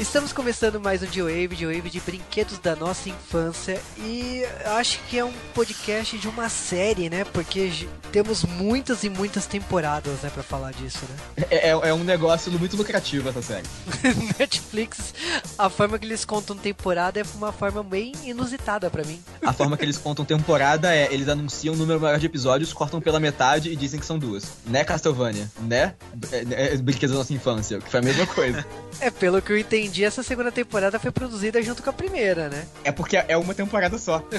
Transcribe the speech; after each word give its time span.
Estamos 0.00 0.32
começando 0.32 0.78
mais 0.80 1.02
um 1.02 1.06
J-Wave, 1.06 1.56
J-Wave 1.56 1.90
de 1.90 1.98
brinquedos 1.98 2.60
da 2.60 2.76
nossa 2.76 3.08
infância 3.08 3.80
e 3.98 4.44
acho 4.64 5.00
que 5.08 5.18
é 5.18 5.24
um 5.24 5.32
podcast 5.52 6.16
de 6.16 6.28
uma 6.28 6.48
série, 6.48 7.10
né? 7.10 7.24
Porque 7.24 7.68
temos 8.12 8.44
muitas 8.44 9.02
e 9.02 9.10
muitas 9.10 9.46
temporadas, 9.46 10.20
né, 10.22 10.30
pra 10.32 10.44
falar 10.44 10.72
disso, 10.72 11.00
né? 11.08 11.44
É, 11.50 11.70
é, 11.70 11.70
é 11.70 11.92
um 11.92 12.04
negócio 12.04 12.50
muito 12.52 12.76
lucrativo 12.76 13.28
essa 13.28 13.42
série. 13.42 13.66
Netflix, 14.38 15.12
a 15.58 15.68
forma 15.68 15.98
que 15.98 16.06
eles 16.06 16.24
contam 16.24 16.56
temporada 16.56 17.18
é 17.18 17.24
uma 17.34 17.50
forma 17.50 17.82
bem 17.82 18.12
inusitada 18.24 18.88
para 18.88 19.02
mim. 19.02 19.20
A 19.42 19.52
forma 19.52 19.76
que 19.76 19.84
eles 19.84 19.98
contam 19.98 20.24
temporada 20.24 20.94
é, 20.94 21.12
eles 21.12 21.28
anunciam 21.28 21.74
o 21.74 21.76
um 21.76 21.80
número 21.80 22.00
maior 22.00 22.20
de 22.20 22.26
episódios, 22.26 22.72
cortam 22.72 23.00
pela 23.00 23.18
metade 23.18 23.70
e 23.70 23.74
dizem 23.74 23.98
que 23.98 24.06
são 24.06 24.16
duas. 24.16 24.44
Né, 24.64 24.84
Castlevania? 24.84 25.50
Né? 25.60 25.94
É, 26.30 26.74
é, 26.74 26.76
brinquedos 26.76 27.14
da 27.14 27.18
nossa 27.18 27.34
infância, 27.34 27.80
que 27.80 27.90
foi 27.90 27.98
a 27.98 28.02
mesma 28.02 28.26
coisa. 28.28 28.64
é, 29.00 29.10
pelo 29.10 29.42
que 29.42 29.52
eu 29.52 29.58
entendi, 29.58 29.87
essa 30.04 30.22
segunda 30.22 30.52
temporada 30.52 30.98
foi 30.98 31.10
produzida 31.10 31.62
junto 31.62 31.82
com 31.82 31.90
a 31.90 31.92
primeira, 31.92 32.48
né? 32.48 32.66
É 32.84 32.92
porque 32.92 33.16
é 33.16 33.36
uma 33.36 33.54
temporada 33.54 33.98
só. 33.98 34.22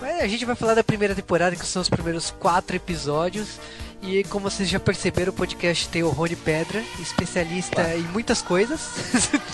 Mas 0.00 0.20
a 0.20 0.26
gente 0.26 0.44
vai 0.44 0.56
falar 0.56 0.74
da 0.74 0.82
primeira 0.82 1.14
temporada, 1.14 1.54
que 1.54 1.64
são 1.64 1.80
os 1.80 1.88
primeiros 1.88 2.32
quatro 2.38 2.74
episódios. 2.74 3.60
E 4.02 4.24
como 4.24 4.50
vocês 4.50 4.68
já 4.68 4.80
perceberam, 4.80 5.30
o 5.30 5.34
podcast 5.34 5.88
tem 5.88 6.02
o 6.02 6.08
Rony 6.08 6.34
Pedra, 6.34 6.82
especialista 6.98 7.94
em 7.94 8.02
muitas 8.02 8.42
coisas. 8.42 8.80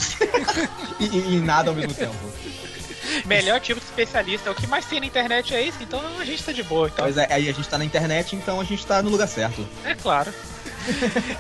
e, 0.99 1.05
e, 1.05 1.37
e 1.37 1.41
nada 1.41 1.69
ao 1.69 1.77
mesmo 1.77 1.93
tempo. 1.93 2.15
Melhor 3.27 3.61
tipo 3.61 3.79
de 3.79 3.87
especialista. 3.87 4.51
O 4.51 4.55
que 4.55 4.67
mais 4.67 4.87
tem 4.87 5.01
na 5.01 5.07
internet 5.07 5.55
é 5.55 5.63
isso, 5.63 5.83
então 5.83 6.01
a 6.19 6.25
gente 6.25 6.43
tá 6.43 6.53
de 6.53 6.63
boa. 6.63 6.89
Então. 6.89 7.05
Pois 7.05 7.17
é, 7.17 7.27
aí 7.31 7.49
a 7.49 7.53
gente 7.53 7.69
tá 7.69 7.77
na 7.77 7.85
internet, 7.85 8.35
então 8.35 8.59
a 8.59 8.65
gente 8.65 8.87
tá 8.87 9.03
no 9.03 9.11
lugar 9.11 9.29
certo. 9.29 9.67
É 9.85 9.95
claro. 9.95 10.33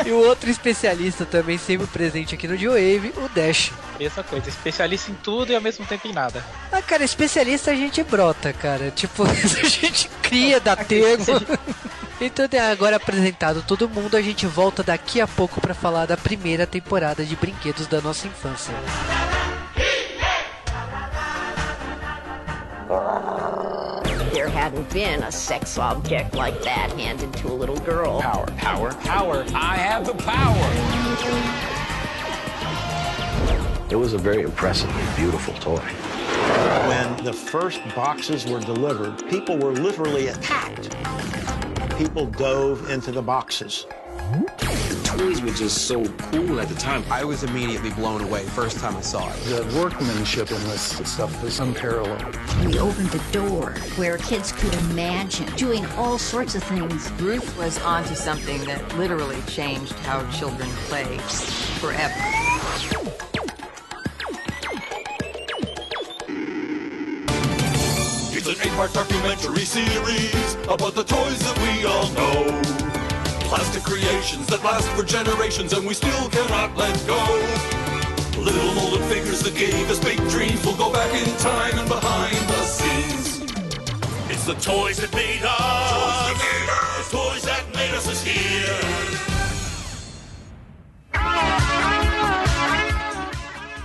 E 0.04 0.10
o 0.10 0.18
outro 0.26 0.50
especialista 0.50 1.24
também 1.24 1.58
sempre 1.58 1.86
presente 1.86 2.34
aqui 2.34 2.46
no 2.46 2.56
G-Wave, 2.56 3.12
o 3.16 3.28
Dash. 3.28 3.72
Mesma 3.98 4.22
coisa, 4.22 4.48
especialista 4.48 5.10
em 5.10 5.14
tudo 5.14 5.52
e 5.52 5.54
ao 5.54 5.60
mesmo 5.60 5.84
tempo 5.86 6.06
em 6.06 6.12
nada. 6.12 6.44
Ah, 6.70 6.82
cara, 6.82 7.04
especialista 7.04 7.70
a 7.70 7.74
gente 7.74 8.02
brota, 8.02 8.52
cara. 8.52 8.90
Tipo, 8.90 9.24
a 9.28 9.68
gente 9.68 10.10
cria, 10.22 10.60
dá 10.60 10.76
termo. 10.76 11.24
Então, 12.20 12.46
agora 12.70 12.96
apresentado 12.96 13.62
todo 13.62 13.88
mundo, 13.88 14.16
a 14.16 14.22
gente 14.22 14.46
volta 14.46 14.82
daqui 14.82 15.20
a 15.20 15.26
pouco 15.26 15.60
para 15.60 15.74
falar 15.74 16.06
da 16.06 16.16
primeira 16.16 16.66
temporada 16.66 17.24
de 17.24 17.36
Brinquedos 17.36 17.86
da 17.86 18.00
nossa 18.00 18.26
infância. 18.26 18.74
Hadn't 24.68 24.92
been 24.92 25.22
a 25.22 25.32
sex 25.32 25.78
object 25.78 26.34
like 26.34 26.62
that 26.62 26.92
handed 26.92 27.32
to 27.32 27.48
a 27.48 27.54
little 27.54 27.78
girl. 27.78 28.20
Power, 28.20 28.44
power, 28.58 28.92
power. 28.96 29.42
I 29.54 29.76
have 29.76 30.06
the 30.06 30.12
power. 30.12 30.68
It 33.90 33.96
was 33.96 34.12
a 34.12 34.18
very 34.18 34.42
impressively 34.42 35.02
beautiful 35.16 35.54
toy. 35.54 35.78
When 36.86 37.24
the 37.24 37.32
first 37.32 37.80
boxes 37.94 38.44
were 38.44 38.60
delivered, 38.60 39.26
people 39.30 39.56
were 39.56 39.72
literally 39.72 40.26
attacked. 40.26 40.94
People 41.96 42.26
dove 42.26 42.90
into 42.90 43.10
the 43.10 43.22
boxes. 43.22 43.86
Toys 45.18 45.42
were 45.42 45.50
just 45.50 45.88
so 45.88 46.04
cool 46.30 46.60
at 46.60 46.68
the 46.68 46.74
time. 46.76 47.02
I 47.10 47.24
was 47.24 47.42
immediately 47.42 47.90
blown 47.90 48.22
away 48.22 48.44
first 48.44 48.78
time 48.78 48.96
I 48.96 49.00
saw 49.00 49.28
it. 49.28 49.36
The 49.44 49.80
workmanship 49.80 50.50
in 50.52 50.62
this 50.64 50.96
stuff 51.10 51.42
is 51.42 51.58
unparalleled. 51.58 52.38
We 52.64 52.78
opened 52.78 53.08
the 53.08 53.32
door 53.32 53.72
where 53.96 54.18
kids 54.18 54.52
could 54.52 54.72
imagine 54.90 55.52
doing 55.56 55.84
all 55.96 56.18
sorts 56.18 56.54
of 56.54 56.62
things. 56.62 57.10
Ruth 57.20 57.56
was 57.58 57.80
onto 57.82 58.14
something 58.14 58.62
that 58.64 58.96
literally 58.96 59.42
changed 59.42 59.92
how 60.06 60.28
children 60.30 60.68
play 60.86 61.18
forever. 61.80 62.14
It's 68.30 68.46
an 68.46 68.54
eight-part 68.62 68.92
documentary 68.92 69.64
series 69.64 70.54
about 70.68 70.94
the 70.94 71.02
toys 71.02 71.38
that 71.40 71.58
we 71.58 71.84
all 71.86 72.08
know 72.12 72.87
plastic 73.48 73.82
creations 73.82 74.46
that 74.48 74.62
last 74.62 74.86
for 74.90 75.02
generations 75.02 75.72
and 75.72 75.86
we 75.86 75.94
still 75.94 76.28
cannot 76.28 76.76
let 76.76 76.94
go. 77.06 77.16
Little 78.38 78.74
molded 78.74 79.00
figures 79.06 79.40
that 79.40 79.56
gave 79.56 79.90
us 79.90 79.98
big 79.98 80.18
dreams 80.28 80.64
will 80.66 80.76
go 80.76 80.92
back 80.92 81.10
in 81.14 81.26
time 81.38 81.78
and 81.78 81.88
behind 81.88 82.36
the 82.36 82.62
scenes. 82.62 83.40
It's 84.30 84.44
the 84.44 84.54
toys 84.54 84.98
that 84.98 85.14
made 85.14 85.42
us, 85.44 85.90
toys 85.90 86.38
that 86.38 86.44
made 86.44 86.68
us, 86.68 87.10
toys 87.10 87.42
that 87.44 87.74
made 87.74 87.94
us 87.94 88.06
as 88.06 88.22
here. 88.22 89.07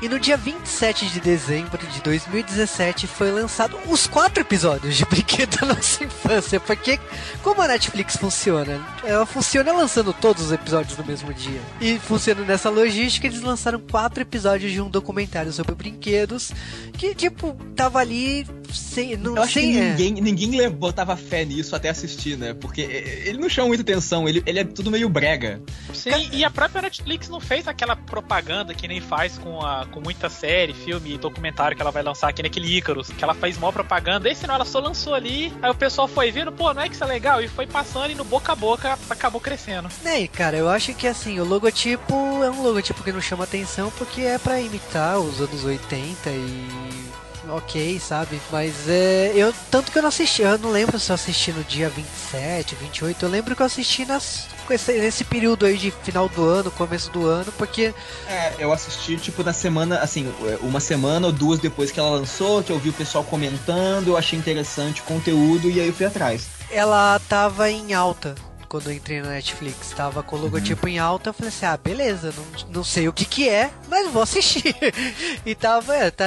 E 0.04 0.10
no 0.10 0.20
dia 0.20 0.36
27 0.36 1.06
de 1.06 1.22
dezembro 1.22 1.78
de 1.88 2.02
2017 2.02 3.08
foi 3.08 3.32
lançado 3.32 3.80
os 3.88 4.06
quatro 4.06 4.42
episódios 4.42 4.98
de 4.98 5.06
Brinquedo 5.08 5.58
da 5.58 5.68
Nossa 5.68 6.04
Infância. 6.04 6.60
Porque 6.60 7.00
como 7.42 7.62
a 7.62 7.70
Netflix 7.70 8.18
funciona? 8.18 8.86
Ela 9.02 9.26
funciona 9.26 9.72
lançando 9.72 10.12
todos 10.12 10.44
os 10.44 10.52
episódios 10.52 10.98
no 10.98 11.06
mesmo 11.06 11.34
dia. 11.34 11.62
E 11.80 11.98
funcionando 12.00 12.46
nessa 12.46 12.70
logística, 12.70 13.28
eles 13.28 13.42
lançaram 13.42 13.80
quatro 13.80 14.22
episódios 14.22 14.74
de 14.74 14.82
um 14.82 14.90
documentário 14.90 15.54
sobre 15.54 15.74
brinquedos 15.74 16.52
que, 16.98 17.16
tipo, 17.16 17.56
tava 17.74 18.00
ali 18.00 18.46
sem. 18.74 19.16
Não, 19.16 19.38
Eu 19.38 19.44
acho 19.44 19.54
sem, 19.54 19.72
que 19.72 19.80
ninguém, 19.80 20.18
é. 20.18 20.22
ninguém 20.22 20.70
botava 20.70 21.16
fé 21.16 21.46
nisso 21.46 21.76
até 21.76 21.90
assistir, 21.90 22.38
né? 22.38 22.54
Porque 22.54 22.82
ele 22.82 23.38
não 23.38 23.50
chama 23.50 23.70
muita 23.70 23.84
atenção, 23.84 24.28
ele, 24.28 24.44
ele 24.46 24.60
é 24.60 24.64
tudo 24.64 24.92
meio 24.92 25.08
brega. 25.08 25.62
Sim, 25.94 26.30
e 26.32 26.44
a 26.44 26.50
própria 26.50 26.82
Netflix 26.82 27.30
não 27.30 27.40
fez 27.40 27.68
aquela 27.68 27.96
propaganda 27.96 28.74
que 28.74 28.88
nem 28.88 29.00
faz 29.00 29.38
com, 29.38 29.62
a, 29.62 29.86
com 29.94 30.02
muita 30.02 30.30
série, 30.30 30.74
filme 30.74 31.14
e 31.14 31.18
documentário 31.18 31.76
que 31.76 31.82
ela 31.82 31.92
vai 31.92 32.02
lançar 32.02 32.30
aqui 32.30 32.42
naquele 32.42 32.78
Ícaros, 32.78 33.10
que 33.10 33.24
ela 33.24 33.34
faz 33.34 33.58
maior 33.58 33.72
propaganda. 33.72 34.30
Esse 34.30 34.48
não, 34.48 34.56
ela 34.56 34.66
só 34.66 34.80
lançou 34.80 35.14
ali, 35.14 35.54
aí 35.62 35.70
o 35.70 35.76
pessoal 35.76 36.08
foi 36.08 36.32
vendo, 36.32 36.52
pô, 36.52 36.74
não 36.74 36.82
é 36.82 36.90
que 36.90 36.96
isso 36.96 37.04
é 37.04 37.08
legal? 37.08 37.42
E 37.42 37.48
foi 37.48 37.68
passando 37.68 38.12
e 38.12 38.16
no 38.16 38.24
boca 38.24 38.52
a 38.52 38.56
boca 38.56 38.98
acabou 39.10 39.40
crescendo. 39.40 39.90
Nem, 40.04 40.28
cara, 40.28 40.58
eu 40.58 40.68
acho 40.68 40.94
que 40.96 41.08
assim, 41.08 41.40
o 41.40 41.46
logotipo 41.46 42.14
é 42.44 42.50
um 42.50 42.64
logotipo 42.64 43.04
que 43.04 43.12
não 43.12 43.22
chama 43.22 43.44
atenção 43.44 43.92
porque 43.98 44.22
é 44.22 44.38
para 44.38 44.60
imitar 44.60 45.20
os 45.20 45.40
anos 45.40 45.64
80 45.64 46.30
e 46.30 47.14
ok, 47.50 48.00
sabe? 48.00 48.40
Mas 48.52 48.88
é. 48.88 49.34
Eu, 49.36 49.54
tanto 49.70 49.92
que 49.92 49.98
eu 49.98 50.02
não 50.02 50.10
assisti, 50.10 50.42
eu 50.42 50.58
não 50.58 50.72
lembro 50.72 51.00
se 51.00 51.12
eu 51.12 51.16
assisti 51.16 51.52
no 51.52 51.64
dia 51.64 51.90
27, 51.90 52.76
28, 52.76 53.26
eu 53.26 53.30
lembro 53.30 53.56
que 53.56 53.62
eu 53.62 53.66
assisti 53.66 54.06
nas, 54.06 54.48
nesse 54.70 55.24
período 55.24 55.66
aí 55.66 55.78
de 55.78 55.92
final 55.92 56.30
do 56.30 56.44
ano, 56.44 56.72
começo 56.72 57.12
do 57.12 57.26
ano, 57.26 57.52
porque. 57.58 57.94
É, 58.28 58.54
eu 58.60 58.72
assisti, 58.72 59.18
tipo, 59.18 59.44
na 59.44 59.54
semana, 59.54 60.00
assim, 60.00 60.32
uma 60.62 60.80
semana 60.80 61.28
ou 61.28 61.34
duas 61.34 61.60
depois 61.60 61.92
que 61.92 62.00
ela 62.00 62.10
lançou, 62.10 62.64
que 62.64 62.72
eu 62.72 62.80
vi 62.80 62.90
o 62.90 62.94
pessoal 62.94 63.24
comentando, 63.24 64.10
eu 64.10 64.18
achei 64.18 64.38
interessante 64.38 65.02
o 65.02 65.04
conteúdo 65.04 65.70
e 65.70 65.80
aí 65.80 65.88
eu 65.88 65.94
fui 65.94 66.06
atrás. 66.06 66.48
Ela 66.72 67.20
tava 67.28 67.70
em 67.70 67.94
alta 67.94 68.36
quando 68.74 68.88
eu 68.88 68.94
entrei 68.94 69.22
na 69.22 69.30
Netflix. 69.30 69.92
Tava 69.92 70.24
com 70.24 70.36
o 70.36 70.40
logotipo 70.40 70.88
uhum. 70.88 70.94
em 70.94 70.98
alta, 70.98 71.30
eu 71.30 71.34
falei 71.34 71.50
assim, 71.50 71.66
ah, 71.68 71.78
beleza, 71.78 72.34
não, 72.36 72.74
não 72.78 72.84
sei 72.84 73.08
o 73.08 73.14
que 73.14 73.24
que 73.24 73.48
é, 73.48 73.70
mas 73.88 74.12
vou 74.12 74.24
assistir. 74.24 74.76
e 75.46 75.54
tava, 75.54 75.96
é, 75.96 76.10
tá, 76.10 76.26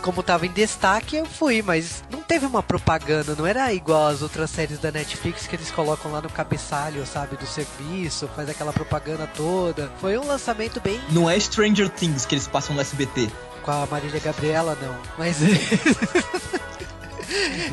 como 0.00 0.22
tava 0.22 0.46
em 0.46 0.50
destaque, 0.50 1.16
eu 1.16 1.26
fui, 1.26 1.62
mas 1.62 2.04
não 2.10 2.22
teve 2.22 2.46
uma 2.46 2.62
propaganda, 2.62 3.34
não 3.36 3.46
era 3.46 3.72
igual 3.72 4.08
as 4.08 4.22
outras 4.22 4.50
séries 4.50 4.78
da 4.78 4.90
Netflix 4.90 5.46
que 5.46 5.56
eles 5.56 5.70
colocam 5.70 6.12
lá 6.12 6.20
no 6.20 6.30
cabeçalho, 6.30 7.06
sabe, 7.06 7.36
do 7.36 7.46
serviço, 7.46 8.28
faz 8.34 8.48
aquela 8.48 8.72
propaganda 8.72 9.26
toda. 9.36 9.90
Foi 10.00 10.16
um 10.18 10.26
lançamento 10.26 10.80
bem. 10.80 11.00
Não 11.10 11.28
é 11.28 11.38
Stranger 11.38 11.88
Things 11.88 12.24
que 12.26 12.34
eles 12.34 12.46
passam 12.46 12.74
no 12.74 12.80
SBT. 12.80 13.28
Com 13.62 13.70
a 13.70 13.86
Marília 13.86 14.20
Gabriela, 14.20 14.76
não. 14.80 14.96
Mas. 15.18 15.38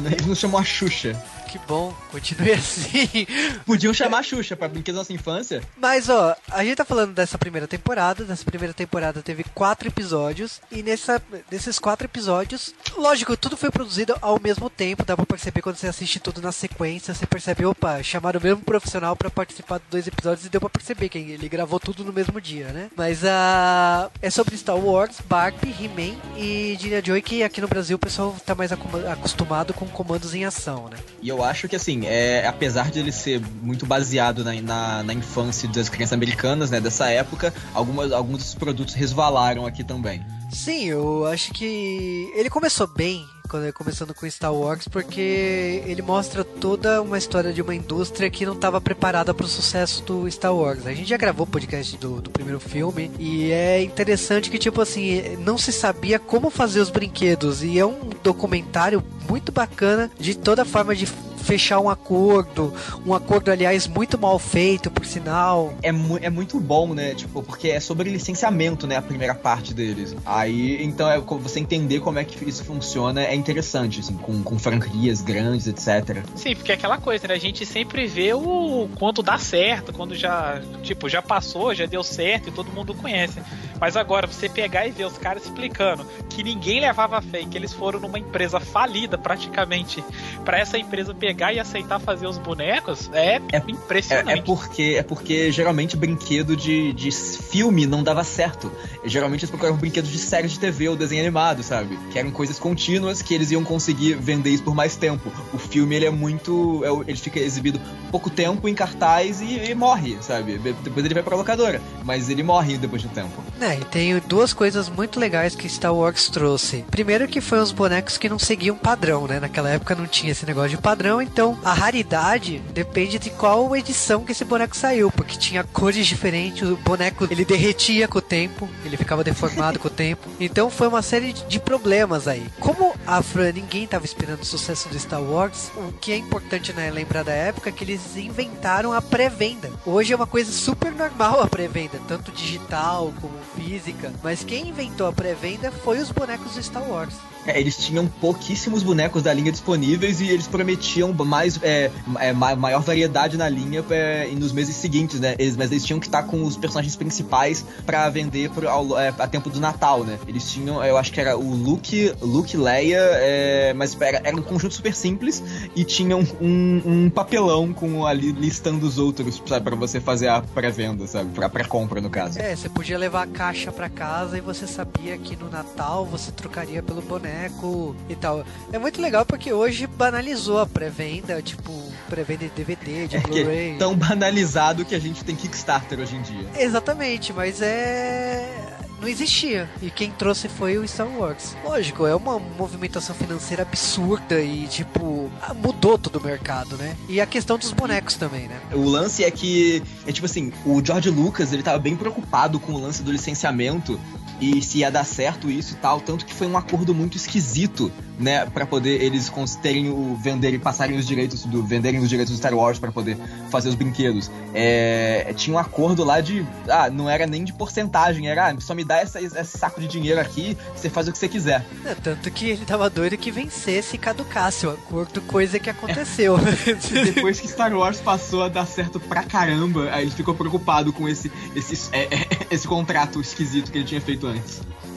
Eles 0.04 0.26
não 0.26 0.34
chamam 0.34 0.60
a 0.60 0.64
Xuxa 0.64 1.16
que 1.54 1.60
bom, 1.68 1.94
continue 2.12 2.52
assim. 2.54 3.28
Podiam 3.64 3.94
chamar 3.94 4.20
a 4.20 4.24
Xuxa 4.24 4.56
pra 4.56 4.68
brinquedos 4.68 4.96
da 4.96 5.02
nossa 5.02 5.14
infância. 5.14 5.62
Mas, 5.78 6.10
ó, 6.10 6.36
a 6.50 6.64
gente 6.64 6.78
tá 6.78 6.86
falando 6.86 7.14
dessa 7.14 7.38
primeira 7.38 7.68
temporada. 7.68 8.24
Nessa 8.24 8.44
primeira 8.44 8.74
temporada 8.74 9.22
teve 9.22 9.44
quatro 9.54 9.88
episódios. 9.88 10.60
E 10.72 10.82
nessa, 10.82 11.22
nesses 11.52 11.78
quatro 11.78 12.08
episódios, 12.08 12.74
lógico, 12.98 13.38
tudo 13.38 13.56
foi 13.56 13.70
produzido 13.70 14.16
ao 14.20 14.40
mesmo 14.42 14.68
tempo. 14.68 15.06
Dá 15.06 15.16
pra 15.16 15.28
perceber 15.28 15.62
quando 15.62 15.76
você 15.76 15.88
assiste 15.88 16.20
tudo 16.20 16.42
na 16.42 16.52
sequência. 16.52 17.14
Você 17.14 17.28
percebe, 17.28 17.66
opa, 17.66 18.02
chamaram 18.02 18.40
o 18.40 18.44
mesmo 18.44 18.62
profissional 18.62 19.16
para 19.16 19.30
participar 19.30 19.78
dos 19.78 19.90
dois 19.92 20.08
episódios. 20.08 20.48
E 20.48 20.50
deu 20.50 20.60
pra 20.60 20.72
perceber 20.72 21.08
que 21.08 21.20
ele 21.20 21.48
gravou 21.48 21.80
tudo 21.80 22.04
no 22.04 22.12
mesmo 22.12 22.42
dia, 22.42 22.70
né? 22.70 22.90
Mas 22.96 23.24
a. 23.24 24.10
Uh, 24.10 24.20
é 24.24 24.30
sobre 24.32 24.58
Star 24.58 24.78
Wars, 24.78 25.18
Barbie, 25.26 25.76
He-Man 25.80 26.18
e 26.36 26.76
Gina 26.80 27.00
Joy, 27.04 27.22
que 27.22 27.44
aqui 27.44 27.62
no 27.62 27.68
Brasil 27.68 27.96
o 27.96 28.00
pessoal 28.00 28.36
tá 28.44 28.56
mais 28.56 28.72
acostumado 28.72 29.72
com 29.72 29.86
comandos 29.86 30.34
em 30.34 30.46
ação, 30.46 30.90
né? 30.90 30.98
E 31.22 31.30
eu 31.30 31.43
acho 31.44 31.68
que, 31.68 31.75
assim, 31.75 32.06
é, 32.06 32.45
apesar 32.48 32.90
de 32.90 33.00
ele 33.00 33.12
ser 33.12 33.42
muito 33.62 33.86
baseado 33.86 34.44
na, 34.44 34.54
na, 34.62 35.04
na 35.04 35.13
infância 35.13 35.68
das 35.69 35.90
crianças 35.90 36.13
americanas, 36.13 36.69
né, 36.69 36.80
dessa 36.80 37.10
época, 37.10 37.54
algumas, 37.74 38.12
alguns 38.12 38.40
dos 38.40 38.56
produtos 38.56 38.94
resvalaram 38.94 39.66
aqui 39.66 39.84
também. 39.84 40.24
Sim, 40.51 40.86
eu 40.86 41.25
acho 41.25 41.51
que 41.51 42.31
ele 42.36 42.50
começou 42.50 42.88
bem 42.88 43.25
quando 43.54 43.66
ele 43.66 43.72
começando 43.72 44.16
com 44.16 44.28
Star 44.28 44.52
Wars, 44.52 44.88
porque 44.88 45.84
ele 45.86 46.02
mostra 46.02 46.44
toda 46.44 47.00
uma 47.04 47.20
história 47.20 47.54
de 47.54 47.62
uma 47.62 47.76
indústria 47.76 48.28
que 48.28 48.48
não 48.48 48.54
estava 48.54 48.82
preparada 48.82 49.32
para 49.32 49.46
o 49.46 49.48
sucesso 49.48 50.04
do 50.04 50.32
Star 50.32 50.56
Wars. 50.56 50.88
A 50.88 50.94
gente 50.94 51.08
já 51.08 51.18
gravou 51.18 51.46
o 51.46 51.50
podcast 51.50 51.96
do, 51.98 52.20
do 52.20 52.32
primeiro 52.32 52.60
filme 52.60 53.12
e 53.20 53.52
é 53.52 53.84
interessante 53.84 54.50
que 54.50 54.58
tipo 54.58 54.82
assim 54.82 55.38
não 55.38 55.56
se 55.56 55.72
sabia 55.72 56.18
como 56.18 56.50
fazer 56.50 56.80
os 56.80 56.90
brinquedos 56.90 57.62
e 57.62 57.78
é 57.78 57.86
um 57.86 58.10
documentário 58.24 59.04
muito 59.30 59.52
bacana 59.52 60.10
de 60.20 60.36
toda 60.36 60.66
forma 60.66 60.96
de 60.96 61.06
fechar 61.44 61.80
um 61.80 61.90
acordo, 61.90 62.74
um 63.06 63.14
acordo, 63.14 63.52
aliás, 63.52 63.88
muito 63.88 64.18
mal 64.18 64.40
feito, 64.40 64.90
por 64.90 65.06
sinal. 65.06 65.74
É, 65.84 65.92
mu 65.92 66.18
é 66.20 66.30
muito 66.30 66.60
bom, 66.60 66.94
né? 66.94 67.14
Tipo, 67.14 67.44
porque 67.44 67.68
é 67.68 67.80
sobre 67.80 68.10
licenciamento, 68.10 68.88
né? 68.88 68.96
A 68.96 69.02
primeira 69.02 69.36
parte 69.36 69.74
deles. 69.74 70.16
Aí, 70.26 70.82
então, 70.84 71.10
é, 71.10 71.20
você 71.20 71.60
entender 71.60 72.00
como 72.00 72.18
é 72.18 72.24
que 72.24 72.50
isso 72.50 72.64
funciona 72.64 73.22
é 73.22 73.36
interessante, 73.44 74.00
assim, 74.00 74.16
com, 74.16 74.42
com 74.42 74.57
franquias 74.57 75.22
grandes, 75.22 75.68
etc. 75.68 76.24
Sim, 76.36 76.56
porque 76.56 76.72
é 76.72 76.75
aquela 76.75 76.98
coisa, 76.98 77.28
né? 77.28 77.34
A 77.34 77.40
gente 77.40 77.66
sempre 77.66 78.07
vê 78.07 78.34
o 78.34 78.90
quando 78.95 79.22
dá 79.22 79.38
certo, 79.38 79.92
quando 79.94 80.16
já, 80.16 80.62
tipo, 80.81 81.10
já 81.10 81.22
passou, 81.22 81.75
já 81.75 81.86
deu 81.86 82.04
certo 82.04 82.50
e 82.50 82.51
todo 82.51 82.72
mundo 82.72 82.94
conhece. 82.94 83.42
Mas 83.80 83.98
agora, 83.98 84.28
você 84.28 84.50
pegar 84.50 84.88
e 84.88 84.92
ver 84.92 85.06
os 85.06 85.18
caras 85.18 85.44
explicando 85.44 86.06
que 86.30 86.44
ninguém 86.44 86.80
levava 86.80 87.22
fé, 87.22 87.44
que 87.44 87.58
eles 87.58 87.74
foram 87.74 88.00
numa 88.00 88.18
empresa 88.18 88.60
falida 88.60 89.18
praticamente, 89.18 90.04
para 90.44 90.60
essa 90.60 90.78
empresa 90.78 91.14
pegar 91.14 91.54
e 91.54 91.60
aceitar 91.60 92.00
fazer 92.00 92.28
os 92.28 92.38
bonecos 92.38 93.10
é, 93.14 93.42
é 93.52 93.64
impressionante. 93.68 94.38
É, 94.38 94.40
é, 94.40 94.42
porque, 94.42 94.96
é 95.00 95.04
porque 95.04 95.52
geralmente 95.52 95.96
brinquedo 95.96 96.56
de, 96.56 96.94
de 96.94 97.12
filme 97.12 97.86
não 97.86 98.04
dava 98.04 98.24
certo. 98.24 98.72
Geralmente 99.06 99.42
eles 99.42 99.50
procuravam 99.50 99.80
brinquedos 99.80 100.10
de 100.10 100.18
séries 100.18 100.54
de 100.54 100.60
TV 100.60 100.90
ou 100.90 100.96
desenho 100.96 101.22
animado, 101.22 101.64
sabe? 101.64 101.98
Que 102.12 102.19
eram 102.19 102.31
coisas 102.31 102.60
contínuas 102.60 103.22
que 103.22 103.34
eles 103.34 103.52
iam 103.52 103.64
conseguir 103.64 104.16
vender 104.16 104.50
isso 104.50 104.64
por 104.64 104.76
mais 104.76 104.96
tempo. 104.96 105.31
O 105.54 105.58
filme 105.58 105.96
ele 105.96 106.06
é 106.06 106.10
muito. 106.10 106.84
É, 106.84 107.10
ele 107.10 107.18
fica 107.18 107.40
exibido 107.40 107.80
pouco 108.12 108.30
tempo 108.30 108.68
em 108.68 108.74
cartaz 108.74 109.42
e, 109.42 109.69
e 109.69 109.76
morre, 109.76 110.18
sabe? 110.22 110.58
Depois 110.58 111.06
ele 111.06 111.14
vai 111.14 111.24
pra 111.24 111.36
locadora. 111.36 111.81
Mas 112.04 112.30
ele 112.30 112.44
morre 112.44 112.78
depois 112.78 113.02
de 113.02 113.08
um 113.08 113.12
tempo. 113.12 113.44
É, 113.63 113.80
e 113.80 113.86
tem 113.86 114.19
duas 114.19 114.51
coisas 114.51 114.89
muito 114.89 115.18
legais 115.18 115.56
que 115.56 115.69
Star 115.69 115.95
Wars 115.95 116.27
trouxe. 116.27 116.83
Primeiro 116.92 117.30
que 117.30 117.39
foi 117.39 117.60
os 117.60 117.71
bonecos 117.71 118.18
que 118.18 118.27
não 118.27 118.38
seguiam 118.38 118.75
padrão, 118.75 119.25
né? 119.25 119.39
Naquela 119.39 119.69
época 119.69 119.95
não 119.95 120.06
tinha 120.06 120.33
esse 120.33 120.45
negócio 120.45 120.71
de 120.71 120.77
padrão, 120.77 121.21
então 121.21 121.57
a 121.63 121.74
raridade 121.74 122.60
depende 122.74 123.18
de 123.18 123.30
qual 123.30 123.74
edição 123.74 124.25
que 124.25 124.33
esse 124.33 124.44
boneco 124.44 124.75
saiu, 124.75 125.10
porque 125.10 125.38
tinha 125.38 125.63
cores 125.63 126.06
diferentes, 126.06 126.68
o 126.68 126.75
boneco 126.75 127.25
ele 127.31 127.45
derretia 127.45 128.06
com 128.06 128.18
o 128.18 128.21
tempo, 128.21 128.68
ele 128.83 128.98
ficava 128.98 129.24
deformado 129.24 129.80
com 129.80 129.88
o 129.88 129.92
tempo. 129.92 130.27
Então 130.44 130.69
foi 130.69 130.89
uma 130.89 131.01
série 131.01 131.31
de 131.31 131.57
problemas 131.57 132.27
aí. 132.27 132.45
Como 132.59 132.94
a 133.07 133.21
Fran 133.21 133.54
ninguém 133.54 133.86
estava 133.86 134.04
esperando 134.04 134.42
o 134.42 134.45
sucesso 134.45 134.89
do 134.89 135.00
Star 135.00 135.21
Wars, 135.21 135.71
o 135.77 135.94
que 135.94 136.12
é 136.12 136.18
importante 136.18 136.74
né, 136.74 136.92
lembrar 136.92 137.24
da 137.24 137.31
época 137.31 137.69
é 137.69 137.71
que 137.71 137.86
eles 137.86 138.18
inventaram 138.18 138.92
a 138.92 139.01
pré-venda. 139.01 139.71
Hoje 139.86 140.12
é 140.12 140.16
uma 140.16 140.27
coisa 140.27 140.51
super 140.51 140.92
normal 140.92 141.42
a 141.42 141.48
pré-venda, 141.48 142.00
tanto 142.09 142.31
digital 142.31 143.13
como 143.21 143.33
física, 143.56 144.12
mas 144.24 144.44
quem 144.44 144.70
inventou 144.70 145.08
a 145.08 145.14
pré-venda 145.14 145.72
foi 145.72 146.00
os 146.00 146.12
bonecos 146.12 146.56
do 146.56 146.64
Star 146.64 146.84
Wars. 146.90 147.14
É, 147.46 147.60
eles 147.60 147.78
tinham 147.78 148.08
pouquíssimos 148.08 148.84
bonecos 148.84 149.24
da 149.24 149.34
linha 149.34 149.52
disponíveis 149.52 150.22
e 150.22 150.30
eles 150.30 150.48
prometiam 150.48 151.12
mais 151.14 151.60
é, 151.62 151.92
é, 152.20 152.34
maior 152.34 152.82
variedade 152.82 153.38
na 153.38 153.50
linha 153.50 153.84
é, 153.90 154.28
nos 154.38 154.52
meses 154.52 154.76
seguintes, 154.76 155.20
né? 155.20 155.36
Eles, 155.38 155.58
mas 155.58 155.72
eles 155.72 155.84
tinham 155.84 156.00
que 156.00 156.08
estar 156.08 156.24
com 156.24 156.44
os 156.44 156.56
personagens 156.56 156.96
principais 156.96 157.66
para 157.86 158.10
vender 158.10 158.50
pro, 158.50 158.70
ao, 158.70 158.98
é, 158.98 159.10
a 159.10 159.28
tempo 159.28 159.50
do 159.50 159.60
Natal, 159.60 160.04
né? 160.04 160.18
Eles 160.28 160.50
tinham, 160.52 160.84
eu 160.84 160.98
acho 160.98 161.12
que 161.12 161.20
era 161.20 161.38
o 161.38 161.54
Luke, 161.54 162.14
Luke 162.22 162.56
Leia, 162.56 163.00
é, 163.00 163.74
mas 163.74 164.00
era, 164.00 164.22
era 164.24 164.36
um 164.36 164.42
conjunto 164.42 164.74
super 164.74 164.96
simples 164.96 165.44
e 165.76 165.84
tinha 165.84 166.16
um, 166.16 166.26
um, 166.42 167.10
papelão 167.10 167.74
com 167.74 168.06
ali 168.06 168.32
listando 168.32 168.86
os 168.86 168.98
outros, 168.98 169.42
sabe, 169.46 169.66
para 169.66 169.76
você 169.76 170.00
fazer 170.00 170.30
a 170.30 170.42
pré-venda, 170.42 171.06
sabe? 171.08 171.32
Pra 171.32 171.50
pré-compra, 171.50 172.00
no 172.00 172.10
caso. 172.10 172.40
É, 172.40 172.56
você 172.56 172.70
podia 172.70 172.98
levar 172.98 173.24
a 173.24 173.28
caixa 173.44 173.74
para 173.74 173.90
casa 173.90 174.38
e 174.38 174.42
você 174.42 174.66
sabia 174.66 175.18
que 175.18 175.36
no 175.36 175.50
Natal 175.50 176.06
você 176.06 176.31
trocaria 176.31 176.81
pelo 176.81 177.01
boneco 177.01 177.94
e 178.07 178.16
tal. 178.16 178.45
É 178.72 178.80
muito 178.80 179.01
legal 179.01 179.25
porque 179.25 179.51
hoje 179.51 179.86
banalizou 179.86 180.60
a 180.60 180.66
pré-venda, 180.66 181.42
tipo, 181.42 181.74
pré-venda 182.10 182.45
de 182.45 182.51
DVD, 182.51 183.06
de 183.06 183.18
é 183.18 183.19
Blu-ray. 183.19 183.75
É 183.75 183.78
tão 183.78 183.98
banalizado 183.98 184.86
que 184.86 184.95
a 184.95 185.00
gente 185.00 185.25
tem 185.25 185.36
Kickstarter 185.36 186.00
hoje 186.00 186.16
em 186.16 186.22
dia. 186.22 186.48
Exatamente, 186.57 187.34
mas 187.34 187.62
é 187.62 188.73
não 189.04 189.10
existia. 189.10 189.70
E 189.82 189.92
quem 189.92 190.10
trouxe 190.12 190.48
foi 190.48 190.78
o 190.78 190.88
Star 190.88 191.08
Wars. 191.08 191.56
Lógico, 191.64 192.08
é 192.08 192.16
uma 192.16 192.40
movimentação 192.40 193.14
financeira 193.14 193.64
absurda 193.64 194.42
e, 194.42 194.66
tipo, 194.68 195.30
mudou 195.58 195.98
todo 195.98 196.16
o 196.18 196.24
mercado, 196.24 196.78
né? 196.78 196.96
E 197.10 197.20
a 197.20 197.26
questão 197.26 197.58
dos 197.58 197.72
bonecos 197.72 198.16
também, 198.16 198.48
né? 198.48 198.60
O 198.72 198.86
lance 198.86 199.24
é 199.24 199.30
que, 199.30 199.84
é 200.08 200.12
tipo 200.12 200.26
assim, 200.26 200.52
o 200.66 200.84
George 200.84 201.10
Lucas, 201.10 201.52
ele 201.52 201.62
tava 201.62 201.80
bem 201.80 201.96
preocupado 201.96 202.60
com 202.60 202.74
o 202.74 202.80
lance 202.80 203.04
do 203.04 203.12
licenciamento 203.12 204.00
e 204.39 204.62
se 204.62 204.80
ia 204.80 204.91
dar 204.91 205.03
certo 205.03 205.50
isso 205.50 205.74
e 205.74 205.77
tal, 205.77 206.00
tanto 206.00 206.25
que 206.25 206.33
foi 206.33 206.47
um 206.47 206.57
acordo 206.57 206.94
muito 206.94 207.18
esquisito, 207.18 207.91
né, 208.19 208.45
para 208.45 208.65
poder 208.65 209.01
eles 209.01 209.31
terem 209.62 209.89
o 209.89 210.15
venderem, 210.15 210.59
passarem 210.59 210.97
os 210.97 211.07
direitos 211.07 211.45
do 211.45 211.63
venderem 211.63 212.00
os 212.00 212.09
direitos 212.09 212.33
do 212.33 212.38
Star 212.38 212.53
Wars 212.53 212.80
para 212.80 212.91
poder 212.91 213.18
fazer 213.50 213.69
os 213.69 213.75
brinquedos. 213.75 214.30
É, 214.53 215.33
tinha 215.35 215.56
um 215.56 215.59
acordo 215.59 216.03
lá 216.03 216.21
de, 216.21 216.45
ah, 216.69 216.89
não 216.89 217.09
era 217.09 217.25
nem 217.25 217.44
de 217.44 217.53
porcentagem, 217.53 218.27
era, 218.27 218.50
ah, 218.50 218.56
só 218.59 218.75
me 218.75 218.83
dá 218.83 218.97
essa, 218.97 219.21
esse 219.21 219.57
saco 219.57 219.81
de 219.81 219.88
dinheiro 219.88 220.19
aqui, 220.19 220.57
você 220.75 220.89
faz 220.89 221.07
o 221.07 221.12
que 221.12 221.18
você 221.18 221.27
quiser. 221.27 221.65
É, 221.85 221.95
tanto 221.95 222.30
que 222.31 222.50
ele 222.50 222.65
tava 222.65 222.89
doido 222.89 223.18
que 223.18 223.31
vencesse 223.31 223.95
e 223.95 224.00
caducasse 224.00 224.65
o 224.65 224.71
acordo, 224.71 225.21
coisa 225.21 225.59
que 225.59 225.69
aconteceu. 225.69 226.38
Depois 227.13 227.39
que 227.39 227.47
Star 227.47 227.74
Wars 227.74 228.00
passou 228.00 228.44
a 228.44 228.50
dar 228.50 228.65
certo 228.65 229.00
pra 229.00 229.24
caramba, 229.24 229.89
aí 229.91 230.03
ele 230.03 230.12
ficou 230.12 230.33
preocupado 230.33 230.94
com 230.94 231.07
esse 231.07 231.31
esse, 231.56 231.89
é, 231.91 232.03
é, 232.03 232.27
esse 232.51 232.68
contrato 232.68 233.19
esquisito 233.21 233.71
que 233.71 233.77
ele 233.77 233.85
tinha 233.85 234.01
feito 234.01 234.27
antes. 234.27 234.32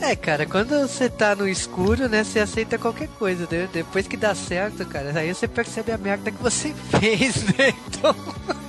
É, 0.00 0.14
cara, 0.14 0.44
quando 0.44 0.78
você 0.86 1.08
tá 1.08 1.34
no 1.34 1.48
escuro, 1.48 2.08
né, 2.08 2.22
você 2.22 2.38
aceita 2.38 2.78
qualquer 2.78 3.08
coisa, 3.18 3.48
né? 3.50 3.68
Depois 3.72 4.06
que 4.06 4.16
dá 4.16 4.34
certo, 4.34 4.84
cara, 4.84 5.18
aí 5.18 5.34
você 5.34 5.48
percebe 5.48 5.90
a 5.90 5.96
merda 5.98 6.30
que 6.30 6.42
você 6.42 6.74
fez, 7.00 7.44
né? 7.44 7.72
Então... 7.86 8.14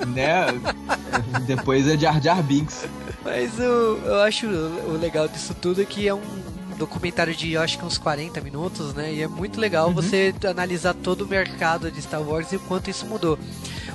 Né? 0.08 0.46
Depois 1.46 1.88
é 1.88 1.98
Jar 1.98 2.22
Jar 2.22 2.42
Binks. 2.42 2.86
Mas 3.26 3.60
o, 3.60 4.00
eu 4.06 4.22
acho 4.22 4.48
o 4.48 4.98
legal 4.98 5.28
disso 5.28 5.54
tudo 5.54 5.82
é 5.82 5.86
que 5.86 6.08
é 6.08 6.14
um 6.14 6.47
documentário 6.78 7.36
de 7.36 7.58
acho 7.58 7.78
que 7.78 7.86
uns 7.86 7.98
40 7.98 8.40
minutos, 8.42 8.94
né? 8.94 9.14
E 9.14 9.22
é 9.22 9.28
muito 9.28 9.60
legal 9.60 9.88
uhum. 9.88 9.94
você 9.94 10.34
analisar 10.46 10.94
todo 10.94 11.22
o 11.22 11.28
mercado 11.28 11.92
de 11.92 12.02
Star 12.02 12.22
Wars 12.22 12.52
e 12.52 12.56
o 12.56 12.60
quanto 12.62 12.90
isso 12.90 13.06
mudou. 13.06 13.38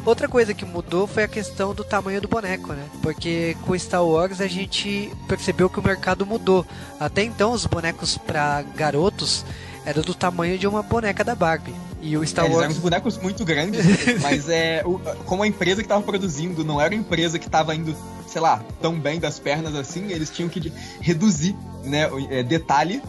Outra 0.04 0.28
coisa 0.28 0.52
que 0.52 0.64
mudou 0.64 1.06
foi 1.06 1.22
a 1.22 1.28
questão 1.28 1.72
do 1.72 1.84
tamanho 1.84 2.20
do 2.20 2.28
boneco, 2.28 2.72
né? 2.72 2.84
Porque 3.00 3.56
com 3.64 3.78
Star 3.78 4.04
Wars 4.04 4.40
a 4.40 4.48
gente 4.48 5.12
percebeu 5.28 5.70
que 5.70 5.78
o 5.78 5.82
mercado 5.82 6.26
mudou. 6.26 6.66
Até 6.98 7.22
então 7.22 7.52
os 7.52 7.66
bonecos 7.66 8.18
para 8.18 8.62
garotos 8.74 9.44
eram 9.84 10.02
do 10.02 10.14
tamanho 10.14 10.58
de 10.58 10.66
uma 10.66 10.82
boneca 10.82 11.22
da 11.22 11.34
Barbie. 11.34 11.91
E 12.02 12.16
o 12.16 12.26
Star 12.26 12.46
é, 12.46 12.48
Wars. 12.48 12.64
Eles 12.64 12.72
eram 12.72 12.82
bonecos 12.82 13.16
muito 13.16 13.44
grandes, 13.44 13.86
mas 14.20 14.48
é. 14.48 14.82
O, 14.84 14.98
como 15.24 15.44
a 15.44 15.46
empresa 15.46 15.76
que 15.80 15.86
estava 15.86 16.02
produzindo 16.02 16.64
não 16.64 16.80
era 16.80 16.92
uma 16.92 17.00
empresa 17.00 17.38
que 17.38 17.46
estava 17.46 17.74
indo, 17.74 17.94
sei 18.26 18.40
lá, 18.40 18.62
tão 18.80 18.98
bem 18.98 19.20
das 19.20 19.38
pernas 19.38 19.74
assim, 19.76 20.10
eles 20.10 20.28
tinham 20.28 20.48
que 20.48 20.72
reduzir, 21.00 21.56
né? 21.84 22.08
É, 22.28 22.42
detalhe 22.42 23.00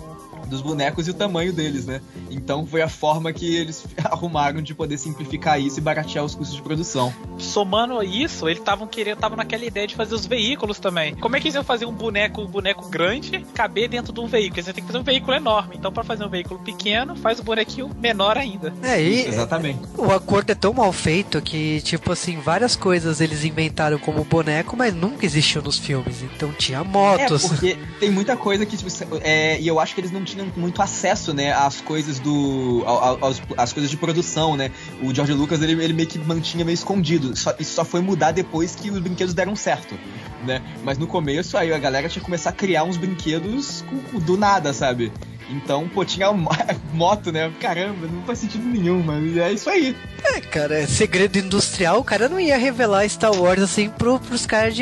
dos 0.47 0.61
bonecos 0.61 1.07
e 1.07 1.11
o 1.11 1.13
tamanho 1.13 1.53
deles, 1.53 1.85
né? 1.85 2.01
Então 2.29 2.65
foi 2.65 2.81
a 2.81 2.89
forma 2.89 3.31
que 3.31 3.55
eles 3.55 3.85
arrumaram 4.03 4.61
de 4.61 4.73
poder 4.73 4.97
simplificar 4.97 5.59
isso 5.59 5.79
e 5.79 5.81
baratear 5.81 6.23
os 6.23 6.35
custos 6.35 6.55
de 6.55 6.61
produção. 6.61 7.13
Somando 7.37 8.01
isso, 8.03 8.47
eles 8.47 8.59
estavam 8.59 8.87
querendo, 8.87 9.15
estavam 9.15 9.37
naquela 9.37 9.65
ideia 9.65 9.87
de 9.87 9.95
fazer 9.95 10.15
os 10.15 10.25
veículos 10.25 10.79
também. 10.79 11.15
Como 11.15 11.35
é 11.35 11.39
que 11.39 11.47
eles 11.47 11.55
iam 11.55 11.63
fazer 11.63 11.85
um 11.85 11.93
boneco, 11.93 12.41
um 12.41 12.47
boneco 12.47 12.89
grande 12.89 13.45
caber 13.53 13.89
dentro 13.89 14.13
de 14.13 14.19
um 14.19 14.27
veículo? 14.27 14.63
Você 14.63 14.73
tem 14.73 14.83
que 14.83 14.87
fazer 14.87 14.99
um 14.99 15.03
veículo 15.03 15.35
enorme. 15.35 15.75
Então, 15.77 15.91
para 15.91 16.03
fazer 16.03 16.25
um 16.25 16.29
veículo 16.29 16.59
pequeno, 16.59 17.15
faz 17.15 17.39
o 17.39 17.43
bonequinho 17.43 17.89
menor 17.99 18.37
ainda. 18.37 18.73
É, 18.81 19.01
e 19.01 19.27
exatamente. 19.27 19.79
O 19.97 20.11
acordo 20.11 20.51
é 20.51 20.55
tão 20.55 20.73
mal 20.73 20.91
feito 20.91 21.41
que, 21.41 21.81
tipo 21.81 22.11
assim, 22.11 22.39
várias 22.39 22.75
coisas 22.75 23.21
eles 23.21 23.43
inventaram 23.43 23.97
como 23.97 24.23
boneco, 24.23 24.75
mas 24.75 24.93
nunca 24.93 25.25
existiu 25.25 25.61
nos 25.61 25.77
filmes. 25.77 26.21
Então 26.21 26.51
tinha 26.53 26.83
motos. 26.83 27.45
É, 27.45 27.47
porque 27.47 27.77
tem 27.99 28.11
muita 28.11 28.35
coisa 28.35 28.65
que, 28.65 28.77
tipo, 28.77 28.89
é, 29.21 29.59
e 29.59 29.67
eu 29.67 29.79
acho 29.79 29.93
que 29.93 30.01
eles 30.01 30.11
não 30.11 30.23
tinham 30.23 30.42
muito 30.55 30.81
acesso, 30.81 31.33
né, 31.33 31.53
às 31.53 31.81
coisas 31.81 32.19
do. 32.19 32.83
Aos, 32.85 33.41
às 33.57 33.73
coisas 33.73 33.89
de 33.89 33.97
produção, 33.97 34.55
né? 34.55 34.71
O 35.01 35.13
George 35.13 35.33
Lucas 35.33 35.61
ele, 35.61 35.81
ele 35.83 35.93
meio 35.93 36.07
que 36.07 36.19
mantinha 36.19 36.65
meio 36.65 36.73
escondido. 36.73 37.35
Só, 37.35 37.53
isso 37.59 37.73
só 37.73 37.85
foi 37.85 38.01
mudar 38.01 38.31
depois 38.31 38.75
que 38.75 38.89
os 38.89 38.99
brinquedos 38.99 39.33
deram 39.33 39.55
certo. 39.55 39.97
Né? 40.45 40.61
Mas 40.83 40.97
no 40.97 41.07
começo 41.07 41.57
aí 41.57 41.71
a 41.71 41.77
galera 41.77 42.09
tinha 42.09 42.19
que 42.19 42.25
começar 42.25 42.49
a 42.49 42.53
criar 42.53 42.83
uns 42.83 42.97
brinquedos 42.97 43.83
do 44.25 44.37
nada, 44.37 44.73
sabe? 44.73 45.11
Então, 45.49 45.87
pô, 45.89 46.05
tinha 46.05 46.31
moto, 46.93 47.31
né? 47.31 47.51
Caramba, 47.59 48.07
não 48.07 48.21
faz 48.23 48.39
sentido 48.39 48.65
nenhum, 48.65 49.01
mas 49.03 49.37
é 49.37 49.51
isso 49.51 49.69
aí. 49.69 49.95
É, 50.23 50.39
cara, 50.39 50.79
é 50.79 50.87
segredo 50.87 51.37
industrial, 51.37 51.99
o 51.99 52.03
cara 52.03 52.29
não 52.29 52.39
ia 52.39 52.57
revelar 52.57 53.07
Star 53.09 53.33
Wars 53.33 53.61
assim 53.61 53.89
pro, 53.89 54.19
pros 54.19 54.45
caras 54.45 54.75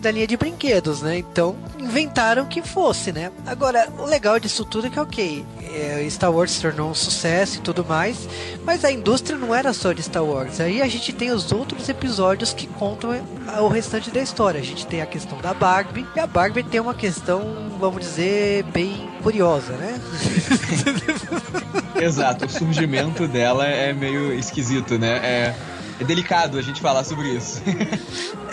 da 0.00 0.10
linha 0.10 0.26
de 0.26 0.36
brinquedos, 0.36 1.02
né? 1.02 1.18
Então 1.18 1.56
inventaram 1.78 2.44
que 2.46 2.60
fosse, 2.62 3.12
né? 3.12 3.30
Agora, 3.46 3.88
o 3.98 4.04
legal 4.04 4.38
disso 4.38 4.64
tudo 4.64 4.88
é 4.88 4.90
que, 4.90 5.00
ok, 5.00 5.44
é, 5.62 6.06
Star 6.10 6.32
Wars 6.32 6.50
se 6.50 6.60
tornou 6.60 6.90
um 6.90 6.94
sucesso 6.94 7.58
e 7.58 7.60
tudo 7.60 7.84
mais, 7.84 8.28
mas 8.64 8.84
a 8.84 8.90
indústria 8.90 9.38
não 9.38 9.54
era 9.54 9.72
só 9.72 9.92
de 9.92 10.02
Star 10.02 10.24
Wars. 10.24 10.60
Aí 10.60 10.82
a 10.82 10.88
gente 10.88 11.12
tem 11.12 11.30
os 11.30 11.52
outros 11.52 11.88
episódios 11.88 12.52
que 12.52 12.66
contam 12.66 13.10
o 13.60 13.68
restante 13.68 14.10
da 14.10 14.20
história. 14.20 14.60
A 14.60 14.64
gente 14.64 14.86
tem 14.86 15.00
a 15.00 15.06
questão 15.06 15.38
da 15.38 15.54
Barbie, 15.54 16.06
e 16.14 16.20
a 16.20 16.26
Barbie 16.26 16.62
tem 16.62 16.80
uma 16.80 16.94
questão, 16.94 17.70
vamos 17.78 18.00
dizer, 18.00 18.64
bem 18.64 19.08
curiosa, 19.22 19.72
né? 19.74 20.00
Exato, 22.00 22.46
o 22.46 22.48
surgimento 22.48 23.26
dela 23.26 23.66
é 23.66 23.92
meio 23.92 24.32
esquisito, 24.32 24.98
né? 24.98 25.16
É, 25.22 25.54
é 26.00 26.04
delicado 26.04 26.58
a 26.58 26.62
gente 26.62 26.80
falar 26.80 27.04
sobre 27.04 27.28
isso. 27.28 27.62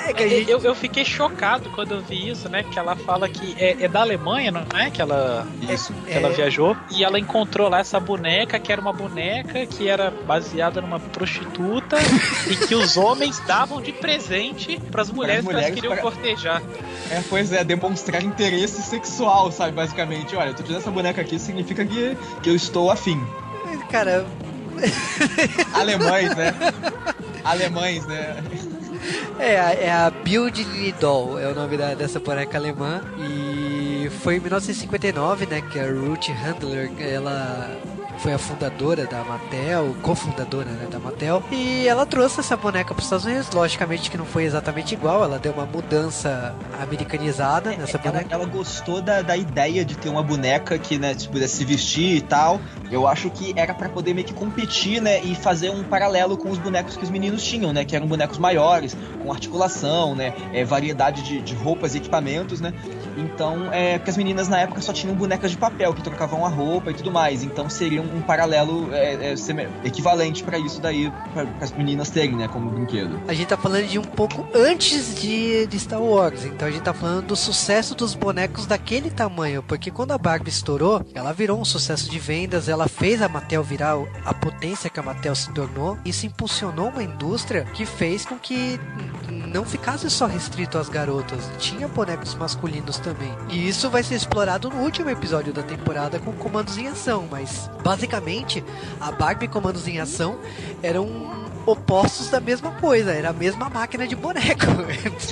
É 0.06 0.14
que 0.14 0.30
gente... 0.30 0.52
eu, 0.52 0.60
eu 0.60 0.76
fiquei 0.76 1.04
chocado 1.04 1.70
quando 1.72 1.94
eu 1.96 2.02
vi 2.02 2.30
isso, 2.30 2.48
né? 2.48 2.64
Que 2.64 2.78
ela 2.78 2.96
fala 2.96 3.28
que 3.28 3.56
é, 3.58 3.86
é 3.86 3.88
da 3.88 4.02
Alemanha, 4.02 4.52
não 4.52 4.66
é? 4.80 4.92
Que 4.92 5.02
ela, 5.02 5.48
isso. 5.62 5.94
Que 6.06 6.14
ela 6.14 6.30
é... 6.30 6.32
viajou. 6.32 6.78
E 6.92 7.04
ela 7.04 7.20
encontrou 7.20 7.70
lá 7.70 7.80
essa 7.80 8.00
boneca, 8.00 8.60
que 8.60 8.72
era 8.72 8.80
uma 8.80 8.94
boneca 8.94 9.66
que 9.66 9.88
era 9.88 10.12
baseada 10.12 10.80
numa 10.80 11.00
prostituta 11.00 11.98
e 12.50 12.56
que 12.56 12.76
os 12.76 12.98
homens 12.98 13.40
davam 13.48 13.82
de 13.82 13.92
presente 13.92 14.80
para 14.92 15.02
as 15.02 15.10
mulheres, 15.10 15.44
mulheres 15.44 15.66
que 15.66 15.72
elas 15.72 15.82
queriam 15.82 15.94
pra... 15.94 16.02
cortejar. 16.04 16.62
É, 17.10 17.24
pois 17.30 17.52
é, 17.52 17.64
demonstrar 17.64 18.24
interesse 18.24 18.82
sexual, 18.84 19.52
sabe? 19.52 19.72
Basicamente, 19.72 20.36
olha, 20.36 20.50
eu 20.50 20.54
tô 20.54 20.64
tirando 20.64 20.82
essa 20.82 20.92
boneca 20.92 21.22
aqui, 21.22 21.40
significa 21.40 21.84
que, 21.84 22.16
que 22.42 22.50
eu 22.50 22.56
estou 22.56 22.92
afim. 22.92 23.20
Cara. 23.90 24.26
Alemães, 25.74 26.36
né? 26.36 26.54
Alemães, 27.44 28.06
né? 28.06 28.44
É, 29.40 29.86
é 29.86 29.92
a 29.92 30.10
Build 30.10 30.66
Doll, 31.00 31.40
é 31.40 31.48
o 31.48 31.56
nome 31.56 31.78
da, 31.78 31.94
dessa 31.94 32.20
boneca 32.20 32.58
alemã. 32.58 33.02
E 33.20 34.10
foi 34.22 34.38
em 34.38 34.40
1959, 34.40 35.46
né, 35.46 35.62
que 35.62 35.80
a 35.80 35.86
Ruth 35.86 36.30
Handler, 36.30 36.92
ela 37.00 37.70
foi 38.18 38.34
a 38.34 38.38
fundadora 38.38 39.06
da 39.06 39.24
Mattel, 39.24 39.96
cofundadora 40.02 40.70
né, 40.70 40.88
da 40.90 41.00
Mattel, 41.00 41.44
e 41.52 41.88
ela 41.88 42.06
trouxe 42.06 42.40
essa 42.40 42.56
boneca 42.56 42.94
para 42.94 43.00
os 43.00 43.06
Estados 43.06 43.26
Unidos. 43.26 43.50
Logicamente 43.52 44.10
que 44.10 44.18
não 44.18 44.26
foi 44.26 44.44
exatamente 44.44 44.94
igual, 44.94 45.24
ela 45.24 45.38
deu 45.38 45.54
uma 45.54 45.66
mudança 45.66 46.56
americanizada 46.82 47.74
é, 47.74 47.78
nessa 47.78 47.98
boneca. 47.98 48.28
Ela, 48.34 48.44
ela 48.44 48.46
gostou 48.46 49.02
da, 49.02 49.22
da 49.22 49.38
ideia 49.38 49.84
de 49.86 49.96
ter 49.98 50.10
uma 50.10 50.24
boneca 50.24 50.78
que 50.78 50.98
né, 50.98 51.14
tipo, 51.14 51.34
pudesse 51.34 51.58
se 51.58 51.66
vestir 51.66 52.18
e 52.18 52.22
tal. 52.22 52.60
Eu 52.90 53.08
acho 53.08 53.30
que 53.30 53.54
era 53.56 53.74
para 53.74 53.90
poder 53.90 54.14
meio 54.14 54.26
que 54.26 54.34
competir, 54.34 55.02
né, 55.02 55.22
e 55.22 55.36
fazer 55.36 55.70
um 55.70 55.84
paralelo 55.84 56.38
com 56.38 56.50
os 56.50 56.58
bonecos 56.58 56.96
que 56.96 57.04
os 57.04 57.10
meninos 57.10 57.44
tinham, 57.44 57.74
né, 57.74 57.84
que 57.84 57.96
eram 57.96 58.08
bonecos 58.08 58.38
maiores, 58.38 58.96
com 59.22 59.32
articulação, 59.32 60.16
né, 60.16 60.34
é, 60.54 60.64
variedade 60.64 61.22
de, 61.24 61.42
de 61.42 61.56
roupas 61.56 61.96
e 61.96 61.98
equipamentos, 61.98 62.62
né. 62.62 62.74
Então, 63.18 63.72
é, 63.72 63.98
porque 63.98 64.12
as 64.12 64.18
meninas 64.18 64.48
na 64.48 64.60
época 64.60 64.82
só 64.82 64.94
tinham 64.94 65.16
bonecas 65.16 65.52
de 65.52 65.58
papel 65.58 65.94
que 65.94 66.02
trocavam 66.02 66.46
a 66.46 66.50
roupa 66.50 66.92
e 66.92 66.94
tudo 66.94 67.12
mais. 67.12 67.44
Então 67.44 67.70
seria 67.70 68.02
um, 68.02 68.18
um 68.18 68.22
paralelo 68.22 68.94
é, 68.94 69.32
é, 69.32 69.36
equivalente 69.84 70.44
para 70.44 70.58
isso 70.58 70.82
daí, 70.82 71.12
para 71.34 71.48
as 71.62 71.72
meninas 71.72 72.10
terem, 72.10 72.36
né, 72.36 72.48
como 72.48 72.70
brinquedo. 72.70 73.20
A 73.28 73.34
gente 73.34 73.48
tá 73.48 73.58
falando 73.58 73.88
de 73.88 74.00
um 74.00 74.04
pouco 74.04 74.48
antes 74.54 75.20
de, 75.20 75.68
de 75.68 75.80
Star 75.80 76.02
Wars. 76.02 76.46
Então 76.46 76.68
a 76.68 76.72
gente 76.72 76.84
tá 76.84 76.94
falando 76.94 77.28
do 77.28 77.36
sucesso 77.36 77.96
dos 77.96 78.14
bonecos 78.14 78.66
daquele 78.66 79.10
tamanho. 79.10 79.64
Porque 79.64 79.92
quando 79.92 80.12
a 80.12 80.18
Barbie 80.18 80.50
estourou, 80.50 81.06
ela 81.14 81.32
virou 81.34 81.60
um 81.60 81.66
sucesso 81.66 82.10
de 82.10 82.20
vendas, 82.20 82.70
ela 82.70 82.88
fez 82.88 83.22
a 83.22 83.30
Mattel 83.30 83.64
virar 83.64 83.96
a 84.26 84.34
potência 84.34 84.90
que 84.90 85.00
a 85.00 85.04
Mattel 85.04 85.36
se 85.36 85.52
tornou. 85.54 85.98
Isso 86.06 86.26
impulsionou 86.26 86.90
uma 86.90 87.04
indústria 87.04 87.66
que 87.74 87.86
fez 87.86 88.26
com 88.26 88.38
que 88.38 88.80
não 89.30 89.64
ficasse 89.64 90.10
só 90.10 90.26
restrito 90.26 90.78
às 90.78 90.90
garotas, 90.90 91.50
tinha 91.58 91.88
bonecos 91.88 92.36
masculinos 92.36 92.98
também. 93.06 93.32
E 93.50 93.68
isso 93.68 93.88
vai 93.88 94.02
ser 94.02 94.16
explorado 94.16 94.68
no 94.68 94.82
último 94.82 95.12
episódio 95.12 95.54
da 95.54 95.62
temporada 95.62 96.18
com 96.18 96.34
comandos 96.34 96.76
em 96.76 96.88
ação, 96.88 97.28
mas 97.30 97.70
basicamente 97.84 98.64
a 99.00 99.12
Barbie 99.12 99.48
comandos 99.48 99.88
em 99.88 100.00
ação 100.00 100.40
eram 100.82 101.08
opostos 101.66 102.30
da 102.30 102.40
mesma 102.40 102.72
coisa, 102.72 103.12
era 103.12 103.30
a 103.30 103.34
mesma 103.34 103.70
máquina 103.70 104.08
de 104.08 104.16
boneco. 104.16 104.66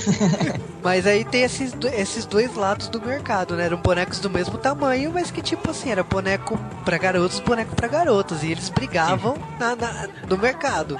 mas 0.82 1.06
aí 1.06 1.24
tem 1.24 1.42
esses, 1.42 1.74
esses 1.96 2.26
dois 2.26 2.54
lados 2.54 2.88
do 2.88 3.00
mercado, 3.00 3.54
né? 3.56 3.66
Eram 3.66 3.78
bonecos 3.78 4.18
do 4.18 4.28
mesmo 4.28 4.58
tamanho, 4.58 5.12
mas 5.12 5.30
que 5.30 5.40
tipo 5.40 5.70
assim, 5.70 5.90
era 5.90 6.02
boneco 6.02 6.58
para 6.84 6.98
garotos, 6.98 7.40
boneco 7.40 7.74
para 7.74 7.88
garotas. 7.88 8.42
E 8.42 8.50
eles 8.50 8.68
brigavam 8.68 9.36
na, 9.58 9.76
na, 9.76 10.08
no 10.28 10.36
mercado. 10.36 10.98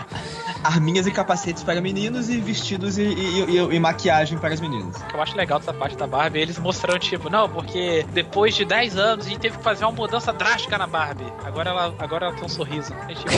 Arminhas 0.63 1.07
e 1.07 1.11
capacetes 1.11 1.63
para 1.63 1.81
meninos 1.81 2.31
e 2.31 2.41
vestidos 2.41 2.97
e, 2.97 3.03
e, 3.03 3.57
e, 3.57 3.57
e, 3.59 3.81
maquiagem 3.81 4.39
para 4.39 4.55
as 4.55 4.61
meninas. 4.61 4.97
O 4.97 5.07
que 5.07 5.15
eu 5.15 5.21
acho 5.23 5.37
legal 5.37 5.59
dessa 5.59 5.75
parte 5.75 5.97
da 5.97 6.07
Barbie, 6.07 6.39
eles 6.39 6.59
mostrando, 6.59 7.01
tipo, 7.01 7.29
não, 7.29 7.49
porque 7.49 8.07
depois 8.13 8.55
de 8.55 8.65
10 8.65 8.97
anos 8.97 9.27
a 9.27 9.29
gente 9.29 9.41
teve 9.41 9.59
que 9.59 9.63
fazer 9.63 9.85
uma 9.85 9.93
mudança 9.93 10.33
drástica 10.33 10.79
na 10.79 10.87
Barbie. 10.87 11.31
Agora 11.45 11.71
ela, 11.71 11.95
agora 11.99 12.27
ela 12.27 12.35
tem 12.35 12.45
um 12.45 12.49
sorriso. 12.49 12.95
É, 13.09 13.15
tipo, 13.15 13.31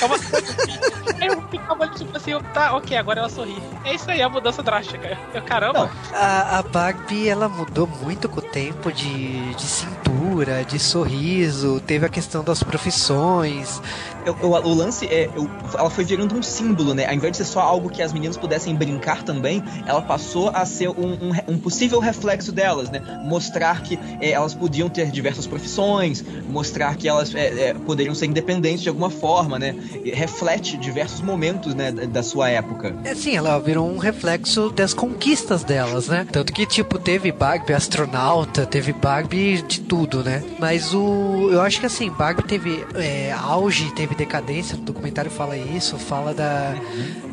é 0.00 0.06
uma 0.06 0.16
coisa 1.28 1.40
assim 1.40 1.44
eu 1.44 1.48
ficava 1.48 1.88
tipo 1.88 2.16
assim, 2.16 2.32
tá, 2.52 2.76
ok, 2.76 2.96
agora 2.96 3.20
ela 3.20 3.28
sorri. 3.28 3.56
É 3.84 3.94
isso 3.94 4.10
aí, 4.10 4.22
a 4.22 4.28
mudança 4.28 4.62
drástica. 4.62 5.18
Eu, 5.32 5.42
caramba. 5.42 5.90
a, 6.12 6.58
a 6.58 6.62
Barbie, 6.62 7.28
ela 7.28 7.48
mudou 7.48 7.86
muito 7.86 8.28
com 8.28 8.40
o 8.40 8.42
tempo 8.42 8.92
de, 8.92 9.54
de 9.54 9.62
cintura, 9.62 10.64
de 10.64 10.78
sorriso, 10.78 11.80
teve 11.80 12.06
a 12.06 12.08
questão 12.08 12.42
das 12.42 12.62
profissões, 12.62 13.80
eu, 14.24 14.50
o 14.50 14.74
lance 14.74 15.06
é. 15.06 15.28
Eu, 15.34 15.48
ela 15.76 15.90
foi 15.90 16.04
virando 16.04 16.34
um 16.36 16.42
símbolo, 16.42 16.94
né? 16.94 17.06
Ao 17.06 17.14
invés 17.14 17.32
de 17.32 17.38
ser 17.38 17.44
só 17.44 17.60
algo 17.60 17.88
que 17.88 18.02
as 18.02 18.12
meninas 18.12 18.36
pudessem 18.36 18.74
brincar 18.74 19.22
também, 19.22 19.62
ela 19.86 20.02
passou 20.02 20.50
a 20.50 20.64
ser 20.64 20.88
um, 20.88 21.12
um, 21.12 21.32
um 21.54 21.58
possível 21.58 21.98
reflexo 21.98 22.52
delas, 22.52 22.90
né? 22.90 23.00
Mostrar 23.24 23.82
que 23.82 23.98
é, 24.20 24.30
elas 24.30 24.54
podiam 24.54 24.88
ter 24.88 25.10
diversas 25.10 25.46
profissões, 25.46 26.24
mostrar 26.48 26.96
que 26.96 27.08
elas 27.08 27.34
é, 27.34 27.70
é, 27.70 27.74
poderiam 27.74 28.14
ser 28.14 28.26
independentes 28.26 28.82
de 28.82 28.88
alguma 28.88 29.10
forma, 29.10 29.58
né? 29.58 29.74
reflete 30.12 30.76
diversos 30.76 31.20
momentos, 31.20 31.74
né, 31.74 31.92
da 31.92 32.22
sua 32.22 32.48
época. 32.50 32.94
É 33.04 33.14
sim, 33.14 33.36
ela 33.36 33.58
virou 33.58 33.88
um 33.88 33.98
reflexo 33.98 34.70
das 34.70 34.94
conquistas 34.94 35.64
delas, 35.64 36.08
né? 36.08 36.26
Tanto 36.30 36.52
que, 36.52 36.66
tipo, 36.66 36.98
teve 36.98 37.30
Barbie 37.32 37.72
astronauta, 37.72 38.66
teve 38.66 38.92
Barbie 38.92 39.62
de 39.62 39.80
tudo, 39.80 40.22
né? 40.22 40.42
Mas 40.58 40.94
o. 40.94 41.48
Eu 41.50 41.60
acho 41.60 41.80
que 41.80 41.86
assim, 41.86 42.10
Barbie 42.10 42.42
teve 42.42 42.84
é, 42.94 43.32
auge, 43.32 43.92
teve 43.94 44.13
decadência, 44.14 44.76
o 44.76 44.80
documentário 44.80 45.30
fala 45.30 45.56
isso, 45.56 45.98
fala 45.98 46.32
da, 46.32 46.74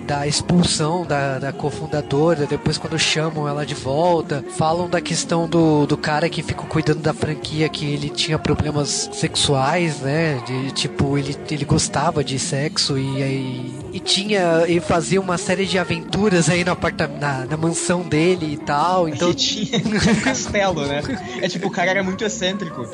da 0.06 0.28
expulsão 0.28 1.06
da, 1.06 1.40
da 1.40 1.54
cofundadora, 1.54 2.46
depois 2.46 2.78
quando 2.78 2.98
chamam 3.00 3.48
ela 3.48 3.66
de 3.66 3.74
volta, 3.74 4.44
falam 4.58 4.90
da 4.90 5.00
questão 5.00 5.48
do, 5.48 5.86
do 5.86 5.98
cara 5.98 6.30
que 6.30 6.42
ficou 6.44 6.66
cuidando 6.66 7.00
da 7.00 7.14
franquia, 7.14 7.70
que 7.70 7.86
ele 7.86 8.10
tinha 8.10 8.38
problemas 8.38 9.10
sexuais, 9.14 10.00
né? 10.00 10.42
De 10.46 10.72
tipo, 10.72 11.18
ele, 11.18 11.36
ele 11.50 11.66
gostava 11.66 12.24
de 12.24 12.38
sexo 12.38 12.98
e 12.98 13.24
aí 13.24 13.82
e 13.94 14.00
tinha 14.00 14.66
e 14.68 14.80
fazia 14.80 15.20
uma 15.20 15.38
série 15.38 15.66
de 15.66 15.78
aventuras 15.78 16.50
aí 16.50 16.64
no 16.64 16.72
apartamento, 16.72 17.20
na, 17.20 17.46
na 17.46 17.58
mansão 17.58 18.02
dele 18.02 18.54
e 18.54 18.58
tal. 18.58 19.08
Então 19.08 19.34
tinha 19.34 19.78
um 19.80 20.22
castelo, 20.22 20.86
né? 20.86 21.02
É 21.42 21.48
tipo, 21.48 21.68
o 21.68 21.72
cara 21.72 21.92
era 21.92 22.04
muito 22.04 22.24
excêntrico. 22.24 22.88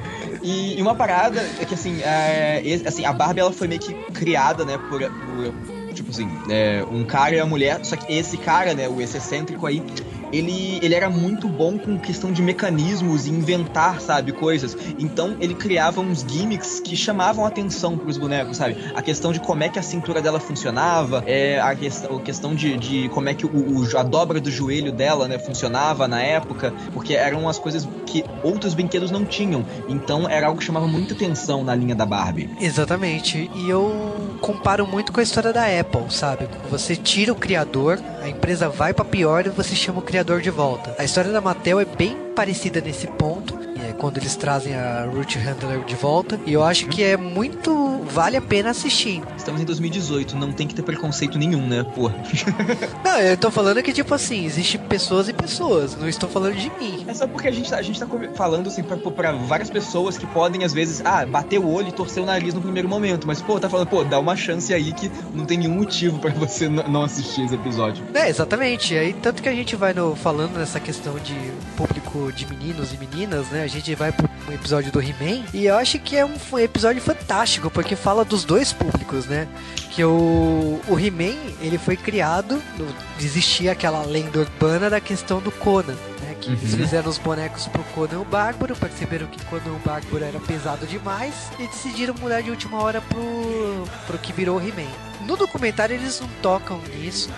E, 0.47 0.79
e 0.79 0.81
uma 0.81 0.95
parada 0.95 1.41
é 1.59 1.65
que 1.65 1.73
assim, 1.73 2.01
é, 2.01 2.63
assim, 2.85 3.03
a 3.03 3.11
Barbie 3.11 3.41
ela 3.41 3.51
foi 3.51 3.67
meio 3.67 3.81
que 3.81 3.93
criada, 4.13 4.63
né, 4.63 4.77
por, 4.77 5.01
por 5.01 5.93
tipo 5.93 6.09
assim, 6.09 6.29
é, 6.49 6.85
um 6.89 7.03
cara 7.03 7.35
e 7.35 7.39
a 7.41 7.45
mulher, 7.45 7.83
só 7.83 7.97
que 7.97 8.13
esse 8.13 8.37
cara, 8.37 8.73
né, 8.73 8.87
o 8.87 9.01
esse 9.01 9.17
excêntrico 9.17 9.67
aí, 9.67 9.83
ele, 10.31 10.79
ele 10.81 10.93
era 10.93 11.09
muito 11.09 11.47
bom 11.47 11.77
com 11.77 11.97
questão 11.97 12.31
de 12.31 12.41
mecanismos 12.41 13.27
e 13.27 13.29
inventar, 13.31 14.01
sabe, 14.01 14.31
coisas. 14.31 14.77
Então 14.99 15.35
ele 15.39 15.53
criava 15.53 16.01
uns 16.01 16.25
gimmicks 16.27 16.79
que 16.79 16.95
chamavam 16.95 17.45
atenção 17.45 17.97
pros 17.97 18.17
bonecos, 18.17 18.57
sabe? 18.57 18.77
A 18.95 19.01
questão 19.01 19.31
de 19.31 19.39
como 19.39 19.63
é 19.63 19.69
que 19.69 19.79
a 19.79 19.83
cintura 19.83 20.21
dela 20.21 20.39
funcionava, 20.39 21.23
é, 21.25 21.59
a, 21.59 21.75
questão, 21.75 22.17
a 22.17 22.21
questão 22.21 22.55
de, 22.55 22.77
de 22.77 23.09
como 23.09 23.29
é 23.29 23.33
que 23.33 23.45
o, 23.45 23.49
o, 23.49 23.97
a 23.97 24.03
dobra 24.03 24.39
do 24.39 24.51
joelho 24.51 24.91
dela, 24.91 25.27
né, 25.27 25.39
funcionava 25.39 26.07
na 26.07 26.21
época, 26.21 26.73
porque 26.93 27.13
eram 27.13 27.47
as 27.47 27.57
coisas 27.57 27.87
que 28.05 28.23
outros 28.43 28.73
brinquedos 28.73 29.11
não 29.11 29.25
tinham. 29.25 29.65
Então 29.87 30.29
era 30.29 30.47
algo 30.47 30.59
que 30.59 30.65
chamava 30.65 30.87
muita 30.87 31.13
atenção 31.13 31.63
na 31.63 31.75
linha 31.75 31.95
da 31.95 32.05
Barbie. 32.05 32.49
Exatamente. 32.59 33.49
E 33.55 33.69
eu 33.69 34.37
comparo 34.41 34.85
muito 34.85 35.11
com 35.11 35.19
a 35.19 35.23
história 35.23 35.51
da 35.51 35.63
Apple, 35.79 36.05
sabe? 36.09 36.47
Você 36.69 36.95
tira 36.95 37.31
o 37.31 37.35
criador, 37.35 37.99
a 38.21 38.29
empresa 38.29 38.69
vai 38.69 38.93
para 38.93 39.05
pior 39.05 39.45
e 39.45 39.49
você 39.49 39.75
chama 39.75 39.99
o 39.99 40.01
criador 40.01 40.16
de 40.41 40.49
volta. 40.49 40.95
A 40.97 41.03
história 41.03 41.31
da 41.31 41.41
Mattel 41.41 41.79
é 41.79 41.85
bem 41.85 42.15
parecida 42.35 42.81
nesse 42.81 43.07
ponto. 43.07 43.66
Quando 43.97 44.17
eles 44.17 44.35
trazem 44.35 44.75
a 44.75 45.05
Ruth 45.05 45.35
Handler 45.35 45.83
de 45.83 45.95
volta. 45.95 46.39
E 46.45 46.53
eu 46.53 46.63
acho 46.63 46.87
que 46.87 47.03
é 47.03 47.17
muito. 47.17 48.01
vale 48.09 48.37
a 48.37 48.41
pena 48.41 48.69
assistir. 48.69 49.21
Estamos 49.35 49.61
em 49.61 49.65
2018, 49.65 50.35
não 50.35 50.51
tem 50.51 50.67
que 50.67 50.75
ter 50.75 50.83
preconceito 50.83 51.37
nenhum, 51.37 51.65
né? 51.67 51.83
Pô. 51.83 52.09
não, 53.03 53.19
eu 53.19 53.37
tô 53.37 53.49
falando 53.49 53.81
que, 53.81 53.91
tipo 53.91 54.13
assim, 54.13 54.45
existe 54.45 54.77
pessoas 54.77 55.27
e 55.27 55.33
pessoas. 55.33 55.95
Não 55.95 56.07
estou 56.07 56.29
falando 56.29 56.55
de 56.55 56.69
mim. 56.79 57.05
É 57.07 57.13
só 57.13 57.27
porque 57.27 57.47
a 57.47 57.51
gente 57.51 57.69
tá, 57.69 57.77
a 57.77 57.81
gente 57.81 57.99
tá 57.99 58.07
falando, 58.35 58.67
assim, 58.67 58.83
pra, 58.83 58.97
pra 58.97 59.31
várias 59.33 59.69
pessoas 59.69 60.17
que 60.17 60.25
podem, 60.27 60.63
às 60.63 60.73
vezes, 60.73 61.01
ah, 61.03 61.25
bater 61.25 61.59
o 61.59 61.67
olho 61.67 61.89
e 61.89 61.91
torcer 61.91 62.21
o 62.21 62.25
nariz 62.25 62.53
no 62.53 62.61
primeiro 62.61 62.87
momento. 62.87 63.25
Mas, 63.25 63.41
pô, 63.41 63.59
tá 63.59 63.69
falando, 63.69 63.87
pô, 63.87 64.03
dá 64.03 64.19
uma 64.19 64.35
chance 64.35 64.73
aí 64.73 64.93
que 64.93 65.11
não 65.33 65.45
tem 65.45 65.57
nenhum 65.57 65.75
motivo 65.75 66.19
para 66.19 66.31
você 66.31 66.69
não 66.69 67.03
assistir 67.03 67.45
esse 67.45 67.55
episódio. 67.55 68.03
É, 68.13 68.29
exatamente. 68.29 68.95
Aí, 68.95 69.13
tanto 69.13 69.41
que 69.41 69.49
a 69.49 69.53
gente 69.53 69.75
vai 69.75 69.93
no, 69.93 70.15
falando 70.15 70.57
nessa 70.57 70.79
questão 70.79 71.15
de 71.19 71.35
público 71.75 71.96
de 72.33 72.45
meninos 72.47 72.93
e 72.93 72.97
meninas, 72.97 73.47
né? 73.47 73.63
A 73.63 73.67
gente 73.67 73.93
vai 73.95 74.11
pro 74.11 74.27
um 74.47 74.53
episódio 74.53 74.91
do 74.91 75.01
He-Man 75.01 75.43
e 75.53 75.65
eu 75.65 75.75
acho 75.75 75.99
que 75.99 76.15
é 76.15 76.25
um, 76.25 76.35
um 76.51 76.59
episódio 76.59 77.01
fantástico 77.01 77.69
porque 77.69 77.95
fala 77.95 78.23
dos 78.23 78.43
dois 78.43 78.71
públicos, 78.71 79.25
né? 79.25 79.47
Que 79.91 80.03
o, 80.03 80.79
o 80.87 80.99
He-Man, 80.99 81.35
ele 81.61 81.77
foi 81.77 81.97
criado, 81.97 82.61
no, 82.77 82.87
existia 83.19 83.73
aquela 83.73 84.03
lenda 84.03 84.39
urbana 84.39 84.89
da 84.89 85.01
questão 85.01 85.41
do 85.41 85.51
Conan, 85.51 85.95
né? 86.21 86.35
Que 86.39 86.49
uhum. 86.49 86.55
eles 86.55 86.75
fizeram 86.75 87.09
os 87.09 87.17
bonecos 87.17 87.67
pro 87.67 87.83
Conan 87.83 88.19
o 88.21 88.25
Bárbaro, 88.25 88.75
perceberam 88.75 89.27
que 89.27 89.43
Conan 89.45 89.75
o 89.75 89.79
Bárbaro 89.85 90.23
era 90.23 90.39
pesado 90.39 90.87
demais 90.87 91.51
e 91.59 91.67
decidiram 91.67 92.15
mudar 92.19 92.41
de 92.41 92.49
última 92.49 92.81
hora 92.81 93.01
pro, 93.01 93.83
pro 94.05 94.17
que 94.17 94.31
virou 94.31 94.57
o 94.57 94.61
He-Man. 94.61 94.89
No 95.25 95.35
documentário 95.35 95.95
eles 95.95 96.21
não 96.21 96.29
tocam 96.41 96.79
nisso, 96.95 97.29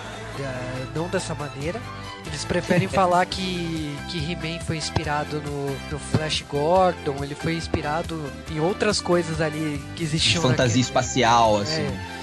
não 0.94 1.08
dessa 1.08 1.34
maneira, 1.34 1.82
eles 2.26 2.46
preferem 2.46 2.88
falar 2.88 3.26
que, 3.26 3.96
que 4.10 4.18
He-Man 4.18 4.60
foi 4.62 4.78
inspirado 4.78 5.42
no, 5.42 5.78
no 5.92 6.00
Flash 6.00 6.44
Gordon, 6.50 7.24
ele 7.24 7.36
foi 7.36 7.56
inspirado 7.56 8.22
em 8.52 8.60
outras 8.60 9.02
coisas 9.02 9.42
ali 9.42 9.82
que 9.96 10.04
existiam. 10.04 10.42
Fantasia 10.42 10.66
naquele... 10.66 10.82
espacial, 10.82 11.58
assim. 11.58 11.82
É. 11.82 12.20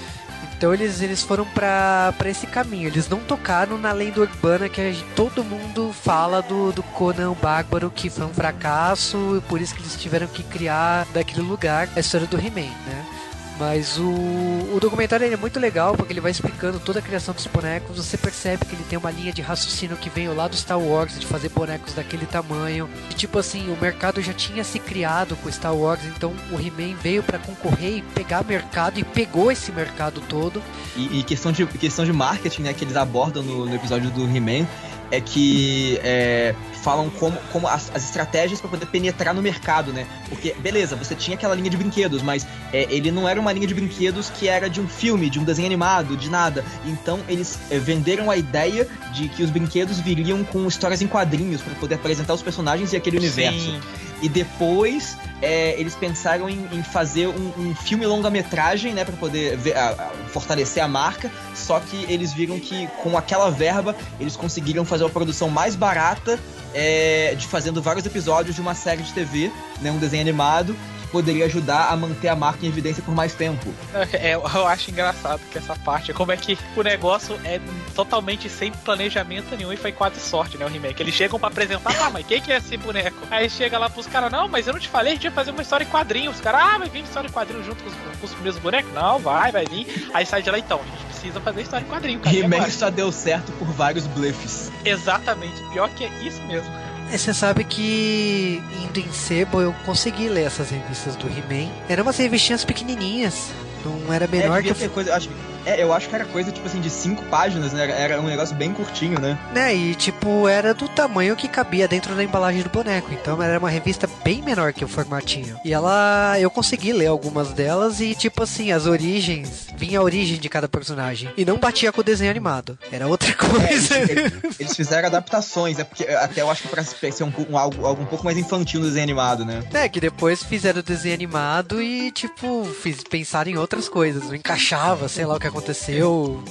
Então 0.57 0.73
eles, 0.73 1.03
eles 1.03 1.23
foram 1.23 1.45
para 1.45 2.15
esse 2.25 2.47
caminho. 2.47 2.88
Eles 2.88 3.09
não 3.09 3.19
tocaram 3.19 3.76
na 3.76 3.93
lenda 3.93 4.21
urbana 4.21 4.69
que 4.69 4.93
gente, 4.93 5.05
todo 5.15 5.45
mundo 5.45 5.93
fala 5.93 6.41
do, 6.41 6.73
do 6.73 6.83
Conan 6.83 7.35
Bárbaro, 7.35 7.91
que 7.91 8.09
foi 8.09 8.25
um 8.25 8.33
fracasso, 8.33 9.37
e 9.37 9.41
por 9.43 9.61
isso 9.61 9.75
que 9.75 9.83
eles 9.83 9.97
tiveram 9.97 10.26
que 10.26 10.43
criar 10.43 11.07
daquele 11.12 11.43
lugar 11.43 11.88
a 11.95 12.00
história 12.00 12.26
do 12.26 12.38
He-Man, 12.38 12.73
né? 12.87 13.15
Mas 13.58 13.96
o, 13.98 14.04
o 14.04 14.78
documentário 14.80 15.32
é 15.32 15.36
muito 15.36 15.58
legal 15.58 15.94
porque 15.94 16.12
ele 16.12 16.20
vai 16.20 16.30
explicando 16.30 16.78
toda 16.78 16.98
a 16.98 17.02
criação 17.02 17.34
dos 17.34 17.46
bonecos. 17.46 17.96
Você 17.96 18.18
percebe 18.18 18.66
que 18.66 18.75
ele 18.75 18.84
tem 18.84 18.98
uma 18.98 19.10
linha 19.10 19.32
de 19.32 19.40
raciocínio 19.40 19.96
que 19.96 20.10
vem 20.10 20.28
lá 20.28 20.46
do 20.46 20.56
Star 20.56 20.78
Wars, 20.78 21.18
de 21.18 21.26
fazer 21.26 21.48
bonecos 21.48 21.94
daquele 21.94 22.26
tamanho. 22.26 22.88
E 23.10 23.14
tipo 23.14 23.38
assim, 23.38 23.70
o 23.72 23.80
mercado 23.80 24.20
já 24.20 24.34
tinha 24.34 24.62
se 24.62 24.78
criado 24.78 25.36
com 25.36 25.50
Star 25.50 25.75
Wars, 25.75 26.00
então 26.04 26.34
o 26.50 26.60
He-Man 26.60 26.96
veio 26.96 27.22
para 27.22 27.38
concorrer 27.38 27.98
e 27.98 28.02
pegar 28.02 28.44
mercado 28.44 29.00
e 29.00 29.04
pegou 29.04 29.50
esse 29.50 29.72
mercado 29.72 30.20
todo. 30.28 30.62
E, 30.94 31.20
e, 31.20 31.22
questão, 31.22 31.50
de, 31.50 31.64
questão 31.66 32.04
de 32.04 32.12
marketing, 32.12 32.62
né, 32.62 32.75
que 32.75 32.84
eles 32.84 32.96
abordam 32.96 33.42
no, 33.42 33.64
no 33.64 33.75
episódio 33.75 34.10
do 34.10 34.25
He-Man, 34.25 34.66
é 35.10 35.20
que 35.20 35.98
é, 36.02 36.54
falam 36.87 37.11
como, 37.11 37.37
como 37.52 37.66
as, 37.66 37.90
as 37.93 38.05
estratégias 38.05 38.61
para 38.61 38.71
poder 38.71 38.87
penetrar 38.87 39.35
no 39.35 39.43
mercado, 39.43 39.93
né? 39.93 40.07
Porque, 40.28 40.55
beleza, 40.61 40.95
você 40.95 41.16
tinha 41.16 41.37
aquela 41.37 41.52
linha 41.52 41.69
de 41.69 41.76
brinquedos, 41.76 42.23
mas 42.23 42.47
é, 42.73 42.87
ele 42.88 43.11
não 43.11 43.28
era 43.28 43.40
uma 43.40 43.52
linha 43.52 43.66
de 43.66 43.75
brinquedos 43.75 44.31
que 44.31 44.47
era 44.47 44.71
de 44.71 44.81
um 44.81 44.87
filme, 44.87 45.28
de 45.28 45.40
um 45.40 45.43
desenho 45.43 45.66
animado, 45.66 46.16
de 46.16 46.31
nada. 46.31 46.64
Então 46.85 47.19
eles 47.28 47.59
é, 47.73 47.78
venderam 47.81 48.31
a 48.31 48.37
ideia 48.37 48.87
de 49.12 49.28
que 49.28 49.43
os 49.43 49.50
brinquedos 49.50 49.99
viriam 49.99 50.45
com 50.45 50.64
histórias 50.69 51.02
em 51.02 51.09
quadrinhos 51.09 51.61
para 51.61 51.75
poder 51.75 51.97
apresentar 51.97 52.35
os 52.35 52.43
personagens 52.43 52.93
e 52.93 52.97
aquele 52.97 53.19
universo. 53.19 53.59
Sim. 53.59 53.81
E 54.23 54.28
depois 54.28 55.16
é, 55.43 55.78
eles 55.78 55.95
pensaram 55.95 56.49
em, 56.49 56.66
em 56.73 56.83
fazer 56.83 57.26
um, 57.26 57.52
um 57.59 57.75
filme 57.75 58.07
longa-metragem, 58.07 58.95
né, 58.95 59.05
para 59.05 59.16
poder 59.16 59.57
ver, 59.57 59.76
a, 59.76 59.90
a, 59.90 60.11
fortalecer 60.28 60.83
a 60.83 60.88
marca. 60.88 61.31
Só 61.55 61.81
que 61.81 62.07
eles 62.09 62.33
viram 62.33 62.59
que 62.59 62.87
com 63.02 63.16
aquela 63.19 63.50
verba 63.50 63.95
eles 64.19 64.37
conseguiram 64.37 64.85
fazer 64.85 65.05
uma 65.05 65.11
produção 65.11 65.50
mais 65.50 65.76
barata, 65.76 66.38
é, 66.78 67.35
de 67.35 67.47
fazendo 67.47 67.80
vários 67.80 68.04
episódios 68.04 68.54
de 68.54 68.61
uma 68.61 68.75
série 68.75 69.02
de 69.02 69.11
TV, 69.14 69.50
né, 69.80 69.90
um 69.90 69.97
desenho 69.97 70.21
animado, 70.21 70.76
poderia 71.16 71.46
ajudar 71.46 71.88
a 71.90 71.96
manter 71.96 72.28
a 72.28 72.37
marca 72.37 72.66
em 72.66 72.68
evidência 72.68 73.02
por 73.02 73.14
mais 73.14 73.32
tempo. 73.32 73.73
É, 74.12 74.35
eu 74.35 74.66
acho 74.66 74.90
engraçado 74.90 75.40
que 75.50 75.56
essa 75.56 75.75
parte, 75.76 76.12
como 76.12 76.30
é 76.30 76.37
que 76.37 76.58
o 76.76 76.82
negócio 76.82 77.40
é 77.42 77.58
totalmente 77.94 78.50
sem 78.50 78.70
planejamento 78.70 79.56
nenhum 79.56 79.73
e 79.73 79.78
foi 79.78 79.92
quase 79.92 80.20
sorte, 80.20 80.58
né, 80.58 80.66
o 80.66 80.68
remake. 80.68 81.02
Eles 81.02 81.14
chegam 81.14 81.38
para 81.38 81.49
apresentar, 81.49 81.96
ah, 82.02 82.11
mas 82.11 82.26
quem 82.26 82.38
que 82.38 82.52
é 82.52 82.58
esse 82.58 82.76
boneco? 82.76 83.16
Aí 83.30 83.49
chega 83.49 83.78
lá 83.78 83.88
pros 83.88 84.06
caras, 84.06 84.30
não, 84.30 84.46
mas 84.46 84.66
eu 84.66 84.75
não 84.75 84.80
te 84.80 84.88
falei, 84.88 85.12
a 85.12 85.14
gente 85.14 85.25
ia 85.25 85.30
fazer 85.30 85.52
uma 85.52 85.62
história 85.62 85.85
em 85.85 85.88
quadrinhos. 85.88 86.35
Os 86.35 86.40
caras, 86.42 86.61
ah, 86.62 86.78
vai 86.78 86.88
vir 86.90 87.02
história 87.02 87.28
em 87.28 87.32
quadrinhos 87.32 87.64
junto 87.64 87.82
com 87.82 87.88
os, 87.88 87.96
com 87.96 88.26
os 88.26 88.32
primeiros 88.32 88.61
bonecos? 88.61 88.92
Não, 88.92 89.18
vai, 89.18 89.50
vai 89.50 89.64
vir. 89.64 90.11
Aí 90.12 90.26
sai 90.26 90.42
de 90.42 90.50
lá, 90.50 90.58
então, 90.58 90.80
a 90.80 90.85
gente 90.85 91.06
precisa 91.06 91.40
fazer 91.40 91.62
história 91.62 91.85
em 91.85 91.88
quadrinho. 91.88 92.20
He-Man 92.26 92.70
só 92.70 92.90
deu 92.90 93.11
certo 93.11 93.52
por 93.52 93.69
vários 93.69 94.06
blefs. 94.08 94.71
Exatamente, 94.84 95.62
pior 95.73 95.88
que 95.88 96.04
é 96.04 96.10
isso 96.23 96.43
mesmo. 96.43 96.71
É, 97.12 97.19
você 97.19 97.32
sabe 97.32 97.64
que 97.64 98.62
indo 98.82 98.99
em 98.99 99.12
sebo 99.12 99.60
eu 99.60 99.73
consegui 99.84 100.28
ler 100.28 100.47
essas 100.47 100.71
revistas 100.71 101.16
do 101.16 101.26
He-Man. 101.26 101.71
Eram 101.88 102.02
umas 102.02 102.16
revistinhas 102.16 102.64
pequenininhas. 102.64 103.50
Não 103.84 104.12
era 104.12 104.26
menor 104.26 104.60
é, 104.60 104.62
que. 104.62 104.88
Coisa, 104.88 105.14
acho, 105.14 105.30
é, 105.67 105.83
eu 105.83 105.93
acho 105.93 106.09
que 106.09 106.15
era 106.15 106.25
coisa, 106.25 106.52
tipo 106.52 106.65
assim, 106.65 106.81
de 106.81 106.89
cinco 106.89 107.25
páginas, 107.25 107.73
né? 107.73 107.91
Era 107.91 108.21
um 108.21 108.26
negócio 108.26 108.55
bem 108.55 108.73
curtinho, 108.73 109.21
né? 109.21 109.37
Né, 109.52 109.75
e 109.75 109.95
tipo, 109.97 110.49
era 110.49 110.73
do 110.73 110.89
tamanho 110.89 111.35
que 111.35 111.49
cabia 111.49 111.89
dentro 111.89 112.15
da 112.15 112.23
embalagem 112.23 112.63
do 112.63 112.71
boneco. 112.71 113.13
Então 113.13 113.43
era 113.43 113.59
uma 113.59 113.69
revista 113.69 114.09
bem 114.23 114.41
menor 114.43 114.73
que 114.73 114.85
o 114.85 114.89
formatinho. 114.89 115.59
E 115.65 115.73
ela. 115.73 116.39
Eu 116.39 116.50
consegui 116.50 116.93
ler 116.93 117.07
algumas 117.07 117.52
delas 117.52 118.00
e, 118.00 118.15
tipo 118.15 118.45
assim, 118.45 118.71
as 118.71 118.87
origens. 118.87 119.67
Vinha 119.76 119.99
a 119.99 120.02
origem 120.02 120.39
de 120.39 120.49
cada 120.49 120.69
personagem. 120.69 121.31
E 121.37 121.45
não 121.45 121.59
batia 121.59 121.93
com 121.93 122.00
o 122.00 122.05
desenho 122.05 122.31
animado. 122.31 122.79
Era 122.93 123.09
outra 123.09 123.35
coisa. 123.35 123.97
É, 123.97 124.02
eles, 124.02 124.33
eles, 124.61 124.76
fizeram 124.76 125.09
adaptações, 125.09 125.79
é 125.79 125.85
porque 125.85 126.05
até 126.05 126.43
eu 126.43 126.50
acho 126.50 126.63
que 126.63 126.69
pra 126.69 126.85
ser 126.85 127.25
um, 127.25 127.33
um, 127.50 127.59
algo, 127.59 127.85
algo 127.85 128.02
um 128.02 128.07
pouco 128.07 128.25
mais 128.25 128.39
infantil 128.39 128.81
no 128.81 128.87
desenho 128.87 129.05
animado, 129.05 129.45
né? 129.45 129.63
É, 129.75 129.89
que 129.89 130.00
depois 130.00 130.43
fizeram 130.43 130.79
o 130.81 130.83
desenho 130.83 131.15
animado 131.15 131.83
e, 131.83 132.13
tipo, 132.13 132.65
fiz, 132.83 133.02
pensaram 133.02 133.50
em 133.50 133.57
outras 133.57 133.89
coisas. 133.89 134.25
Não 134.25 134.35
encaixava, 134.35 135.09
sei 135.09 135.26
lá 135.26 135.35
o 135.35 135.41
que 135.41 135.47
aconteceu, 135.47 135.55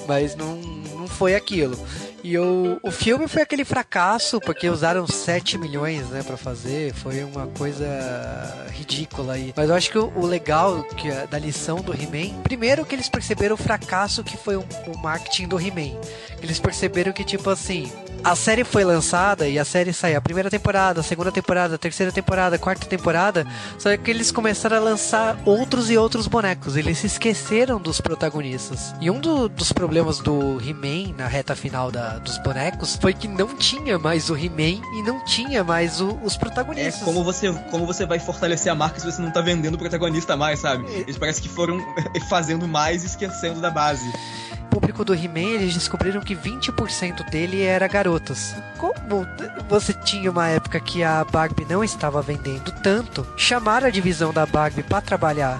mas 0.07 0.35
não, 0.35 0.55
não 0.55 1.07
foi 1.07 1.35
aquilo. 1.35 1.77
E 2.23 2.39
o, 2.39 2.79
o 2.81 2.89
filme 2.89 3.27
foi 3.27 3.43
aquele 3.43 3.63
fracasso, 3.63 4.39
porque 4.39 4.67
usaram 4.67 5.05
7 5.05 5.59
milhões, 5.59 6.07
né, 6.09 6.23
pra 6.23 6.35
fazer. 6.35 6.91
Foi 6.91 7.23
uma 7.23 7.45
coisa 7.45 7.85
ridícula 8.71 9.33
aí. 9.33 9.53
Mas 9.55 9.69
eu 9.69 9.75
acho 9.75 9.91
que 9.91 9.97
o, 9.99 10.11
o 10.15 10.25
legal 10.25 10.83
que, 10.83 11.07
é 11.07 11.27
da 11.27 11.37
lição 11.37 11.81
do 11.81 11.93
He-Man, 11.93 12.41
primeiro 12.41 12.83
que 12.83 12.95
eles 12.95 13.07
perceberam 13.07 13.53
o 13.53 13.57
fracasso 13.57 14.23
que 14.23 14.35
foi 14.37 14.55
o, 14.55 14.65
o 14.87 14.97
marketing 14.97 15.47
do 15.47 15.59
He-Man. 15.59 15.99
Eles 16.41 16.59
perceberam 16.59 17.13
que, 17.13 17.23
tipo 17.23 17.47
assim, 17.47 17.91
a 18.25 18.35
série 18.35 18.63
foi 18.63 18.83
lançada 18.83 19.47
e 19.47 19.59
a 19.59 19.63
série 19.63 19.93
saiu 19.93 20.17
a 20.17 20.21
primeira 20.21 20.49
temporada, 20.49 20.99
a 20.99 21.03
segunda 21.03 21.31
temporada, 21.31 21.75
a 21.75 21.77
terceira 21.77 22.11
temporada, 22.11 22.55
a 22.55 22.59
quarta 22.59 22.87
temporada, 22.87 23.45
só 23.77 23.95
que 23.95 24.09
eles 24.09 24.31
começaram 24.31 24.77
a 24.77 24.79
lançar 24.79 25.37
outros 25.45 25.91
e 25.91 25.97
outros 25.97 26.25
bonecos. 26.27 26.75
Eles 26.75 26.97
se 26.97 27.05
esqueceram 27.05 27.79
dos 27.79 28.01
protagonistas. 28.01 28.95
E 28.99 29.11
um 29.11 29.19
do, 29.19 29.47
dos 29.47 29.71
problemas 29.71 30.17
do 30.17 30.59
He-Man 30.59 31.13
na 31.15 31.27
reta 31.27 31.55
final 31.55 31.91
da, 31.91 32.17
dos 32.17 32.39
bonecos 32.39 32.97
foi 32.99 33.13
que 33.13 33.27
não 33.27 33.55
tinha 33.55 33.99
mais 33.99 34.27
o 34.31 34.35
He-Man 34.35 34.81
e 34.97 35.03
não 35.03 35.23
tinha 35.23 35.63
mais 35.63 36.01
o, 36.01 36.19
os 36.23 36.35
protagonistas. 36.35 37.03
É 37.03 37.05
como 37.05 37.23
você, 37.23 37.53
como 37.69 37.85
você 37.85 38.07
vai 38.07 38.17
fortalecer 38.17 38.71
a 38.71 38.75
marca 38.75 38.99
se 38.99 39.05
você 39.05 39.21
não 39.21 39.29
tá 39.29 39.41
vendendo 39.41 39.75
o 39.75 39.77
protagonista 39.77 40.35
mais, 40.35 40.59
sabe? 40.61 40.83
Eles 40.91 41.15
parece 41.15 41.43
que 41.43 41.49
foram 41.49 41.79
fazendo 42.27 42.67
mais 42.67 43.03
e 43.03 43.05
esquecendo 43.05 43.61
da 43.61 43.69
base 43.69 44.11
público 44.65 45.03
do 45.03 45.13
He-Man, 45.13 45.55
eles 45.55 45.73
descobriram 45.73 46.21
que 46.21 46.35
20% 46.35 47.29
dele 47.29 47.61
era 47.61 47.87
garotas. 47.87 48.55
Como 48.77 49.27
você 49.69 49.93
tinha 49.93 50.29
uma 50.29 50.47
época 50.47 50.79
que 50.79 51.03
a 51.03 51.23
Barbie 51.23 51.65
não 51.69 51.83
estava 51.83 52.21
vendendo 52.21 52.71
tanto, 52.83 53.25
chamaram 53.37 53.87
a 53.87 53.91
divisão 53.91 54.33
da 54.33 54.45
Barbie 54.45 54.83
para 54.83 55.01
trabalhar 55.01 55.59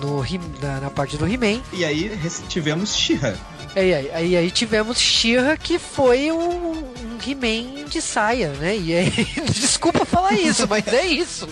no, 0.00 0.22
na, 0.60 0.80
na 0.80 0.90
parte 0.90 1.16
do 1.16 1.26
He-Man. 1.26 1.60
E 1.72 1.84
aí 1.84 2.10
tivemos 2.48 2.94
She-Ra. 2.96 3.34
Aí, 3.76 3.92
aí, 3.92 4.10
aí, 4.12 4.36
aí 4.36 4.50
tivemos 4.50 4.98
She-Ra, 4.98 5.56
que 5.56 5.78
foi 5.78 6.30
um 6.30 7.13
He-Man 7.26 7.84
de 7.88 8.00
saia, 8.00 8.50
né? 8.54 8.76
E 8.76 8.94
aí, 8.94 9.10
desculpa 9.50 10.04
falar 10.04 10.32
isso, 10.34 10.66
mas 10.68 10.86
é 10.88 11.06
isso. 11.06 11.48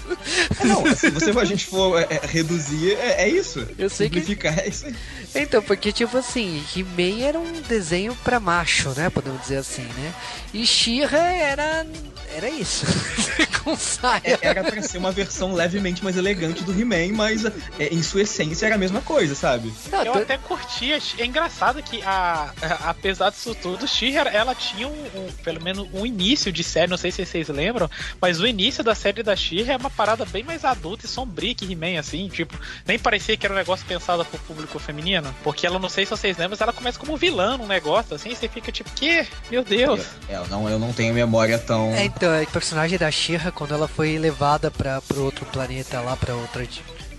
É, 0.61 0.65
não, 0.65 0.95
se 0.95 1.11
você, 1.11 1.31
a 1.31 1.45
gente 1.45 1.67
for 1.67 2.01
é, 2.01 2.07
é, 2.11 2.27
reduzir, 2.27 2.93
é, 2.93 3.23
é, 3.25 3.29
isso. 3.29 3.67
Eu 3.79 3.89
sei 3.89 4.07
Simplificar, 4.07 4.55
que... 4.55 4.61
é 4.61 4.69
isso 4.69 4.87
aí. 4.87 4.95
Então, 5.35 5.63
porque, 5.63 5.93
tipo 5.93 6.17
assim, 6.19 6.63
He-Man 6.77 7.25
era 7.25 7.39
um 7.39 7.63
desenho 7.63 8.15
pra 8.23 8.39
macho, 8.39 8.91
né? 8.91 9.09
Podemos 9.09 9.41
dizer 9.41 9.57
assim, 9.57 9.83
né? 9.83 10.13
E 10.53 10.67
She-Ra 10.67 11.33
era, 11.33 11.87
era 12.35 12.51
isso. 12.51 12.85
Com 13.65 13.77
saia. 13.77 14.21
É, 14.25 14.39
era 14.43 14.65
pra 14.65 14.83
ser 14.83 14.99
uma 14.99 15.13
versão 15.13 15.55
levemente 15.55 16.03
mais 16.03 16.17
elegante 16.17 16.65
do 16.65 16.73
He-Man, 16.73 17.15
mas 17.15 17.45
é, 17.45 17.53
em 17.91 18.03
sua 18.03 18.23
essência 18.23 18.67
era 18.67 18.75
a 18.75 18.79
mesma 18.79 19.01
coisa, 19.01 19.35
sabe? 19.35 19.73
Eu 20.05 20.15
até 20.15 20.37
curtia. 20.37 20.99
É 21.19 21.25
engraçado 21.25 21.83
que, 21.83 22.03
a, 22.03 22.53
a 22.61 22.91
apesar 22.91 23.31
disso 23.31 23.55
tudo, 23.55 23.87
She-Ra, 23.87 24.29
ela 24.31 24.55
tinha 24.55 24.89
um, 24.89 25.05
um, 25.15 25.33
Pelo 25.43 25.62
menos 25.63 25.89
um 25.93 26.05
início 26.05 26.53
de 26.53 26.65
série, 26.65 26.91
não 26.91 26.97
sei 26.97 27.11
se 27.11 27.25
vocês 27.25 27.49
lembram, 27.49 27.91
mas 28.21 28.41
o 28.41 28.47
início 28.47 28.83
da 28.83 28.95
série 28.95 29.23
da 29.23 29.37
she 29.37 29.63
é 29.63 29.77
uma 29.77 29.91
parada 29.91 30.25
bem 30.25 30.43
mais 30.43 30.65
adulta 30.65 31.07
e 31.07 31.09
sombria 31.09 31.55
que 31.55 31.71
He-Man, 31.71 31.99
assim, 31.99 32.29
tipo, 32.29 32.59
nem 32.87 32.99
parecia 32.99 33.37
que 33.37 33.47
era 33.47 33.55
um 33.55 33.59
negócio 33.59 33.87
pensado 33.87 34.25
pro 34.25 34.39
público 34.41 34.79
feminino, 34.79 35.35
porque 35.43 35.67
ela, 35.67 35.79
não 35.79 35.89
sei 35.89 36.05
se 36.05 36.11
vocês 36.11 36.37
lembram, 36.37 36.51
mas 36.51 36.61
ela 36.61 36.73
começa 36.73 36.99
como 36.99 37.17
vilã 37.17 37.57
num 37.57 37.67
negócio, 37.67 38.15
assim, 38.15 38.31
e 38.31 38.37
você 38.37 38.49
fica 38.49 38.73
tipo, 38.73 38.91
que? 38.93 39.27
Meu 39.51 39.65
Deus. 39.65 40.01
É, 40.29 40.37
eu 40.37 40.47
não, 40.49 40.69
eu 40.69 40.79
não 40.79 40.93
tenho 40.93 41.15
memória 41.15 41.59
tão... 41.59 41.93
É, 41.95 42.05
então, 42.05 42.31
a 42.41 42.47
personagem 42.47 42.99
da 42.99 43.11
Shira 43.11 43.53
quando 43.53 43.75
ela 43.75 43.89
foi 43.89 44.19
levada 44.19 44.71
para 44.71 45.01
pro 45.03 45.25
outro 45.25 45.47
planeta 45.47 46.01
lá, 46.01 46.17
pra 46.17 46.35
outra 46.35 46.67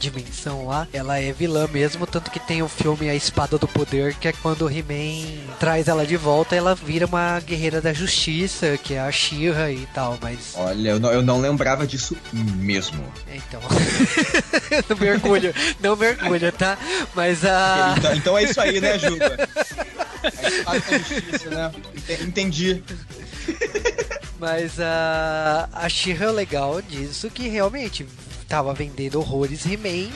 dimensão 0.04 0.68
lá, 0.68 0.88
ela 0.92 1.18
é 1.18 1.32
vilã 1.32 1.68
mesmo, 1.68 2.06
tanto 2.06 2.30
que 2.30 2.40
tem 2.40 2.62
o 2.62 2.68
filme 2.68 3.10
A 3.10 3.16
Espada 3.16 3.58
do 3.58 3.68
Poder, 3.68 4.14
que 4.16 4.28
é 4.28 4.34
quando 4.34 4.64
o 4.64 4.70
He-Man 4.70 5.26
traz 5.60 5.88
ela 5.88 6.06
de 6.06 6.18
volta, 6.18 6.56
ela 6.56 6.76
vira 6.76 7.06
uma 7.06 7.40
guerreira 7.40 7.80
da 7.80 7.94
justiça, 7.94 8.78
que 8.78 8.96
é 8.96 9.00
a 9.00 9.12
Shira 9.12 9.72
e 9.72 9.88
tal, 9.94 10.18
mas... 10.22 10.54
Olha, 10.56 10.90
eu 10.90 11.00
não, 11.00 11.12
eu 11.12 11.22
não 11.22 11.40
lembrava 11.40 11.88
disso 11.88 12.18
mesmo. 12.34 13.04
Então... 13.34 13.62
não 14.90 14.98
mergulho, 14.98 15.54
não 15.80 15.96
mergulho, 15.96 16.52
tá? 16.52 16.78
Mas 17.16 17.46
a... 17.46 17.96
Então, 17.98 18.16
então 18.16 18.38
é 18.38 18.44
isso 18.44 18.60
aí, 18.60 18.82
né, 18.82 19.00
Juba? 19.00 19.38
A 20.24 20.48
Espada 20.48 20.80
da 20.80 20.98
Justiça, 20.98 21.50
né? 21.50 21.72
Entendi. 22.22 22.84
Mas 24.40 24.80
a, 24.80 25.70
a 25.72 25.88
Shira 25.88 26.26
é 26.26 26.32
legal 26.32 26.82
disso 26.82 27.30
que 27.30 27.48
realmente 27.48 28.06
tava 28.54 28.72
vendendo 28.72 29.20
horrores 29.20 29.66
He-Man 29.66 30.12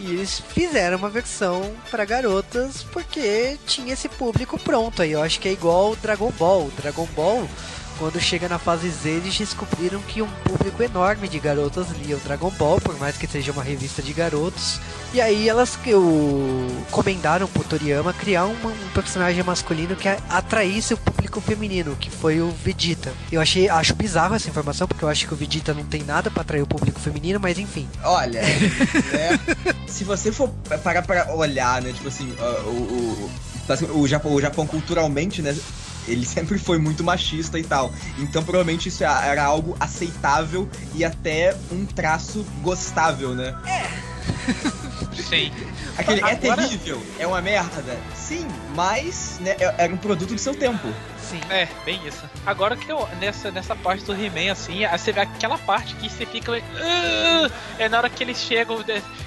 e 0.00 0.10
eles 0.10 0.40
fizeram 0.40 0.98
uma 0.98 1.08
versão 1.08 1.62
para 1.92 2.04
garotas 2.04 2.82
porque 2.82 3.56
tinha 3.68 3.92
esse 3.92 4.08
público 4.08 4.58
pronto 4.58 5.00
aí. 5.00 5.12
Eu 5.12 5.22
acho 5.22 5.38
que 5.38 5.48
é 5.48 5.52
igual 5.52 5.94
Dragon 5.94 6.32
Ball. 6.32 6.72
Dragon 6.76 7.06
Ball 7.14 7.48
quando 7.98 8.20
chega 8.20 8.48
na 8.48 8.58
fase 8.58 8.88
Z, 8.88 9.08
eles 9.08 9.36
descobriram 9.36 10.00
que 10.02 10.22
um 10.22 10.28
público 10.44 10.82
enorme 10.82 11.28
de 11.28 11.38
garotas 11.38 11.88
lia 11.90 12.16
o 12.16 12.20
Dragon 12.20 12.50
Ball, 12.50 12.80
por 12.80 12.98
mais 12.98 13.16
que 13.16 13.26
seja 13.26 13.52
uma 13.52 13.62
revista 13.62 14.00
de 14.00 14.12
garotos. 14.12 14.80
E 15.12 15.20
aí 15.20 15.48
elas 15.48 15.78
o, 15.86 16.84
comendaram 16.90 17.46
pro 17.48 17.64
Toriyama 17.64 18.12
criar 18.12 18.46
um, 18.46 18.52
um 18.52 18.88
personagem 18.94 19.42
masculino 19.42 19.96
que 19.96 20.08
atraísse 20.08 20.94
o 20.94 20.96
público 20.96 21.40
feminino, 21.40 21.96
que 21.96 22.10
foi 22.10 22.40
o 22.40 22.50
Vegeta. 22.50 23.12
Eu 23.32 23.40
achei, 23.40 23.68
acho 23.68 23.94
bizarro 23.94 24.34
essa 24.34 24.48
informação, 24.48 24.86
porque 24.86 25.04
eu 25.04 25.08
acho 25.08 25.26
que 25.26 25.34
o 25.34 25.36
Vegeta 25.36 25.74
não 25.74 25.84
tem 25.84 26.02
nada 26.02 26.30
para 26.30 26.42
atrair 26.42 26.62
o 26.62 26.66
público 26.66 27.00
feminino, 27.00 27.40
mas 27.40 27.58
enfim. 27.58 27.88
Olha, 28.04 28.42
né, 29.12 29.40
se 29.86 30.04
você 30.04 30.30
for 30.30 30.48
parar 30.82 31.02
pra 31.02 31.34
olhar, 31.34 31.82
né, 31.82 31.92
tipo 31.92 32.08
assim, 32.08 32.32
o, 32.64 32.70
o, 32.70 33.30
o, 33.94 34.00
o 34.00 34.08
Japão, 34.08 34.32
o 34.32 34.40
Japão 34.40 34.66
culturalmente, 34.66 35.42
né, 35.42 35.56
ele 36.08 36.24
sempre 36.26 36.58
foi 36.58 36.78
muito 36.78 37.04
machista 37.04 37.58
e 37.58 37.62
tal. 37.62 37.92
Então 38.18 38.42
provavelmente 38.42 38.88
isso 38.88 39.04
era 39.04 39.44
algo 39.44 39.76
aceitável 39.78 40.68
e 40.94 41.04
até 41.04 41.56
um 41.70 41.84
traço 41.84 42.44
gostável, 42.62 43.34
né? 43.34 43.54
É. 43.66 44.08
Sim. 45.22 45.52
Aquele 45.96 46.20
é 46.20 46.24
Agora... 46.24 46.62
é 46.62 46.66
terrível, 46.66 47.02
é 47.18 47.26
uma 47.26 47.40
merda. 47.40 47.98
Sim, 48.14 48.46
mas 48.74 49.38
né, 49.40 49.56
é, 49.58 49.74
era 49.84 49.92
um 49.92 49.96
produto 49.96 50.34
de 50.34 50.40
seu 50.40 50.54
tempo. 50.54 50.88
Sim. 51.28 51.40
É, 51.50 51.68
bem 51.84 52.00
isso. 52.06 52.24
Agora 52.46 52.74
que 52.74 52.90
eu, 52.90 53.06
nessa, 53.20 53.50
nessa 53.50 53.76
parte 53.76 54.02
do 54.04 54.14
He-Man, 54.14 54.50
assim, 54.50 54.86
você 54.86 55.12
vê 55.12 55.20
aquela 55.20 55.58
parte 55.58 55.94
que 55.96 56.08
você 56.08 56.24
fica. 56.24 56.52
Uh, 56.52 57.52
é 57.78 57.88
na 57.88 57.98
hora 57.98 58.08
que 58.08 58.24
eles 58.24 58.38
chegam. 58.38 58.82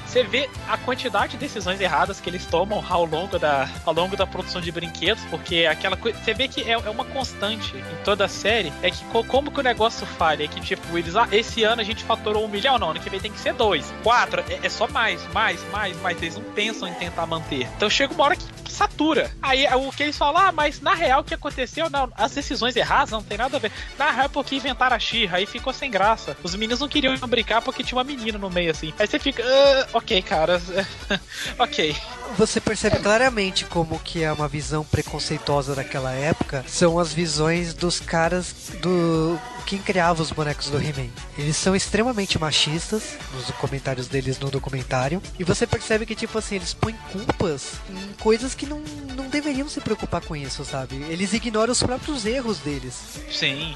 Você 0.05 0.23
vê 0.23 0.49
a 0.67 0.77
quantidade 0.77 1.33
de 1.33 1.37
decisões 1.37 1.79
erradas 1.79 2.19
que 2.19 2.29
eles 2.29 2.45
tomam 2.45 2.83
ao 2.89 3.05
longo 3.05 3.37
da, 3.37 3.69
ao 3.85 3.93
longo 3.93 4.17
da 4.17 4.25
produção 4.25 4.59
de 4.59 4.71
brinquedos, 4.71 5.23
porque 5.29 5.67
aquela 5.69 5.95
coisa. 5.95 6.17
Você 6.19 6.33
vê 6.33 6.47
que 6.47 6.61
é, 6.61 6.73
é, 6.73 6.89
uma 6.89 7.05
constante 7.05 7.77
em 7.77 8.03
toda 8.03 8.25
a 8.25 8.27
série. 8.27 8.73
É 8.81 8.89
que 8.89 9.03
como 9.27 9.51
que 9.51 9.59
o 9.59 9.63
negócio 9.63 10.05
falha? 10.05 10.43
É 10.43 10.47
que, 10.47 10.59
tipo, 10.59 10.97
eles. 10.97 11.15
Ah, 11.15 11.27
esse 11.31 11.63
ano 11.63 11.81
a 11.81 11.85
gente 11.85 12.03
faturou 12.03 12.43
um 12.43 12.47
milhão, 12.47 12.79
não. 12.79 12.89
Ano 12.89 12.99
que 12.99 13.09
vem 13.09 13.19
tem 13.19 13.31
que 13.31 13.39
ser 13.39 13.53
dois. 13.53 13.93
Quatro, 14.01 14.43
é, 14.49 14.59
é 14.63 14.69
só 14.69 14.87
mais, 14.87 15.25
mais, 15.31 15.63
mais, 15.69 15.95
mais. 16.01 16.21
Eles 16.21 16.35
não 16.35 16.43
pensam 16.43 16.87
em 16.87 16.93
tentar 16.95 17.27
manter. 17.27 17.69
Então 17.77 17.89
chega 17.89 18.13
uma 18.13 18.23
hora 18.23 18.35
que 18.35 18.61
satura. 18.71 19.29
Aí 19.41 19.67
o 19.75 19.91
que 19.91 20.03
eles 20.03 20.17
falam, 20.17 20.41
ah, 20.41 20.51
mas 20.51 20.81
na 20.81 20.95
real 20.95 21.21
o 21.21 21.23
que 21.23 21.33
aconteceu? 21.33 21.89
Não, 21.91 22.09
as 22.15 22.31
decisões 22.31 22.75
erradas 22.75 23.11
não 23.11 23.21
tem 23.21 23.37
nada 23.37 23.57
a 23.57 23.59
ver. 23.59 23.71
Na 23.97 24.23
é 24.23 24.27
porque 24.27 24.55
inventaram 24.55 24.95
a 24.95 24.99
Xirra, 24.99 25.37
aí 25.37 25.45
ficou 25.45 25.73
sem 25.73 25.89
graça. 25.89 26.37
Os 26.43 26.53
meninos 26.55 26.79
não 26.79 26.87
queriam 26.87 27.15
brincar 27.27 27.61
porque 27.61 27.83
tinha 27.83 27.97
uma 27.97 28.03
menina 28.03 28.37
no 28.37 28.49
meio 28.49 28.71
assim. 28.71 28.93
Aí 28.97 29.07
você 29.07 29.19
fica, 29.19 29.43
uh, 29.43 29.97
ok, 29.97 30.21
cara, 30.21 30.61
ok. 31.57 31.95
Você 32.37 32.61
percebe 32.61 32.99
claramente 32.99 33.65
como 33.65 33.99
que 33.99 34.23
é 34.23 34.31
uma 34.31 34.47
visão 34.47 34.83
preconceituosa 34.83 35.75
daquela 35.75 36.11
época. 36.11 36.63
São 36.67 36.97
as 36.97 37.13
visões 37.13 37.73
dos 37.73 37.99
caras 37.99 38.53
do 38.81 39.37
quem 39.71 39.79
criava 39.79 40.21
os 40.21 40.31
bonecos 40.31 40.69
do 40.69 40.77
He-Man. 40.77 41.09
Eles 41.37 41.55
são 41.55 41.75
extremamente 41.75 42.37
machistas 42.37 43.17
nos 43.33 43.49
comentários 43.51 44.07
deles 44.07 44.39
no 44.39 44.49
documentário. 44.49 45.21
E 45.39 45.43
você 45.43 45.65
percebe 45.65 46.05
que, 46.05 46.15
tipo 46.15 46.37
assim, 46.37 46.55
eles 46.55 46.73
põem 46.73 46.95
culpas 47.11 47.73
em 47.89 48.13
coisas 48.21 48.53
que 48.53 48.65
não, 48.65 48.79
não 49.15 49.29
deveriam 49.29 49.69
se 49.69 49.79
preocupar 49.79 50.21
com 50.21 50.35
isso, 50.35 50.65
sabe? 50.65 50.95
Eles 51.09 51.33
ignoram 51.33 51.71
os 51.71 51.80
próprios 51.83 52.25
erros 52.25 52.59
deles. 52.59 53.21
Sim 53.31 53.75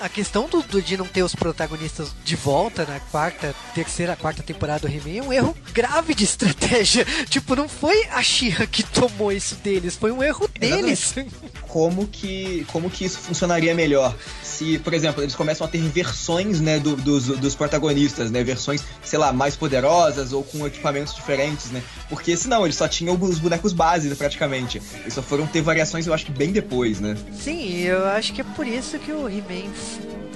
a 0.00 0.08
questão 0.08 0.48
do, 0.48 0.62
do, 0.62 0.82
de 0.82 0.96
não 0.96 1.06
ter 1.06 1.22
os 1.22 1.34
protagonistas 1.34 2.14
de 2.24 2.36
volta 2.36 2.84
na 2.84 3.00
quarta, 3.00 3.54
terceira, 3.74 4.16
quarta 4.16 4.42
temporada 4.42 4.86
do 4.86 4.92
He-Man 4.92 5.18
é 5.18 5.22
um 5.22 5.32
erro 5.32 5.56
grave 5.72 6.14
de 6.14 6.24
estratégia. 6.24 7.06
tipo, 7.28 7.54
não 7.56 7.68
foi 7.68 8.04
a 8.06 8.22
Shira 8.22 8.66
que 8.66 8.82
tomou 8.82 9.32
isso 9.32 9.56
deles, 9.56 9.96
foi 9.96 10.12
um 10.12 10.22
erro 10.22 10.48
deles. 10.48 11.14
Como 11.68 12.06
que, 12.06 12.66
como 12.70 12.90
que 12.90 13.04
isso 13.04 13.18
funcionaria 13.18 13.74
melhor? 13.74 14.14
se, 14.54 14.78
por 14.78 14.94
exemplo, 14.94 15.22
eles 15.22 15.34
começam 15.34 15.66
a 15.66 15.70
ter 15.70 15.80
versões, 15.82 16.60
né, 16.60 16.78
do, 16.78 16.94
dos, 16.96 17.26
dos 17.26 17.54
protagonistas, 17.54 18.30
né, 18.30 18.42
versões, 18.44 18.82
sei 19.02 19.18
lá, 19.18 19.32
mais 19.32 19.56
poderosas 19.56 20.32
ou 20.32 20.44
com 20.44 20.66
equipamentos 20.66 21.14
diferentes, 21.14 21.70
né, 21.70 21.82
porque 22.08 22.36
senão 22.36 22.64
eles 22.64 22.76
só 22.76 22.86
tinham 22.86 23.18
os 23.20 23.38
bonecos 23.38 23.72
base, 23.72 24.08
né, 24.08 24.14
praticamente. 24.14 24.80
Eles 25.00 25.14
só 25.14 25.22
foram 25.22 25.46
ter 25.46 25.60
variações, 25.60 26.06
eu 26.06 26.14
acho 26.14 26.26
que 26.26 26.32
bem 26.32 26.52
depois, 26.52 27.00
né. 27.00 27.16
Sim, 27.38 27.80
eu 27.80 28.06
acho 28.06 28.32
que 28.32 28.40
é 28.40 28.44
por 28.44 28.66
isso 28.66 28.98
que 28.98 29.10
o 29.10 29.28
He-Man 29.28 29.72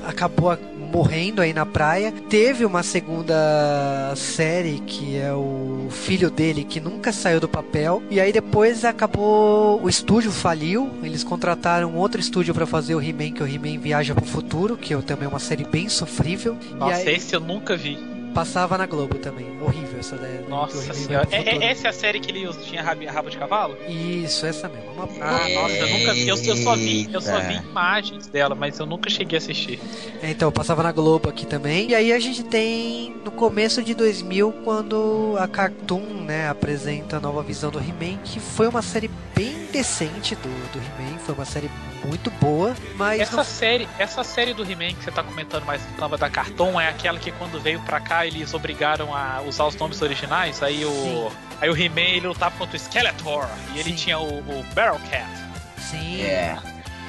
acabou 0.05 0.57
morrendo 0.93 1.43
aí 1.43 1.53
na 1.53 1.67
praia. 1.67 2.13
Teve 2.29 2.65
uma 2.65 2.83
segunda 2.83 4.15
série 4.17 4.81
que 4.81 5.17
é 5.17 5.33
o 5.33 5.89
filho 5.91 6.31
dele 6.31 6.65
que 6.65 6.81
nunca 6.81 7.13
saiu 7.13 7.41
do 7.41 7.49
papel 7.49 8.03
e 8.11 8.21
aí 8.21 8.33
depois 8.33 8.85
acabou 8.85 9.83
o 9.83 9.89
estúdio 9.89 10.33
faliu. 10.33 10.91
Eles 11.03 11.23
contrataram 11.23 11.95
outro 11.95 12.21
estúdio 12.21 12.55
para 12.55 12.67
fazer 12.67 12.95
o 12.95 13.03
He-Man, 13.03 13.33
que 13.33 13.43
é 13.43 13.45
o 13.45 13.49
He-Man 13.49 13.79
Viaja 13.79 14.15
pro 14.15 14.25
Futuro, 14.25 14.77
que 14.77 14.95
é 14.95 14.97
também 15.03 15.29
uma 15.29 15.39
série 15.39 15.65
bem 15.65 15.89
sofrível. 15.89 16.57
Nossa, 16.77 16.97
aí... 16.97 17.17
esse 17.17 17.35
eu 17.35 17.41
nunca 17.41 17.77
vi. 17.77 18.18
Passava 18.35 18.79
na 18.79 18.87
Globo 18.87 19.17
também. 19.19 19.47
Horrível 19.61 20.01
essa 20.01 20.17
ideia. 20.17 20.45
Nossa 20.49 20.95
senhora. 20.95 21.29
É, 21.31 21.57
é, 21.57 21.71
essa 21.71 21.88
é 21.88 21.91
a 21.91 21.93
série 21.93 22.21
que 22.21 22.31
ele 22.31 22.49
tinha 22.64 22.83
rabo, 22.83 23.05
rabo 23.07 23.31
de 23.31 23.38
cavalo? 23.38 23.77
Isso, 23.88 24.47
essa 24.47 24.69
mesmo. 24.69 24.93
Uma... 24.93 25.09
Ah, 25.21 25.49
nossa, 25.49 25.75
eu 25.75 25.88
nunca 25.88 26.14
vi. 26.14 26.29
Eu, 26.29 26.37
eu, 26.37 26.57
só 26.57 26.75
vi. 26.77 27.09
Eu 27.12 27.21
só 27.21 27.41
vi 27.41 27.57
imagens 27.57 28.27
dela, 28.27 28.55
mas 28.55 28.79
eu 28.79 28.87
nunca 28.87 29.11
cheguei 29.11 29.38
a 29.38 29.41
assistir. 29.41 29.81
É, 30.23 30.31
então, 30.31 30.51
passava 30.53 30.83
na 30.83 30.93
Globo 30.93 31.29
aqui 31.29 31.47
também. 31.47 31.91
E 31.91 31.95
aí 31.95 32.12
a 32.12 32.19
gente 32.19 32.43
tem 32.43 33.14
no 33.25 33.31
começo 33.31 33.83
de 33.83 33.95
2000, 33.95 34.53
quando 34.64 35.35
a 35.38 35.49
Cartoon, 35.49 36.25
né, 36.25 36.49
apresenta 36.49 37.17
a 37.17 37.21
nova 37.21 37.43
visão 37.43 37.71
do 37.71 37.79
He-Man, 37.79 38.19
que 38.25 38.41
foi 38.41 38.69
uma 38.69 38.83
série 38.83 39.11
bem 39.35 39.67
decente 39.73 40.35
do, 40.37 40.73
do 40.73 40.79
He-Man. 40.79 41.19
Foi 41.19 41.35
uma 41.35 41.45
série 41.45 41.71
muito 42.05 42.31
boa, 42.33 42.75
mas. 42.97 43.21
Essa 43.21 43.37
não... 43.37 43.45
série, 43.45 43.88
essa 43.99 44.23
série 44.25 44.55
do 44.55 44.62
He-Man 44.62 44.95
que 44.95 45.05
você 45.05 45.11
tá 45.11 45.23
comentando 45.23 45.64
mais 45.64 45.83
nova 45.99 46.17
da 46.17 46.31
Cartoon 46.31 46.81
é 46.81 46.88
aquela 46.88 47.19
que 47.19 47.33
quando 47.33 47.61
veio 47.61 47.81
pra 47.81 48.01
cá 48.01 48.18
eles 48.27 48.53
obrigaram 48.55 49.15
a 49.15 49.41
usar 49.43 49.67
os 49.67 49.77
nomes 49.77 50.01
originais. 50.03 50.63
Aí 50.63 50.85
o. 50.85 51.31
Aí 51.61 51.69
o 51.69 51.77
He-Man 51.77 52.01
ele 52.01 52.29
lutava 52.29 52.57
contra 52.57 52.77
o 52.77 52.79
Skeletor 52.81 53.49
e 53.75 53.81
ele 53.81 53.91
Sim. 53.91 53.97
tinha 53.97 54.19
o, 54.19 54.39
o 54.39 54.65
Barrel 54.75 55.01
Cat. 55.11 55.27
Sim. 55.91 56.21
Yeah. 56.21 56.63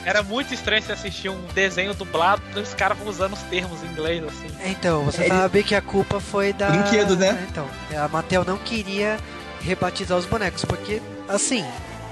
Era 0.06 0.24
muito 0.24 0.54
estranho 0.54 0.82
você 0.82 0.94
assistir 0.94 1.30
um 1.30 1.46
desenho 1.54 1.94
dublado 1.94 2.42
e 2.56 2.60
os 2.60 2.74
caras 2.74 2.98
usando 3.06 3.34
os 3.34 3.42
termos 3.44 3.84
em 3.84 3.88
inglês, 3.88 4.24
assim. 4.24 4.48
Então, 4.66 5.04
você 5.04 5.24
Ele... 5.24 5.30
sabe 5.30 5.64
que 5.64 5.76
a 5.76 5.82
culpa 5.82 6.20
foi 6.20 6.54
da. 6.54 6.70
Brinquedo, 6.70 7.16
né? 7.16 7.46
Então, 7.50 7.68
a 7.96 8.08
Mattel 8.08 8.46
não 8.46 8.58
queria 8.58 9.20
rebatizar 9.62 10.18
os 10.18 10.26
bonecos, 10.26 10.64
porque, 10.64 11.02
assim, 11.28 11.66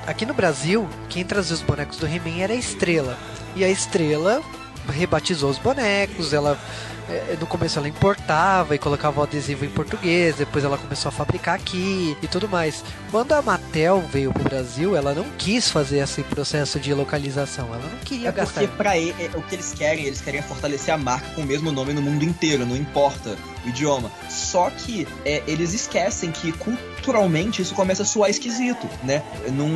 aqui 0.05 0.25
no 0.25 0.33
Brasil, 0.33 0.87
quem 1.09 1.23
trazia 1.23 1.55
os 1.55 1.61
bonecos 1.61 1.97
do 1.97 2.05
He-Man 2.05 2.41
era 2.41 2.53
a 2.53 2.57
Estrela. 2.57 3.17
E 3.55 3.63
a 3.63 3.69
Estrela 3.69 4.43
rebatizou 4.89 5.49
os 5.49 5.57
bonecos, 5.57 6.33
ela 6.33 6.51
é, 6.51 6.96
no 7.39 7.47
começo 7.47 7.79
ela 7.79 7.87
importava 7.87 8.75
e 8.75 8.79
colocava 8.79 9.19
o 9.19 9.23
adesivo 9.23 9.63
em 9.65 9.69
português, 9.69 10.35
depois 10.35 10.63
ela 10.63 10.77
começou 10.77 11.09
a 11.09 11.11
fabricar 11.11 11.55
aqui 11.55 12.17
e 12.21 12.27
tudo 12.27 12.47
mais. 12.49 12.83
Quando 13.11 13.31
a 13.33 13.41
Mattel 13.41 14.01
veio 14.11 14.33
pro 14.33 14.43
Brasil, 14.43 14.95
ela 14.95 15.13
não 15.13 15.25
quis 15.37 15.69
fazer 15.69 15.99
esse 15.99 16.23
processo 16.23 16.79
de 16.79 16.93
localização, 16.93 17.67
ela 17.67 17.83
não 17.91 17.99
queria 17.99 18.29
É 18.29 18.31
gastar. 18.31 18.61
porque 18.61 18.75
pra 18.77 18.97
ele, 18.97 19.15
é, 19.19 19.29
o 19.37 19.41
que 19.41 19.55
eles 19.55 19.73
querem, 19.73 20.05
eles 20.05 20.21
querem 20.21 20.41
fortalecer 20.41 20.93
a 20.93 20.97
marca 20.97 21.27
com 21.35 21.41
o 21.41 21.45
mesmo 21.45 21.71
nome 21.71 21.93
no 21.93 22.01
mundo 22.01 22.23
inteiro, 22.23 22.65
não 22.65 22.75
importa 22.75 23.35
idioma. 23.69 24.11
Só 24.29 24.69
que 24.69 25.07
é, 25.25 25.43
eles 25.47 25.73
esquecem 25.73 26.31
que 26.31 26.51
culturalmente 26.53 27.61
isso 27.61 27.73
começa 27.75 28.03
a 28.03 28.05
soar 28.05 28.29
esquisito, 28.29 28.87
né? 29.03 29.23
Não, 29.51 29.67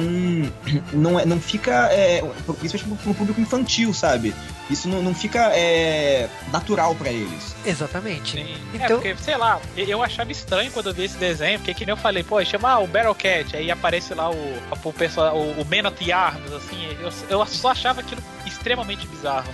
não, 0.94 1.20
é- 1.20 1.26
não 1.26 1.40
fica. 1.40 1.90
É, 1.92 2.22
principalmente 2.60 3.04
pro 3.04 3.14
público 3.14 3.40
infantil, 3.42 3.94
sabe? 3.94 4.34
Isso 4.70 4.88
não, 4.88 5.02
não 5.04 5.14
fica 5.14 5.52
é, 5.54 6.30
natural 6.52 6.96
pra 6.96 7.10
eles. 7.10 7.56
Exatamente. 7.66 8.38
Sim. 8.44 8.56
Então- 8.74 8.86
É, 8.86 8.88
porque, 8.90 9.16
sei 9.22 9.36
lá, 9.38 9.60
eu- 9.76 10.02
achava 10.02 10.32
estranho 10.32 10.72
quando 10.72 10.88
eu 10.88 10.94
vi 10.94 11.04
esse 11.06 11.18
desenho, 11.18 11.60
porque 11.60 11.74
que 11.74 11.86
nem 11.86 11.94
eu 11.94 11.98
falei, 11.98 12.24
pô, 12.24 12.44
chama 12.44 12.70
ah, 12.72 12.80
o 12.80 12.88
Battlecat, 12.88 13.56
aí 13.56 13.70
aparece 13.70 14.14
lá 14.14 14.30
o, 14.32 14.36
o, 14.84 14.94
pessoal, 14.94 15.36
o, 15.38 15.62
o 15.62 15.66
Man 15.66 15.88
of 15.88 16.04
the 16.04 16.12
Arms, 16.12 16.52
assim, 16.54 16.88
eu, 17.02 17.12
eu 17.30 17.46
só 17.46 17.70
achava 17.72 18.02
aquilo 18.02 18.22
extremamente 18.46 19.06
bizarro. 19.08 19.54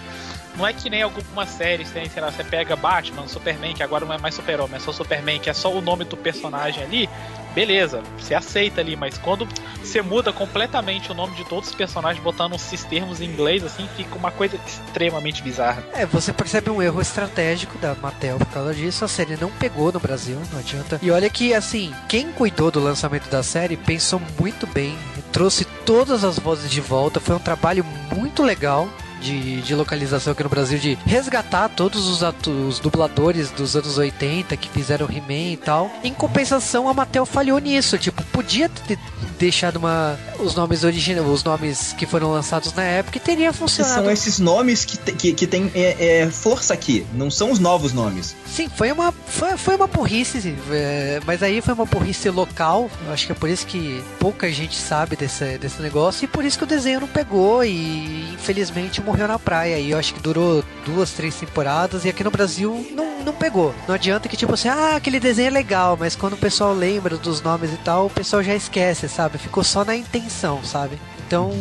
Não 0.58 0.66
é 0.66 0.74
que 0.74 0.90
nem 0.90 1.04
algumas 1.04 1.50
séries 1.50 1.92
tem, 1.92 2.10
sei 2.10 2.22
lá, 2.22 2.32
você 2.32 2.44
pega 2.44 2.76
Batman, 2.76 3.28
Superman, 3.28 3.76
que 3.76 3.84
agora 3.84 4.06
não 4.06 4.14
é 4.14 4.18
mais 4.18 4.34
Super-Homem, 4.34 4.78
é 4.78 4.80
só 4.80 4.92
Superman, 4.92 5.40
que 5.40 5.50
é 5.50 5.54
só 5.54 5.72
o 5.72 5.82
nome 5.82 6.04
do 6.04 6.18
personagem 6.18 6.84
ali, 6.84 7.10
beleza, 7.58 8.04
você 8.20 8.36
aceita 8.36 8.82
ali, 8.82 8.96
mas 8.96 9.18
quando 9.18 9.48
você 9.80 10.00
muda 10.00 10.32
completamente 10.32 11.12
o 11.12 11.16
nome 11.16 11.36
de 11.36 11.44
todos 11.44 11.70
os 11.70 11.76
personagens, 11.76 12.24
botando 12.24 12.54
esses 12.54 12.84
termos 12.84 13.20
em 13.20 13.26
inglês, 13.26 13.64
assim, 13.64 13.88
fica 13.96 14.16
uma 14.16 14.30
coisa 14.30 14.60
extremamente 14.68 15.42
bizarra. 15.42 15.84
É, 15.94 16.06
você 16.06 16.32
percebe 16.32 16.70
um 16.70 16.82
erro 16.82 17.02
estratégico 17.02 17.78
da 17.80 17.96
Mattel 17.96 18.38
por 18.38 18.48
causa 18.48 18.76
disso. 18.76 19.04
A 19.06 19.08
série 19.08 19.38
não 19.38 19.50
pegou 19.50 19.92
no 19.92 20.00
Brasil, 20.00 20.40
não 20.52 20.60
adianta. 20.60 21.00
E 21.02 21.10
olha 21.10 21.30
que, 21.30 21.52
assim, 21.54 21.94
quem 22.08 22.32
cuidou 22.32 22.70
do 22.70 22.80
lançamento 22.80 23.28
da 23.30 23.42
série 23.42 23.76
pensou 23.76 24.22
muito 24.40 24.68
bem, 24.68 24.96
trouxe 25.32 25.66
todas 25.86 26.24
as 26.24 26.38
vozes 26.38 26.70
de 26.70 26.80
volta. 26.82 27.20
Foi 27.20 27.36
um 27.36 27.40
trabalho 27.40 27.84
muito 28.16 28.44
legal. 28.44 28.88
De, 29.28 29.62
de 29.62 29.76
localização 29.76 30.32
aqui 30.32 30.42
no 30.42 30.48
Brasil, 30.50 30.80
de 30.80 30.98
resgatar 31.06 31.68
todos 31.68 32.08
os, 32.08 32.22
os 32.48 32.80
dubladores 32.80 33.52
dos 33.52 33.76
anos 33.76 33.98
80 33.98 34.56
que 34.56 34.70
fizeram 34.70 35.06
He-Man 35.10 35.52
e 35.54 35.58
tal. 35.58 35.92
Em 36.02 36.14
compensação, 36.14 36.88
a 36.88 36.94
Mattel 36.94 37.26
falhou 37.26 37.60
nisso. 37.60 37.98
Tipo, 37.98 38.24
podia 38.32 38.70
ter 38.70 38.98
deixado 39.38 39.76
uma, 39.76 40.18
os 40.40 40.56
nomes 40.56 40.84
originais, 40.86 41.28
os 41.28 41.44
nomes 41.44 41.94
que 41.94 42.06
foram 42.06 42.32
lançados 42.32 42.74
na 42.74 42.84
época 42.84 43.18
e 43.18 43.20
teria 43.20 43.52
funcionado. 43.52 43.96
são 44.04 44.10
esses 44.12 44.40
nomes 44.40 44.86
que, 44.86 44.98
te- 44.98 45.12
que, 45.12 45.34
que 45.34 45.46
tem 45.48 45.70
é, 45.76 46.22
é, 46.22 46.30
força 46.30 46.74
aqui, 46.74 47.06
não 47.14 47.30
são 47.30 47.52
os 47.52 47.60
novos 47.60 47.92
nomes. 47.92 48.34
Sim, 48.48 48.70
foi 48.76 48.92
uma, 48.92 49.12
foi, 49.12 49.58
foi 49.58 49.76
uma 49.76 49.88
burrice, 49.88 50.56
é, 50.72 51.20
mas 51.26 51.44
aí 51.44 51.60
foi 51.62 51.74
uma 51.74 51.86
burrice 51.86 52.30
local. 52.30 52.90
Eu 53.06 53.12
acho 53.14 53.26
que 53.26 53.32
é 53.34 53.36
por 53.36 53.50
isso 53.50 53.66
que 53.66 54.02
pouca 54.20 54.50
gente 54.52 54.76
sabe 54.78 55.16
desse, 55.16 55.58
desse 55.58 55.82
negócio 55.82 56.24
e 56.24 56.28
por 56.28 56.46
isso 56.46 56.58
que 56.58 56.64
o 56.64 56.68
desenho 56.68 57.02
não 57.02 57.08
pegou 57.08 57.64
e 57.64 58.32
infelizmente 58.34 59.02
morreu 59.02 59.17
na 59.26 59.40
praia. 59.40 59.80
E 59.80 59.92
eu 59.92 59.98
acho 59.98 60.14
que 60.14 60.20
durou 60.20 60.64
duas, 60.86 61.12
três 61.12 61.36
temporadas 61.36 62.04
e 62.04 62.10
aqui 62.10 62.24
no 62.24 62.32
Brasil 62.32 62.86
não, 62.92 63.24
não 63.24 63.34
pegou. 63.34 63.74
Não 63.88 63.96
adianta 63.96 64.28
que 64.28 64.36
tipo 64.36 64.54
assim, 64.54 64.68
ah, 64.68 64.96
aquele 64.98 65.20
desenho 65.20 65.48
é 65.48 65.52
legal, 65.52 65.96
mas 65.98 66.16
quando 66.16 66.34
o 66.34 66.38
pessoal 66.38 66.74
lembra 66.74 67.18
dos 67.18 67.42
nomes 67.42 67.74
e 67.74 67.78
tal, 67.78 68.08
o 68.08 68.10
pessoal 68.10 68.44
já 68.44 68.54
esquece, 68.54 69.08
sabe? 69.08 69.38
Ficou 69.38 69.64
só 69.64 69.86
na 69.86 69.96
intenção, 69.96 70.64
sabe? 70.64 71.00
Então 71.26 71.52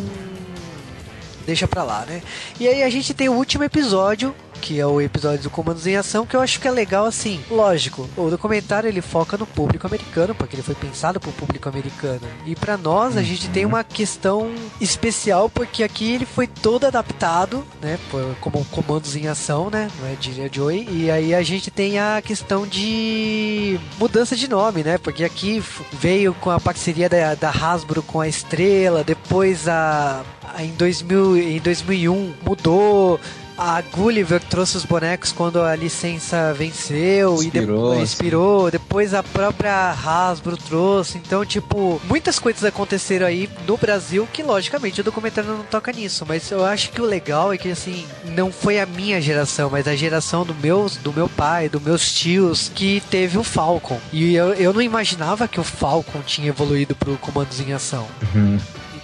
deixa 1.46 1.66
pra 1.68 1.82
lá, 1.82 2.04
né? 2.06 2.22
E 2.61 2.66
aí 2.68 2.82
a 2.82 2.90
gente 2.90 3.14
tem 3.14 3.28
o 3.28 3.32
último 3.32 3.64
episódio, 3.64 4.35
que 4.61 4.80
é 4.80 4.87
o 4.87 5.00
episódio 5.00 5.42
do 5.44 5.50
Comandos 5.50 5.87
em 5.87 5.96
Ação, 5.96 6.24
que 6.26 6.35
eu 6.35 6.40
acho 6.40 6.59
que 6.59 6.66
é 6.66 6.70
legal 6.70 7.04
assim. 7.06 7.40
Lógico, 7.50 8.09
o 8.16 8.30
documentário 8.30 8.88
ele 8.88 9.00
foca 9.02 9.37
no 9.37 9.46
público 9.46 9.87
americano, 9.87 10.35
porque 10.35 10.56
ele 10.56 10.62
foi 10.62 10.74
pensado 10.74 11.20
pro 11.20 11.30
público 11.32 11.68
americano. 11.68 12.22
E 12.46 12.54
pra 12.56 12.76
nós 12.76 13.16
a 13.16 13.22
gente 13.22 13.48
tem 13.50 13.64
uma 13.66 13.85
questão 13.85 14.50
especial, 14.80 15.48
porque 15.48 15.82
aqui 15.85 16.12
ele 16.14 16.24
foi 16.26 16.46
todo 16.46 16.85
adaptado, 16.87 17.64
né? 17.82 17.98
Como 18.40 18.64
Comandos 18.66 19.14
em 19.14 19.28
Ação, 19.28 19.68
né? 19.70 19.88
Não 20.00 20.09
é 20.09 20.14
de 20.14 20.50
Joy. 20.52 20.88
E 20.90 21.11
aí 21.11 21.35
a 21.35 21.42
gente 21.42 21.70
tem 21.70 21.98
a 21.98 22.20
questão 22.22 22.66
de 22.66 23.78
mudança 23.98 24.35
de 24.35 24.48
nome, 24.48 24.82
né? 24.82 24.96
Porque 24.98 25.22
aqui 25.22 25.62
veio 25.92 26.32
com 26.35 26.50
a 26.50 26.59
parceria 26.59 27.09
da, 27.09 27.35
da 27.35 27.50
Hasbro 27.50 28.02
com 28.02 28.20
a 28.20 28.26
Estrela, 28.28 29.04
depois 29.04 29.68
a- 29.68 30.24
em 30.59 30.73
2000 30.73 31.37
em 31.37 31.61
2001 31.61 32.35
mudou 32.45 33.21
a 33.59 33.81
Gulliver 33.81 34.40
trouxe 34.40 34.77
os 34.77 34.85
bonecos 34.85 35.33
quando 35.33 35.62
a 35.62 35.75
licença 35.75 36.53
venceu 36.53 37.42
e 37.42 37.47
Expirou, 37.47 37.66
depois 37.66 37.97
sim. 37.97 38.05
expirou, 38.05 38.71
depois 38.71 39.14
a 39.14 39.23
própria 39.23 39.90
Hasbro 39.92 40.57
trouxe. 40.57 41.19
Então, 41.19 41.45
tipo, 41.45 42.01
muitas 42.05 42.38
coisas 42.38 42.64
aconteceram 42.64 43.27
aí 43.27 43.49
no 43.66 43.77
Brasil 43.77 44.29
que 44.33 44.42
logicamente 44.42 45.01
o 45.01 45.05
documentário 45.05 45.51
não 45.51 45.62
toca 45.64 45.90
nisso, 45.92 46.25
mas 46.29 46.51
eu 46.51 46.64
acho 46.64 46.90
que 46.90 47.01
o 47.01 47.05
legal 47.05 47.53
é 47.53 47.57
que 47.57 47.71
assim, 47.71 48.07
não 48.25 48.53
foi 48.53 48.79
a 48.79 48.87
minha 48.87 49.21
geração, 49.21 49.71
mas 49.71 49.88
a 49.88 49.97
geração 49.97 50.45
do 50.45 50.55
meu, 50.55 50.90
do 51.03 51.12
meu 51.12 51.29
pai, 51.29 51.69
dos 51.69 51.83
meus 51.83 52.12
tios 52.12 52.71
que 52.75 53.03
teve 53.11 53.38
o 53.38 53.42
Falcon. 53.42 53.99
E 54.12 54.35
eu, 54.35 54.53
eu 54.55 54.73
não 54.73 54.83
imaginava 54.83 55.49
que 55.49 55.59
o 55.59 55.64
Falcon 55.64 56.21
tinha 56.27 56.49
evoluído 56.49 56.95
pro 56.95 57.16
comandos 57.16 57.59
em 57.61 57.73
ação. 57.73 58.07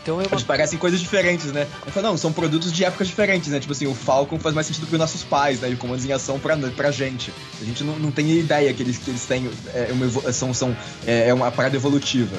Então 0.02 0.20
é 0.20 0.24
uma 0.24 0.32
Eles 0.32 0.42
parecem 0.42 0.78
coisas 0.78 1.00
diferentes, 1.00 1.52
né? 1.52 1.66
Eu 1.86 1.92
falo, 1.92 2.08
não, 2.08 2.16
são 2.16 2.32
produtos 2.32 2.72
de 2.72 2.84
épocas 2.84 3.06
diferentes, 3.06 3.48
né? 3.48 3.60
Tipo 3.60 3.72
assim, 3.72 3.86
o 3.86 3.94
Falcon 3.94 4.38
faz 4.38 4.54
mais 4.54 4.66
sentido 4.66 4.86
pros 4.86 4.98
nossos 4.98 5.22
pais, 5.22 5.60
né? 5.60 5.70
E 5.70 5.74
o 5.74 5.76
Comandos 5.76 6.04
em 6.04 6.12
Ação 6.12 6.38
pra, 6.38 6.56
pra 6.56 6.90
gente. 6.90 7.32
A 7.60 7.64
gente 7.64 7.84
não, 7.84 7.96
não 7.98 8.10
tem 8.10 8.30
ideia 8.32 8.72
que 8.74 8.82
eles, 8.82 8.98
que 8.98 9.10
eles 9.10 9.24
têm. 9.24 9.48
É 9.72 9.92
uma, 9.92 10.32
são, 10.32 10.52
são, 10.52 10.76
é 11.06 11.28
é 11.28 11.34
uma 11.34 11.50
parada 11.52 11.76
evolutiva. 11.76 12.36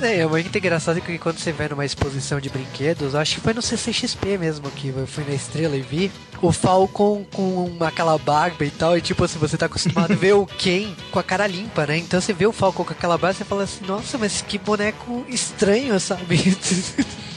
É, 0.00 0.18
é 0.18 0.26
muito 0.26 0.56
engraçado 0.56 1.00
que 1.00 1.18
quando 1.18 1.38
você 1.38 1.52
vê 1.52 1.68
numa 1.68 1.84
exposição 1.84 2.38
de 2.38 2.50
brinquedos, 2.50 3.14
acho 3.14 3.36
que 3.36 3.40
foi 3.40 3.54
no 3.54 3.62
CCXP 3.62 4.36
mesmo 4.38 4.70
que 4.70 4.88
eu 4.88 5.06
fui 5.06 5.24
na 5.24 5.34
Estrela 5.34 5.76
e 5.76 5.80
vi 5.80 6.12
o 6.42 6.52
Falcon 6.52 7.24
com 7.32 7.76
aquela 7.80 8.18
barba 8.18 8.64
e 8.64 8.70
tal, 8.70 8.96
e 8.96 9.00
tipo 9.00 9.24
assim, 9.24 9.38
você 9.38 9.56
tá 9.56 9.66
acostumado 9.66 10.12
a 10.12 10.16
ver 10.16 10.34
o 10.34 10.46
Ken 10.46 10.94
com 11.10 11.18
a 11.18 11.22
cara 11.22 11.46
limpa, 11.46 11.86
né? 11.86 11.96
Então 11.96 12.20
você 12.20 12.34
vê 12.34 12.46
o 12.46 12.52
Falcon 12.52 12.84
com 12.84 12.92
aquela 12.92 13.16
barba 13.16 13.38
e 13.40 13.44
fala 13.44 13.62
assim, 13.62 13.86
nossa, 13.86 14.18
mas 14.18 14.42
que 14.42 14.58
boneco 14.58 15.24
estranho, 15.28 15.98
sabe? 15.98 16.56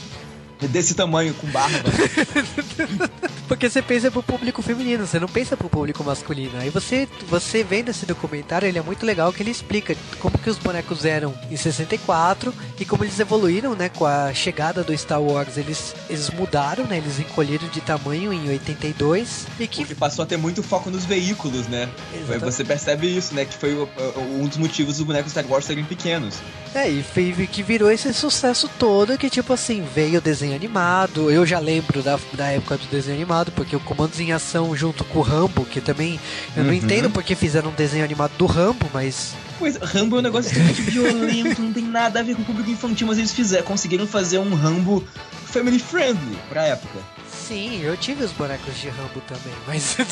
Desse 0.68 0.94
tamanho, 0.94 1.34
com 1.34 1.46
barba. 1.48 1.78
Porque 3.46 3.68
você 3.68 3.82
pensa 3.82 4.10
pro 4.10 4.22
público 4.22 4.62
feminino, 4.62 5.06
você 5.06 5.18
não 5.18 5.26
pensa 5.26 5.56
pro 5.56 5.68
público 5.68 6.04
masculino. 6.04 6.52
Aí 6.58 6.70
você, 6.70 7.08
você 7.28 7.64
vendo 7.64 7.88
esse 7.88 8.06
documentário, 8.06 8.68
ele 8.68 8.78
é 8.78 8.82
muito 8.82 9.04
legal 9.04 9.32
que 9.32 9.42
ele 9.42 9.50
explica 9.50 9.96
como 10.20 10.38
que 10.38 10.48
os 10.48 10.56
bonecos 10.56 11.04
eram 11.04 11.34
em 11.50 11.56
64 11.56 12.54
e 12.78 12.84
como 12.84 13.02
eles 13.02 13.18
evoluíram, 13.18 13.74
né, 13.74 13.88
com 13.88 14.06
a 14.06 14.32
chegada 14.32 14.84
do 14.84 14.96
Star 14.96 15.20
Wars. 15.20 15.56
Eles, 15.56 15.96
eles 16.08 16.30
mudaram, 16.30 16.84
né, 16.84 16.98
eles 16.98 17.18
encolheram 17.18 17.68
de 17.68 17.80
tamanho 17.80 18.32
em 18.32 18.48
82 18.48 19.46
e 19.58 19.66
que 19.66 19.84
que 19.90 19.94
passou 19.96 20.22
a 20.22 20.26
ter 20.26 20.36
muito 20.36 20.62
foco 20.62 20.88
nos 20.88 21.04
veículos, 21.04 21.66
né? 21.66 21.88
Exatamente. 22.14 22.44
Você 22.44 22.64
percebe 22.64 23.16
isso, 23.16 23.34
né? 23.34 23.44
Que 23.44 23.54
foi 23.54 23.74
um 24.16 24.46
dos 24.46 24.56
motivos 24.56 24.96
dos 24.96 25.06
bonecos 25.06 25.32
Star 25.32 25.44
Wars 25.48 25.64
serem 25.64 25.84
pequenos. 25.84 26.36
É, 26.74 26.88
e 26.88 27.02
que 27.48 27.62
virou 27.62 27.90
esse 27.90 28.12
sucesso 28.14 28.70
todo 28.78 29.18
que, 29.18 29.28
tipo 29.28 29.52
assim, 29.52 29.84
veio 29.94 30.18
o 30.18 30.22
desenho 30.50 30.56
animado. 30.56 31.30
Eu 31.30 31.46
já 31.46 31.58
lembro 31.58 32.02
da, 32.02 32.18
da 32.32 32.46
época 32.48 32.76
do 32.76 32.86
desenho 32.86 33.16
animado, 33.16 33.52
porque 33.52 33.74
o 33.76 33.80
Comandos 33.80 34.18
em 34.20 34.32
Ação 34.32 34.74
junto 34.74 35.04
com 35.04 35.18
o 35.20 35.22
Rambo, 35.22 35.64
que 35.64 35.80
também. 35.80 36.18
Eu 36.56 36.64
não 36.64 36.70
Uhum. 36.70 36.76
entendo 36.76 37.10
porque 37.10 37.34
fizeram 37.34 37.70
um 37.70 37.74
desenho 37.74 38.04
animado 38.04 38.32
do 38.36 38.46
Rambo, 38.46 38.88
mas. 38.92 39.34
Pois, 39.58 39.76
Rambo 39.76 40.16
é 40.16 40.18
um 40.20 40.22
negócio 40.22 40.48
extremamente 40.48 40.82
violento, 40.82 41.60
não 41.62 41.72
tem 41.72 41.84
nada 41.84 42.20
a 42.20 42.22
ver 42.22 42.34
com 42.34 42.42
o 42.42 42.44
público 42.44 42.70
infantil, 42.70 43.06
mas 43.06 43.18
eles 43.18 43.32
fizeram, 43.32 43.64
conseguiram 43.64 44.06
fazer 44.06 44.38
um 44.38 44.54
Rambo 44.54 45.04
family 45.46 45.78
friendly 45.78 46.38
pra 46.48 46.64
época. 46.64 46.98
Sim, 47.30 47.80
eu 47.82 47.96
tive 47.96 48.24
os 48.24 48.32
bonecos 48.32 48.76
de 48.78 48.88
Rambo 48.88 49.20
também, 49.26 49.52
mas. 49.66 49.96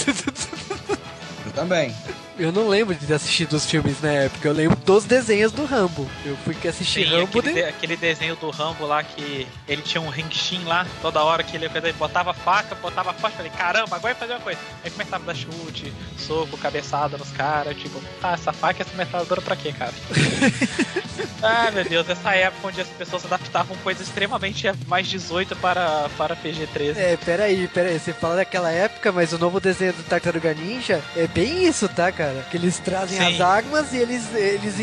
Eu 1.48 1.52
também. 1.52 1.94
eu 2.38 2.52
não 2.52 2.68
lembro 2.68 2.94
de 2.94 3.06
ter 3.06 3.14
assistido 3.14 3.54
os 3.54 3.64
filmes 3.64 4.00
na 4.00 4.10
época, 4.10 4.46
eu 4.46 4.52
lembro 4.52 4.76
dos 4.76 5.04
desenhos 5.04 5.50
do 5.50 5.64
Rambo. 5.64 6.08
Eu 6.24 6.36
fui 6.44 6.54
que 6.54 6.68
assistir 6.68 7.04
Sim, 7.04 7.10
Rambo 7.10 7.38
aquele, 7.38 7.54
de... 7.54 7.64
aquele 7.64 7.96
desenho 7.96 8.36
do 8.36 8.50
Rambo 8.50 8.86
lá 8.86 9.02
que 9.02 9.46
ele 9.66 9.82
tinha 9.82 10.00
um 10.00 10.08
ringshin 10.08 10.64
lá, 10.64 10.86
toda 11.00 11.22
hora 11.22 11.42
que 11.42 11.56
ele 11.56 11.66
ele 11.74 11.92
botava 11.94 12.32
faca, 12.34 12.74
botava 12.74 13.12
faca, 13.12 13.36
falei, 13.36 13.52
caramba, 13.56 13.96
agora 13.96 14.14
vai 14.14 14.14
fazer 14.14 14.32
uma 14.34 14.40
coisa. 14.40 14.60
Aí 14.84 14.90
começava 14.90 15.22
a 15.24 15.26
dar 15.26 15.34
chute, 15.34 15.92
soco, 16.18 16.56
cabeçada 16.58 17.16
nos 17.16 17.30
caras, 17.30 17.76
tipo, 17.76 18.00
tá, 18.20 18.32
essa 18.32 18.52
faca 18.52 18.80
e 18.80 18.82
essa 18.82 18.96
metralhadora 18.96 19.40
pra 19.40 19.56
quê, 19.56 19.72
cara? 19.72 19.94
Ah, 21.42 21.70
meu 21.72 21.84
Deus, 21.84 22.08
essa 22.08 22.34
época 22.34 22.68
onde 22.68 22.80
as 22.80 22.88
pessoas 22.88 23.24
adaptavam 23.24 23.76
coisas 23.78 24.06
extremamente 24.06 24.66
mais 24.86 25.06
18 25.06 25.56
para, 25.56 26.08
para 26.16 26.36
PG-13. 26.36 26.96
É, 26.96 27.16
peraí, 27.16 27.68
peraí, 27.68 27.98
você 27.98 28.12
fala 28.12 28.36
daquela 28.36 28.70
época, 28.70 29.10
mas 29.12 29.32
o 29.32 29.38
novo 29.38 29.60
desenho 29.60 29.92
do 29.92 30.02
Tartaruga 30.02 30.52
Ninja 30.54 31.02
é 31.16 31.26
bem 31.26 31.64
isso, 31.66 31.88
tá, 31.88 32.10
cara? 32.12 32.44
Que 32.50 32.56
eles 32.56 32.78
trazem 32.78 33.18
Sim. 33.18 33.34
as 33.34 33.40
armas 33.40 33.92
e 33.92 33.98
eles, 33.98 34.22
eles 34.34 34.74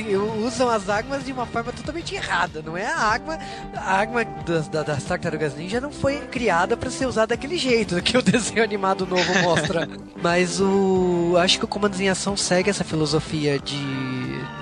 usam 0.43 0.69
as 0.69 0.89
armas 0.89 1.25
de 1.25 1.31
uma 1.31 1.45
forma 1.45 1.71
totalmente 1.71 2.15
errada. 2.15 2.61
Não 2.61 2.77
é 2.77 2.85
a 2.85 2.97
arma. 2.97 3.37
A 3.75 3.93
arma 3.95 4.23
das, 4.23 4.67
da- 4.67 4.83
das 4.83 5.03
Tartarugas 5.03 5.55
Ninja 5.55 5.79
não 5.81 5.91
foi 5.91 6.17
criada 6.27 6.75
pra 6.77 6.89
ser 6.89 7.05
usada 7.05 7.27
daquele 7.27 7.57
jeito 7.57 8.01
que 8.01 8.17
o 8.17 8.21
desenho 8.23 8.63
animado 8.63 9.05
novo 9.05 9.33
mostra. 9.41 9.87
mas 10.21 10.59
o. 10.61 11.35
Acho 11.37 11.59
que 11.59 11.65
o 11.65 11.67
Comandos 11.67 11.99
em 11.99 12.09
Ação 12.09 12.35
segue 12.37 12.69
essa 12.69 12.83
filosofia 12.83 13.59
de. 13.59 13.75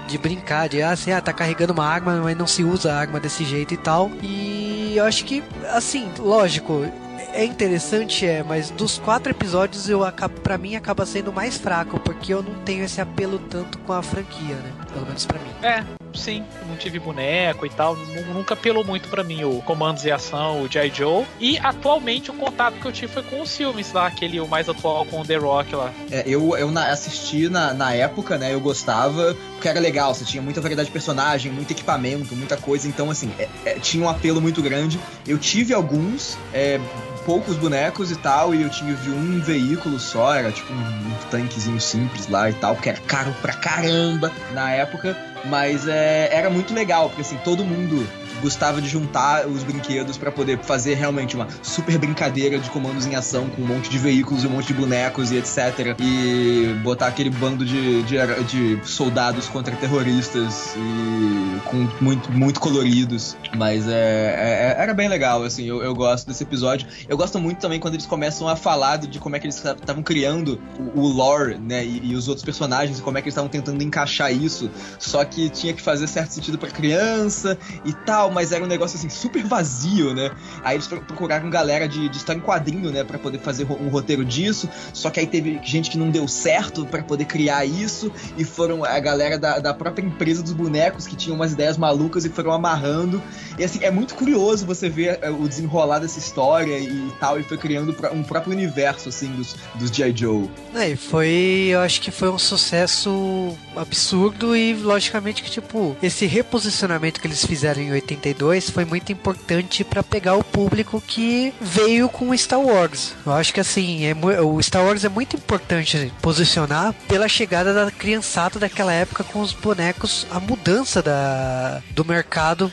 De 0.08 0.18
brincar, 0.18 0.70
de 0.70 0.82
ah, 0.82 0.92
assim, 0.92 1.12
ah, 1.12 1.22
tá 1.22 1.34
carregando 1.34 1.74
uma 1.74 1.86
arma, 1.86 2.16
mas 2.22 2.38
não 2.38 2.48
se 2.48 2.64
usa 2.64 2.94
a 2.94 2.98
arma 2.98 3.20
desse 3.20 3.44
jeito 3.44 3.74
e 3.74 3.78
tal. 3.78 4.12
E 4.22 4.94
eu 4.96 5.06
acho 5.06 5.26
que, 5.26 5.44
assim, 5.72 6.10
lógico, 6.20 6.86
é 7.34 7.44
interessante, 7.44 8.26
é, 8.26 8.44
mas 8.44 8.70
dos 8.70 9.00
quatro 9.00 9.32
episódios 9.32 9.90
eu 9.90 10.04
acabo, 10.04 10.40
para 10.42 10.58
mim 10.58 10.76
acaba 10.76 11.06
sendo 11.06 11.34
mais 11.34 11.58
fraco, 11.58 12.00
porque 12.00 12.34
eu 12.34 12.44
não 12.44 12.54
tenho 12.64 12.84
esse 12.84 13.02
apelo 13.02 13.40
tanto 13.40 13.78
com 13.80 13.94
a 13.94 14.04
franquia, 14.04 14.56
né? 14.56 14.72
Pelo 14.94 15.06
menos 15.06 15.26
pra 15.26 15.40
mim. 15.40 15.52
É, 15.64 15.84
sim, 16.16 16.44
não 16.68 16.76
tive 16.76 17.00
boneco 17.00 17.66
e 17.66 17.70
tal, 17.70 17.96
nu- 17.96 18.34
nunca 18.34 18.54
apelou 18.54 18.84
muito 18.84 19.10
pra 19.10 19.24
mim 19.24 19.44
o 19.44 19.62
Comandos 19.62 20.06
e 20.06 20.12
Ação, 20.12 20.62
o 20.62 20.72
G.I. 20.72 20.90
Joe. 20.94 21.26
E 21.40 21.58
atualmente 21.60 22.32
o 22.32 22.34
contato 22.34 22.76
que 22.76 22.86
eu 22.86 22.92
tive 22.92 23.12
foi 23.12 23.24
com 23.24 23.42
os 23.42 23.56
filmes 23.56 23.92
lá, 23.92 24.08
aquele 24.08 24.40
o 24.40 24.48
mais 24.48 24.68
atual 24.70 25.06
com 25.06 25.22
o 25.22 25.26
The 25.26 25.36
Rock 25.38 25.76
lá. 25.76 25.92
É, 26.12 26.24
eu 26.26 26.56
eu 26.58 26.70
assisti 26.78 27.50
na, 27.50 27.74
na 27.74 27.94
época, 27.94 28.38
né? 28.38 28.54
Eu 28.54 28.60
gostava, 28.60 29.36
porque 29.54 29.68
era 29.68 29.80
legal, 29.80 30.14
você 30.14 30.26
tinha 30.26 30.42
muita 30.42 30.62
variedade 30.62 30.88
de 30.88 30.94
personagem, 30.94 31.52
muito 31.52 31.72
equipamento, 31.72 32.36
muita 32.36 32.58
coisa, 32.58 32.88
então 32.88 33.10
assim, 33.10 33.32
é- 33.40 33.48
é, 33.66 33.74
tinha 33.80 34.04
um 34.06 34.10
apelo 34.10 34.42
muito 34.42 34.62
grande. 34.62 35.00
Eu 35.28 35.38
tive 35.38 35.74
alguns, 35.74 36.38
é, 36.54 36.80
poucos 37.26 37.56
bonecos 37.56 38.12
e 38.12 38.16
tal, 38.18 38.54
e 38.54 38.62
eu 38.62 38.70
tive 38.70 39.10
um 39.12 39.40
veículo 39.42 40.00
só, 40.00 40.34
era 40.36 40.52
tipo 40.52 40.72
um, 40.74 40.76
um 40.78 41.14
tanquezinho 41.32 41.80
simples 41.80 42.28
lá 42.28 42.50
e 42.50 42.54
tal, 42.54 42.76
porque 42.76 42.90
era 42.90 43.00
caro 43.00 43.34
pra 43.42 43.54
caramba 43.54 44.32
na 44.54 44.72
época, 44.72 45.16
mas 45.46 45.88
é, 45.88 46.30
era 46.32 46.50
muito 46.50 46.74
legal, 46.74 47.10
porque 47.10 47.22
assim, 47.22 47.38
todo 47.44 47.66
mundo 47.66 48.08
gostava 48.44 48.82
de 48.82 48.90
juntar 48.90 49.48
os 49.48 49.64
brinquedos 49.64 50.18
pra 50.18 50.32
poder 50.32 50.60
fazer 50.60 50.96
realmente 50.96 51.36
uma 51.36 51.48
super 51.64 51.98
brincadeira 51.98 52.60
de 52.60 52.70
comandos 52.70 53.06
em 53.06 53.16
ação 53.16 53.50
com 53.50 53.62
um 53.62 53.66
monte 53.66 53.90
de 53.90 53.98
veículos 53.98 54.44
e 54.44 54.48
um 54.48 54.52
monte 54.52 54.68
de 54.68 54.74
bonecos 54.74 55.32
e 55.32 55.38
etc. 55.38 55.96
E 56.00 56.76
botar 56.84 57.08
aquele 57.08 57.30
bando 57.30 57.66
de, 57.66 58.04
de, 58.04 58.18
de 58.44 58.80
soldados 58.88 59.48
contra 59.48 59.74
terroristas 59.78 60.76
e 60.78 61.60
com 61.70 61.88
muito, 62.04 62.32
muito 62.32 62.60
coloridos. 62.60 63.36
Mas 63.56 63.88
é, 63.88 64.76
é- 64.78 64.84
era 64.84 64.94
bem 64.94 65.08
legal, 65.08 65.44
assim, 65.44 65.66
eu, 65.66 65.82
eu 65.82 65.96
gosto 65.96 66.28
desse 66.28 66.44
episódio. 66.44 66.88
Eu 67.08 67.16
gosto 67.18 67.40
muito 67.40 67.60
também 67.60 67.80
quando 67.80 67.94
eles 67.94 68.06
começam 68.06 68.48
a 68.48 68.56
falar 68.56 68.98
de 68.98 69.20
como 69.20 69.36
é 69.36 69.40
que 69.40 69.46
eles 69.48 69.56
estavam 69.64 70.04
criando 70.04 70.60
o, 70.94 71.02
o 71.02 71.08
lore, 71.08 71.58
né, 71.58 71.86
e, 71.86 72.12
e 72.12 72.16
os 72.16 72.28
outros 72.28 72.44
personagens, 72.44 73.00
como 73.00 73.18
é 73.18 73.22
que 73.22 73.28
eles 73.28 73.34
estavam 73.34 73.50
tentando 73.50 73.82
encaixar 73.82 74.34
isso. 74.34 74.70
Só 75.00 75.24
que 75.24 75.50
tinha 75.50 75.74
que 75.74 75.82
fazer 75.82 76.08
certo 76.08 76.32
sentido 76.32 76.58
pra 76.58 76.70
criança 76.70 77.58
e 77.86 77.94
tal, 77.94 78.32
mas 78.34 78.52
era 78.52 78.64
um 78.64 78.68
negócio 78.68 78.98
assim 78.98 79.10
super 79.10 79.44
vazio, 79.44 80.14
né? 80.14 80.32
Aí 80.64 80.76
eles 80.76 80.88
pro- 80.88 81.02
procuraram 81.02 81.50
galera 81.50 81.88
de, 81.88 82.10
de 82.10 82.18
história 82.18 82.40
em 82.40 82.42
quadrinho, 82.44 82.92
né, 82.92 83.04
Pra 83.04 83.20
poder 83.20 83.40
fazer 83.40 83.66
um 83.70 83.88
roteiro 83.90 84.26
disso. 84.26 84.68
Só 84.94 85.10
que 85.10 85.20
aí 85.20 85.28
teve 85.28 85.60
gente 85.64 85.90
que 85.92 85.98
não 85.98 86.10
deu 86.10 86.28
certo 86.28 86.86
pra 86.86 87.04
poder 87.04 87.26
criar 87.26 87.66
isso 87.66 88.12
e 88.38 88.44
foram 88.44 88.84
a 88.84 89.00
galera 89.00 89.38
da, 89.38 89.60
da 89.60 89.74
própria 89.74 90.04
empresa 90.06 90.42
dos 90.42 90.54
bonecos 90.54 91.06
que 91.08 91.16
tinham 91.16 91.36
umas 91.36 91.52
ideias 91.54 91.78
malucas 91.78 92.26
e 92.26 92.30
foram 92.30 92.52
amarrando. 92.52 93.22
E 93.58 93.64
assim, 93.64 93.80
é 93.84 93.92
muito 93.92 94.16
curioso 94.16 94.66
você 94.66 94.90
ver 94.90 95.20
é, 95.22 95.30
o 95.30 95.48
desenrolar 95.48 96.00
dessa 96.00 96.18
história 96.20 96.78
e 96.80 97.12
tal, 97.20 97.40
e 97.40 97.44
foi 97.44 97.58
criando 97.58 97.96
um 98.12 98.24
próprio 98.24 98.52
universo, 98.54 99.10
assim, 99.10 99.28
dos, 99.34 99.56
dos 99.76 99.90
G.I. 99.92 100.16
Joe. 100.16 100.50
É, 100.74 100.90
e 100.90 100.96
foi, 100.96 101.68
eu 101.70 101.80
acho 101.82 102.02
que 102.02 102.10
foi 102.10 102.30
um 102.30 102.40
sucesso 102.40 103.56
absurdo 103.76 104.56
e 104.56 104.74
logicamente 104.74 105.44
que 105.44 105.50
tipo, 105.52 105.96
esse 106.02 106.26
reposicionamento 106.26 107.20
que 107.20 107.28
eles 107.28 107.46
fizeram 107.46 107.82
em 107.82 107.92
82 108.24 108.70
foi 108.70 108.86
muito 108.86 109.12
importante 109.12 109.84
pra 109.84 110.02
pegar 110.02 110.36
o 110.36 110.44
público 110.44 111.02
que 111.06 111.54
veio 111.60 112.08
com 112.08 112.36
Star 112.38 112.60
Wars. 112.60 113.14
Eu 113.26 113.34
acho 113.34 113.54
que 113.54 113.60
assim, 113.60 114.06
é, 114.06 114.14
o 114.42 114.62
Star 114.62 114.84
Wars 114.84 115.04
é 115.04 115.10
muito 115.10 115.36
importante 115.36 116.12
posicionar 116.22 116.94
pela 117.08 117.28
chegada 117.28 117.74
da 117.74 117.92
criançada 117.92 118.60
daquela 118.60 118.94
época 118.94 119.24
com 119.24 119.42
os 119.42 119.52
bonecos, 119.52 120.26
a 120.32 120.40
mudança 120.40 121.02
da, 121.02 121.82
do 121.92 122.06
mercado 122.06 122.72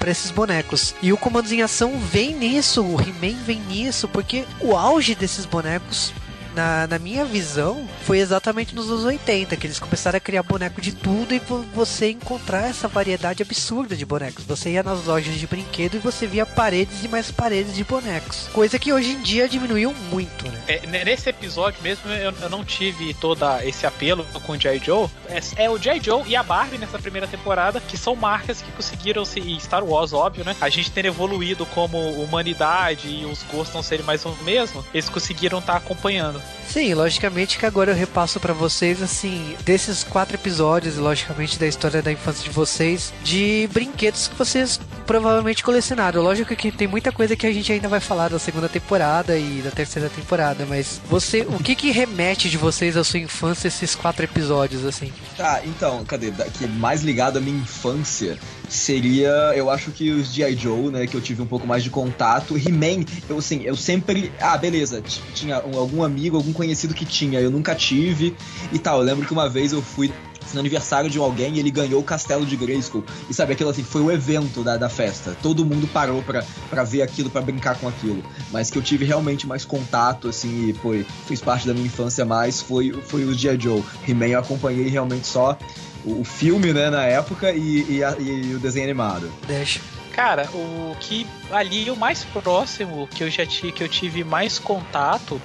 para 0.00 0.10
esses 0.10 0.30
bonecos. 0.30 0.94
E 1.00 1.12
o 1.12 1.16
Comandos 1.16 1.52
em 1.52 1.62
Ação 1.62 1.98
vem 1.98 2.34
nisso, 2.34 2.82
o 2.82 3.00
He-Man 3.00 3.38
vem 3.44 3.60
nisso, 3.60 4.08
porque 4.08 4.44
o 4.60 4.76
auge 4.76 5.14
desses 5.14 5.44
bonecos 5.44 6.12
na, 6.54 6.86
na 6.86 6.98
minha 6.98 7.24
visão, 7.24 7.88
foi 8.04 8.18
exatamente 8.18 8.74
nos 8.74 8.88
anos 8.90 9.04
80 9.04 9.56
que 9.56 9.66
eles 9.66 9.78
começaram 9.78 10.16
a 10.16 10.20
criar 10.20 10.42
boneco 10.42 10.80
de 10.80 10.92
tudo 10.92 11.34
e 11.34 11.38
vo- 11.38 11.64
você 11.74 12.10
encontrar 12.10 12.68
essa 12.68 12.88
variedade 12.88 13.42
absurda 13.42 13.96
de 13.96 14.04
bonecos. 14.06 14.44
Você 14.44 14.70
ia 14.70 14.82
nas 14.82 15.04
lojas 15.04 15.34
de 15.34 15.46
brinquedo 15.46 15.96
e 15.96 15.98
você 15.98 16.26
via 16.26 16.46
paredes 16.46 17.02
e 17.04 17.08
mais 17.08 17.30
paredes 17.30 17.74
de 17.74 17.84
bonecos. 17.84 18.48
Coisa 18.52 18.78
que 18.78 18.92
hoje 18.92 19.10
em 19.12 19.22
dia 19.22 19.48
diminuiu 19.48 19.92
muito, 20.10 20.44
né? 20.48 20.62
É, 20.68 20.86
n- 20.86 21.04
nesse 21.04 21.28
episódio 21.28 21.82
mesmo, 21.82 22.10
eu, 22.10 22.32
eu 22.40 22.48
não 22.50 22.64
tive 22.64 23.12
todo 23.14 23.44
esse 23.62 23.86
apelo 23.86 24.24
com 24.44 24.52
o 24.52 24.60
G.I. 24.60 24.78
Joe. 24.78 25.08
É, 25.28 25.64
é 25.64 25.70
o 25.70 25.76
G.I. 25.78 26.00
Joe 26.02 26.22
e 26.26 26.36
a 26.36 26.42
Barbie 26.42 26.78
nessa 26.78 26.98
primeira 26.98 27.26
temporada, 27.26 27.80
que 27.80 27.96
são 27.96 28.14
marcas 28.14 28.62
que 28.62 28.70
conseguiram 28.72 29.24
se. 29.24 29.40
E 29.40 29.60
Star 29.60 29.84
Wars, 29.84 30.12
óbvio, 30.12 30.44
né? 30.44 30.54
A 30.60 30.68
gente 30.68 30.90
ter 30.90 31.04
evoluído 31.04 31.66
como 31.66 31.98
humanidade 32.22 33.08
e 33.08 33.24
os 33.24 33.42
gostos 33.44 33.74
não 33.74 33.82
serem 33.82 34.04
mais 34.04 34.24
o 34.24 34.30
mesmo, 34.42 34.84
eles 34.94 35.08
conseguiram 35.08 35.58
estar 35.58 35.76
acompanhando. 35.76 36.40
Sim, 36.68 36.92
logicamente 36.94 37.56
que 37.56 37.66
agora 37.66 37.92
eu 37.92 37.94
repasso 37.94 38.40
pra 38.40 38.52
vocês, 38.52 39.00
assim, 39.00 39.54
desses 39.64 40.02
quatro 40.02 40.34
episódios, 40.34 40.96
logicamente 40.96 41.58
da 41.58 41.68
história 41.68 42.02
da 42.02 42.10
infância 42.10 42.42
de 42.42 42.50
vocês, 42.50 43.12
de 43.22 43.68
brinquedos 43.72 44.26
que 44.26 44.34
vocês 44.34 44.80
provavelmente 45.06 45.62
colecionaram. 45.62 46.20
Lógico 46.20 46.56
que 46.56 46.72
tem 46.72 46.88
muita 46.88 47.12
coisa 47.12 47.36
que 47.36 47.46
a 47.46 47.52
gente 47.52 47.72
ainda 47.72 47.88
vai 47.88 48.00
falar 48.00 48.28
da 48.28 48.38
segunda 48.38 48.68
temporada 48.68 49.38
e 49.38 49.62
da 49.62 49.70
terceira 49.70 50.08
temporada, 50.08 50.66
mas 50.68 51.00
você, 51.08 51.42
o 51.42 51.62
que 51.62 51.76
que 51.76 51.92
remete 51.92 52.50
de 52.50 52.56
vocês 52.56 52.96
à 52.96 53.04
sua 53.04 53.20
infância 53.20 53.68
esses 53.68 53.94
quatro 53.94 54.24
episódios, 54.24 54.84
assim? 54.84 55.12
Tá, 55.36 55.60
então, 55.64 56.04
cadê? 56.04 56.32
Que 56.58 56.66
mais 56.66 57.02
ligado 57.02 57.36
à 57.36 57.40
minha 57.40 57.58
infância 57.58 58.36
seria, 58.74 59.28
eu 59.54 59.70
acho 59.70 59.90
que 59.90 60.10
os 60.10 60.32
G.I. 60.32 60.56
Joe, 60.56 60.90
né, 60.90 61.06
que 61.06 61.14
eu 61.16 61.20
tive 61.20 61.40
um 61.42 61.46
pouco 61.46 61.66
mais 61.66 61.82
de 61.82 61.90
contato. 61.90 62.56
He-Man, 62.56 63.04
eu 63.28 63.38
assim, 63.38 63.62
eu 63.62 63.76
sempre. 63.76 64.32
Ah, 64.40 64.56
beleza, 64.56 65.02
tinha 65.34 65.64
um- 65.64 65.78
algum 65.78 66.02
amigo, 66.02 66.36
algum 66.36 66.52
conhecido 66.52 66.94
que 66.94 67.04
tinha, 67.04 67.40
eu 67.40 67.50
nunca 67.50 67.74
tive 67.74 68.36
e 68.72 68.78
tal. 68.78 68.98
Eu 68.98 69.04
lembro 69.04 69.24
que 69.26 69.32
uma 69.32 69.48
vez 69.48 69.72
eu 69.72 69.80
fui 69.82 70.12
no 70.52 70.60
aniversário 70.60 71.10
de 71.10 71.18
alguém 71.18 71.56
e 71.56 71.58
ele 71.58 71.70
ganhou 71.70 72.00
o 72.00 72.04
castelo 72.04 72.46
de 72.46 72.54
Grayskull. 72.56 73.02
E 73.28 73.34
sabe, 73.34 73.54
aquilo 73.54 73.70
assim, 73.70 73.82
foi 73.82 74.02
o 74.02 74.12
evento 74.12 74.62
da, 74.62 74.76
da 74.76 74.88
festa. 74.88 75.36
Todo 75.42 75.64
mundo 75.64 75.88
parou 75.88 76.22
pra 76.22 76.84
ver 76.84 77.02
aquilo, 77.02 77.28
pra 77.28 77.40
brincar 77.42 77.76
com 77.80 77.88
aquilo. 77.88 78.22
Mas 78.52 78.70
que 78.70 78.78
eu 78.78 78.82
tive 78.82 79.04
realmente 79.04 79.46
mais 79.48 79.64
contato, 79.64 80.28
assim, 80.28 80.68
e 80.68 80.72
foi, 80.74 81.04
fez 81.26 81.40
parte 81.40 81.66
da 81.66 81.74
minha 81.74 81.86
infância 81.86 82.24
mais, 82.24 82.60
foi, 82.60 82.92
foi 82.92 83.24
o 83.24 83.34
G.I. 83.34 83.58
Joe. 83.60 83.82
He-Man 84.06 84.26
eu 84.28 84.38
acompanhei 84.38 84.88
realmente 84.88 85.26
só 85.26 85.58
o, 86.04 86.20
o 86.20 86.24
filme, 86.24 86.72
né, 86.72 86.90
na 86.90 87.04
época, 87.04 87.52
e, 87.52 87.96
e, 87.98 88.04
a- 88.04 88.16
e 88.18 88.54
o 88.54 88.58
desenho 88.58 88.84
animado. 88.84 89.30
Deixa. 89.46 89.80
Cara, 90.12 90.48
o 90.54 90.94
que 91.00 91.26
ali 91.50 91.90
o 91.90 91.96
mais 91.96 92.22
próximo 92.24 93.08
que 93.08 93.24
eu 93.24 93.30
já 93.30 93.44
tive, 93.44 93.72
que 93.72 93.82
eu 93.82 93.88
tive 93.88 94.22
mais 94.22 94.58
contato 94.58 95.40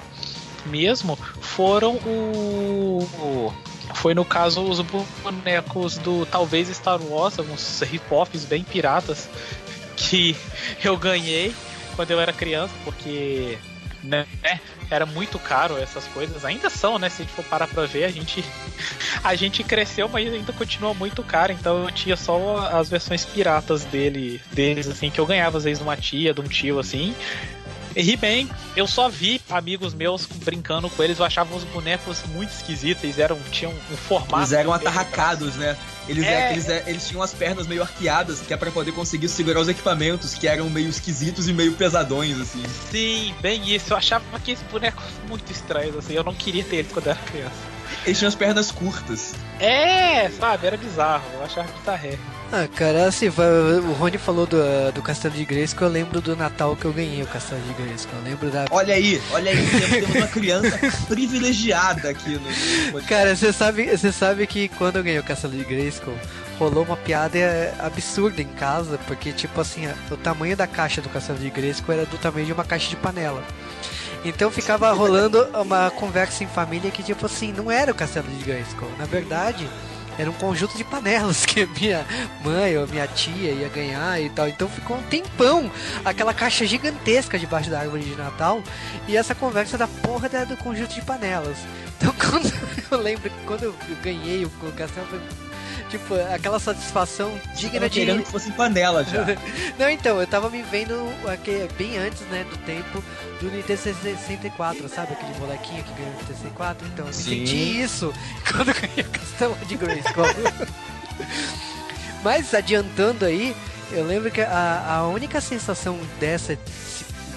mesmo 0.66 1.18
foram 1.40 1.94
o, 1.96 3.08
o- 3.18 3.52
foi 3.94 4.14
no 4.14 4.24
caso 4.24 4.62
os 4.62 4.80
bonecos 4.80 5.96
do 5.98 6.24
talvez 6.26 6.68
Star 6.68 7.00
Wars, 7.02 7.38
alguns 7.38 7.80
rip-offs 7.80 8.44
bem 8.44 8.62
piratas 8.62 9.28
que 9.96 10.36
eu 10.84 10.96
ganhei 10.96 11.52
quando 11.96 12.12
eu 12.12 12.20
era 12.20 12.32
criança, 12.32 12.72
porque 12.84 13.58
né, 14.02 14.26
era 14.90 15.06
muito 15.06 15.38
caro 15.38 15.76
essas 15.76 16.06
coisas, 16.08 16.44
ainda 16.44 16.68
são, 16.68 16.98
né? 16.98 17.08
Se 17.08 17.22
a 17.22 17.24
gente 17.24 17.34
for 17.34 17.44
parar 17.44 17.68
pra 17.68 17.86
ver, 17.86 18.04
a 18.04 18.10
gente 18.10 18.44
a 19.22 19.34
gente 19.34 19.62
cresceu, 19.62 20.08
mas 20.08 20.32
ainda 20.32 20.52
continua 20.52 20.92
muito 20.94 21.22
caro, 21.22 21.52
então 21.52 21.84
eu 21.84 21.90
tinha 21.90 22.16
só 22.16 22.68
as 22.72 22.88
versões 22.88 23.24
piratas 23.24 23.84
dele, 23.84 24.40
deles, 24.52 24.88
assim, 24.88 25.10
que 25.10 25.20
eu 25.20 25.26
ganhava 25.26 25.58
às 25.58 25.64
vezes 25.64 25.78
de 25.78 25.84
uma 25.84 25.96
tia, 25.96 26.34
de 26.34 26.40
um 26.40 26.44
tio, 26.44 26.78
assim. 26.78 27.14
He-Man, 27.96 28.48
eu 28.76 28.86
só 28.86 29.08
vi 29.08 29.40
amigos 29.50 29.94
meus 29.94 30.26
brincando 30.26 30.88
com 30.90 31.02
eles, 31.02 31.18
eu 31.18 31.24
achava 31.24 31.54
os 31.54 31.64
bonecos 31.64 32.22
muito 32.28 32.50
esquisitos, 32.50 33.02
eles 33.04 33.18
eram, 33.18 33.38
tinham 33.50 33.72
um 33.72 33.96
formato. 33.96 34.36
Eles 34.38 34.52
eram 34.52 34.72
atarracados, 34.72 35.56
né? 35.56 35.76
Eles, 36.08 36.24
É. 36.24 36.52
eles, 36.52 36.68
eles 36.86 37.08
tinham 37.08 37.22
as 37.22 37.32
pernas 37.32 37.66
meio 37.66 37.82
arqueadas, 37.82 38.40
que 38.40 38.52
é 38.52 38.56
pra 38.56 38.70
poder 38.70 38.92
conseguir 38.92 39.28
segurar 39.28 39.60
os 39.60 39.68
equipamentos, 39.68 40.34
que 40.34 40.48
eram 40.48 40.68
meio 40.68 40.88
esquisitos 40.88 41.48
e 41.48 41.52
meio 41.52 41.72
pesadões, 41.74 42.40
assim. 42.40 42.62
Sim, 42.90 43.34
bem 43.40 43.72
isso. 43.72 43.92
Eu 43.92 43.96
achava 43.96 44.24
que 44.40 44.52
esses 44.52 44.66
bonecos 44.68 45.04
muito 45.28 45.50
estranhos, 45.52 45.96
assim. 45.96 46.14
Eu 46.14 46.24
não 46.24 46.34
queria 46.34 46.64
ter 46.64 46.76
eles 46.76 46.92
quando 46.92 47.06
eu 47.06 47.12
era 47.12 47.20
criança. 47.22 47.70
Eles 48.06 48.18
tinham 48.18 48.28
as 48.28 48.34
pernas 48.34 48.70
curtas. 48.70 49.34
É, 49.58 50.30
sabe, 50.30 50.66
era 50.66 50.76
bizarro. 50.76 51.24
Eu 51.34 51.44
achava 51.44 51.70
bizarré. 51.78 52.18
Ah, 52.52 52.66
cara, 52.66 53.06
assim, 53.06 53.28
o 53.28 53.92
Rony 53.92 54.18
falou 54.18 54.44
do, 54.44 54.58
do 54.92 55.00
Castelo 55.02 55.34
de 55.34 55.44
Grayskull, 55.44 55.86
eu 55.86 55.92
lembro 55.92 56.20
do 56.20 56.34
Natal 56.34 56.74
que 56.74 56.84
eu 56.84 56.92
ganhei 56.92 57.22
o 57.22 57.26
Castelo 57.26 57.60
de 57.62 57.72
Grayskull. 57.74 58.18
Eu 58.18 58.24
lembro 58.24 58.50
da. 58.50 58.64
Olha 58.72 58.94
aí, 58.94 59.22
olha 59.30 59.52
aí, 59.52 59.90
temos 59.90 60.16
uma 60.16 60.26
criança 60.26 60.78
privilegiada 61.06 62.10
aqui 62.10 62.40
no. 62.92 63.02
Cara, 63.04 63.36
você 63.36 63.52
sabe, 63.52 63.96
você 63.96 64.10
sabe 64.10 64.46
que 64.48 64.68
quando 64.70 64.96
eu 64.96 65.04
ganhei 65.04 65.20
o 65.20 65.22
Castelo 65.22 65.56
de 65.56 65.62
Grayskull, 65.62 66.18
rolou 66.58 66.84
uma 66.84 66.96
piada 66.96 67.38
absurda 67.78 68.42
em 68.42 68.48
casa, 68.48 68.98
porque, 69.06 69.32
tipo 69.32 69.60
assim, 69.60 69.86
o 70.10 70.16
tamanho 70.16 70.56
da 70.56 70.66
caixa 70.66 71.00
do 71.00 71.08
Castelo 71.08 71.38
de 71.38 71.50
Grayskull 71.50 71.94
era 71.94 72.04
do 72.04 72.18
tamanho 72.18 72.46
de 72.46 72.52
uma 72.52 72.64
caixa 72.64 72.90
de 72.90 72.96
panela. 72.96 73.44
Então 74.24 74.50
ficava 74.50 74.92
rolando 74.92 75.46
uma 75.54 75.88
conversa 75.90 76.42
em 76.42 76.48
família 76.48 76.90
que, 76.90 77.02
tipo 77.02 77.26
assim, 77.26 77.52
não 77.52 77.70
era 77.70 77.92
o 77.92 77.94
Castelo 77.94 78.26
de 78.28 78.44
Grayskull. 78.44 78.90
Na 78.98 79.06
verdade, 79.06 79.68
era 80.20 80.30
um 80.30 80.34
conjunto 80.34 80.76
de 80.76 80.84
panelas 80.84 81.44
que 81.46 81.66
minha 81.66 82.04
mãe 82.44 82.76
ou 82.76 82.86
minha 82.86 83.06
tia 83.06 83.52
ia 83.52 83.68
ganhar 83.68 84.20
e 84.20 84.28
tal. 84.30 84.48
Então 84.48 84.68
ficou 84.68 84.96
um 84.96 85.02
tempão 85.02 85.70
aquela 86.04 86.34
caixa 86.34 86.66
gigantesca 86.66 87.38
debaixo 87.38 87.70
da 87.70 87.80
árvore 87.80 88.02
de 88.02 88.14
Natal 88.14 88.62
e 89.08 89.16
essa 89.16 89.34
conversa 89.34 89.78
da 89.78 89.88
porra 89.88 90.28
do 90.46 90.56
conjunto 90.56 90.94
de 90.94 91.02
panelas. 91.02 91.56
Então 91.96 92.14
quando 92.20 92.52
eu 92.90 92.98
lembro 92.98 93.30
que 93.30 93.44
quando 93.46 93.64
eu 93.64 93.74
ganhei 94.02 94.44
o 94.44 94.50
castelo 94.76 95.06
Tipo, 95.90 96.14
aquela 96.32 96.60
satisfação 96.60 97.38
digna 97.56 97.88
de. 97.88 98.00
querendo 98.00 98.22
que 98.22 98.30
fosse 98.30 98.50
panela 98.52 99.02
já. 99.02 99.26
Não, 99.76 99.90
então, 99.90 100.20
eu 100.20 100.26
tava 100.26 100.48
me 100.48 100.62
vendo 100.62 100.94
aqui, 101.26 101.68
bem 101.76 101.98
antes, 101.98 102.20
né, 102.28 102.44
do 102.48 102.56
tempo 102.58 103.02
do 103.40 103.50
Nintendo 103.50 103.80
64, 103.80 104.88
sabe? 104.88 105.12
Aquele 105.12 105.36
molequinho 105.38 105.82
que 105.82 105.92
ganhou 105.94 106.12
o 106.12 106.16
Nintendo 106.16 106.38
64. 106.38 106.86
Então, 106.86 107.06
eu 107.06 107.12
Sim. 107.12 107.22
senti 107.22 107.80
isso 107.82 108.14
quando 108.52 108.68
eu 108.68 108.74
ganhei 108.74 109.04
o 109.04 109.10
Castelo 109.10 109.58
de 109.66 109.76
Grayskull. 109.76 110.24
Mas 112.22 112.54
adiantando 112.54 113.24
aí, 113.24 113.56
eu 113.90 114.04
lembro 114.04 114.30
que 114.30 114.40
a, 114.40 114.84
a 114.86 115.08
única 115.08 115.40
sensação 115.40 115.98
dessa 116.20 116.56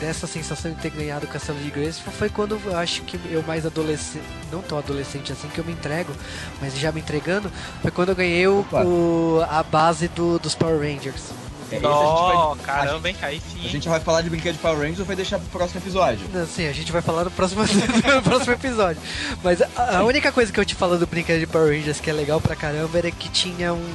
dessa 0.03 0.27
sensação 0.27 0.69
de 0.69 0.81
ter 0.81 0.89
ganhado 0.89 1.25
o 1.25 1.29
Castelo 1.29 1.57
de 1.59 1.69
Grayskull 1.69 2.11
foi 2.11 2.27
quando 2.27 2.59
eu 2.65 2.77
acho 2.77 3.03
que 3.03 3.17
eu 3.31 3.41
mais 3.43 3.65
adolescente, 3.65 4.25
não 4.51 4.61
tão 4.61 4.77
adolescente 4.77 5.31
assim 5.31 5.47
que 5.47 5.59
eu 5.59 5.63
me 5.63 5.71
entrego, 5.71 6.11
mas 6.59 6.77
já 6.77 6.91
me 6.91 6.99
entregando, 6.99 7.49
foi 7.81 7.89
quando 7.89 8.09
eu 8.09 8.15
ganhei 8.15 8.45
o, 8.45 8.65
o 8.69 9.41
a 9.49 9.63
base 9.63 10.09
do, 10.09 10.37
dos 10.39 10.55
Power 10.55 10.77
Rangers. 10.77 11.31
É, 11.71 11.79
oh, 11.87 12.53
vai, 12.53 12.65
caramba, 12.65 13.09
hein, 13.09 13.15
aí 13.21 13.41
sim. 13.41 13.65
A 13.65 13.69
gente 13.69 13.87
vai 13.87 14.01
falar 14.01 14.21
de 14.21 14.29
brinquedo 14.29 14.55
de 14.55 14.59
Power 14.59 14.77
Rangers 14.77 14.99
ou 14.99 15.05
vai 15.05 15.15
deixar 15.15 15.39
pro 15.39 15.47
próximo 15.47 15.79
episódio? 15.79 16.27
Não, 16.33 16.45
sim, 16.45 16.67
a 16.67 16.73
gente 16.73 16.91
vai 16.91 17.01
falar 17.01 17.23
no 17.23 17.31
próximo, 17.31 17.63
no 17.63 18.21
próximo 18.21 18.53
episódio. 18.53 19.01
Mas 19.41 19.61
a, 19.61 19.99
a, 19.99 20.03
única 20.03 20.33
coisa 20.33 20.51
que 20.51 20.59
eu 20.59 20.65
te 20.65 20.75
falo 20.75 20.97
do 20.97 21.07
brinquedo 21.07 21.39
de 21.39 21.47
Power 21.47 21.73
Rangers 21.73 22.01
que 22.01 22.09
é 22.09 22.13
legal 22.13 22.41
pra 22.41 22.57
caramba 22.57 22.97
era 22.97 23.09
que 23.09 23.29
tinha 23.29 23.73
um, 23.73 23.89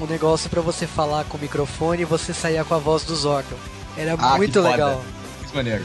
um 0.00 0.06
negócio 0.06 0.50
para 0.50 0.60
você 0.60 0.88
falar 0.88 1.24
com 1.24 1.38
o 1.38 1.40
microfone 1.40 2.02
e 2.02 2.04
você 2.04 2.34
saía 2.34 2.64
com 2.64 2.74
a 2.74 2.78
voz 2.78 3.04
dos 3.04 3.24
órgãos. 3.24 3.60
Era 3.96 4.14
ah, 4.18 4.36
muito 4.36 4.60
legal. 4.60 5.02
Foda 5.56 5.62
maneiro. 5.62 5.84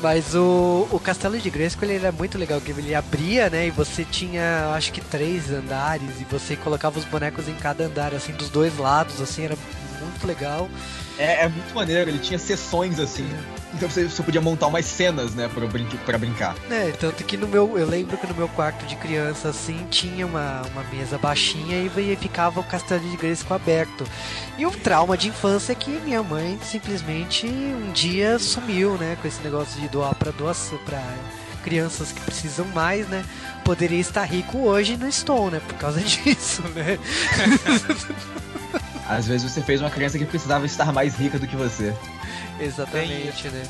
Mas 0.00 0.34
o, 0.34 0.86
o 0.92 1.00
Castelo 1.00 1.38
de 1.38 1.50
Grayskull 1.50 1.88
ele 1.88 1.98
era 1.98 2.12
muito 2.12 2.38
legal, 2.38 2.60
que 2.60 2.70
ele 2.70 2.94
abria, 2.94 3.50
né, 3.50 3.66
e 3.66 3.70
você 3.70 4.04
tinha, 4.04 4.72
acho 4.74 4.92
que 4.92 5.00
três 5.00 5.50
andares, 5.50 6.20
e 6.20 6.24
você 6.24 6.54
colocava 6.54 6.98
os 6.98 7.04
bonecos 7.04 7.48
em 7.48 7.54
cada 7.54 7.84
andar, 7.84 8.14
assim, 8.14 8.32
dos 8.32 8.48
dois 8.48 8.78
lados, 8.78 9.20
assim, 9.20 9.44
era 9.44 9.56
muito 10.00 10.24
legal. 10.24 10.68
É, 11.18 11.44
é 11.44 11.48
muito 11.48 11.74
maneiro, 11.74 12.10
ele 12.10 12.20
tinha 12.20 12.38
sessões, 12.38 13.00
assim, 13.00 13.28
então 13.74 13.88
você, 13.88 14.08
você 14.08 14.22
podia 14.22 14.40
montar 14.40 14.66
umas 14.66 14.86
cenas, 14.86 15.34
né, 15.34 15.48
pra, 15.52 15.66
brin 15.66 15.86
pra 16.04 16.18
brincar. 16.18 16.56
É, 16.70 16.90
tanto 16.92 17.22
que 17.24 17.36
no 17.36 17.46
meu, 17.46 17.78
eu 17.78 17.86
lembro 17.86 18.16
que 18.16 18.26
no 18.26 18.34
meu 18.34 18.48
quarto 18.48 18.86
de 18.86 18.96
criança, 18.96 19.48
assim, 19.48 19.86
tinha 19.90 20.26
uma, 20.26 20.62
uma 20.72 20.82
mesa 20.84 21.18
baixinha 21.18 21.78
e 21.82 22.16
ficava 22.16 22.60
o 22.60 22.64
Castelo 22.64 23.08
de 23.08 23.16
Grayskull 23.16 23.56
aberto. 23.56 24.04
E 24.56 24.64
o 24.66 24.70
trauma 24.70 25.16
de 25.16 25.28
infância 25.28 25.72
é 25.72 25.74
que 25.74 25.90
minha 25.90 26.22
mãe 26.22 26.58
simplesmente 26.62 27.46
um 27.46 27.92
dia 27.92 28.38
sumiu, 28.38 28.96
né? 28.96 29.16
Com 29.20 29.28
esse 29.28 29.42
negócio 29.42 29.80
de 29.80 29.88
doar 29.88 30.14
para 30.14 30.32
doação, 30.32 30.78
para 30.84 31.02
crianças 31.62 32.12
que 32.12 32.20
precisam 32.20 32.66
mais, 32.66 33.06
né? 33.08 33.24
Poderia 33.64 34.00
estar 34.00 34.24
rico 34.24 34.58
hoje 34.58 34.94
e 34.94 34.96
não 34.96 35.08
estou, 35.08 35.50
né? 35.50 35.60
Por 35.60 35.74
causa 35.74 36.00
disso, 36.00 36.62
né? 36.74 36.98
Às 39.08 39.26
vezes 39.26 39.50
você 39.50 39.62
fez 39.62 39.80
uma 39.80 39.90
criança 39.90 40.18
que 40.18 40.24
precisava 40.24 40.66
estar 40.66 40.92
mais 40.92 41.14
rica 41.14 41.38
do 41.38 41.46
que 41.46 41.56
você. 41.56 41.94
Exatamente, 42.60 43.48
né? 43.48 43.62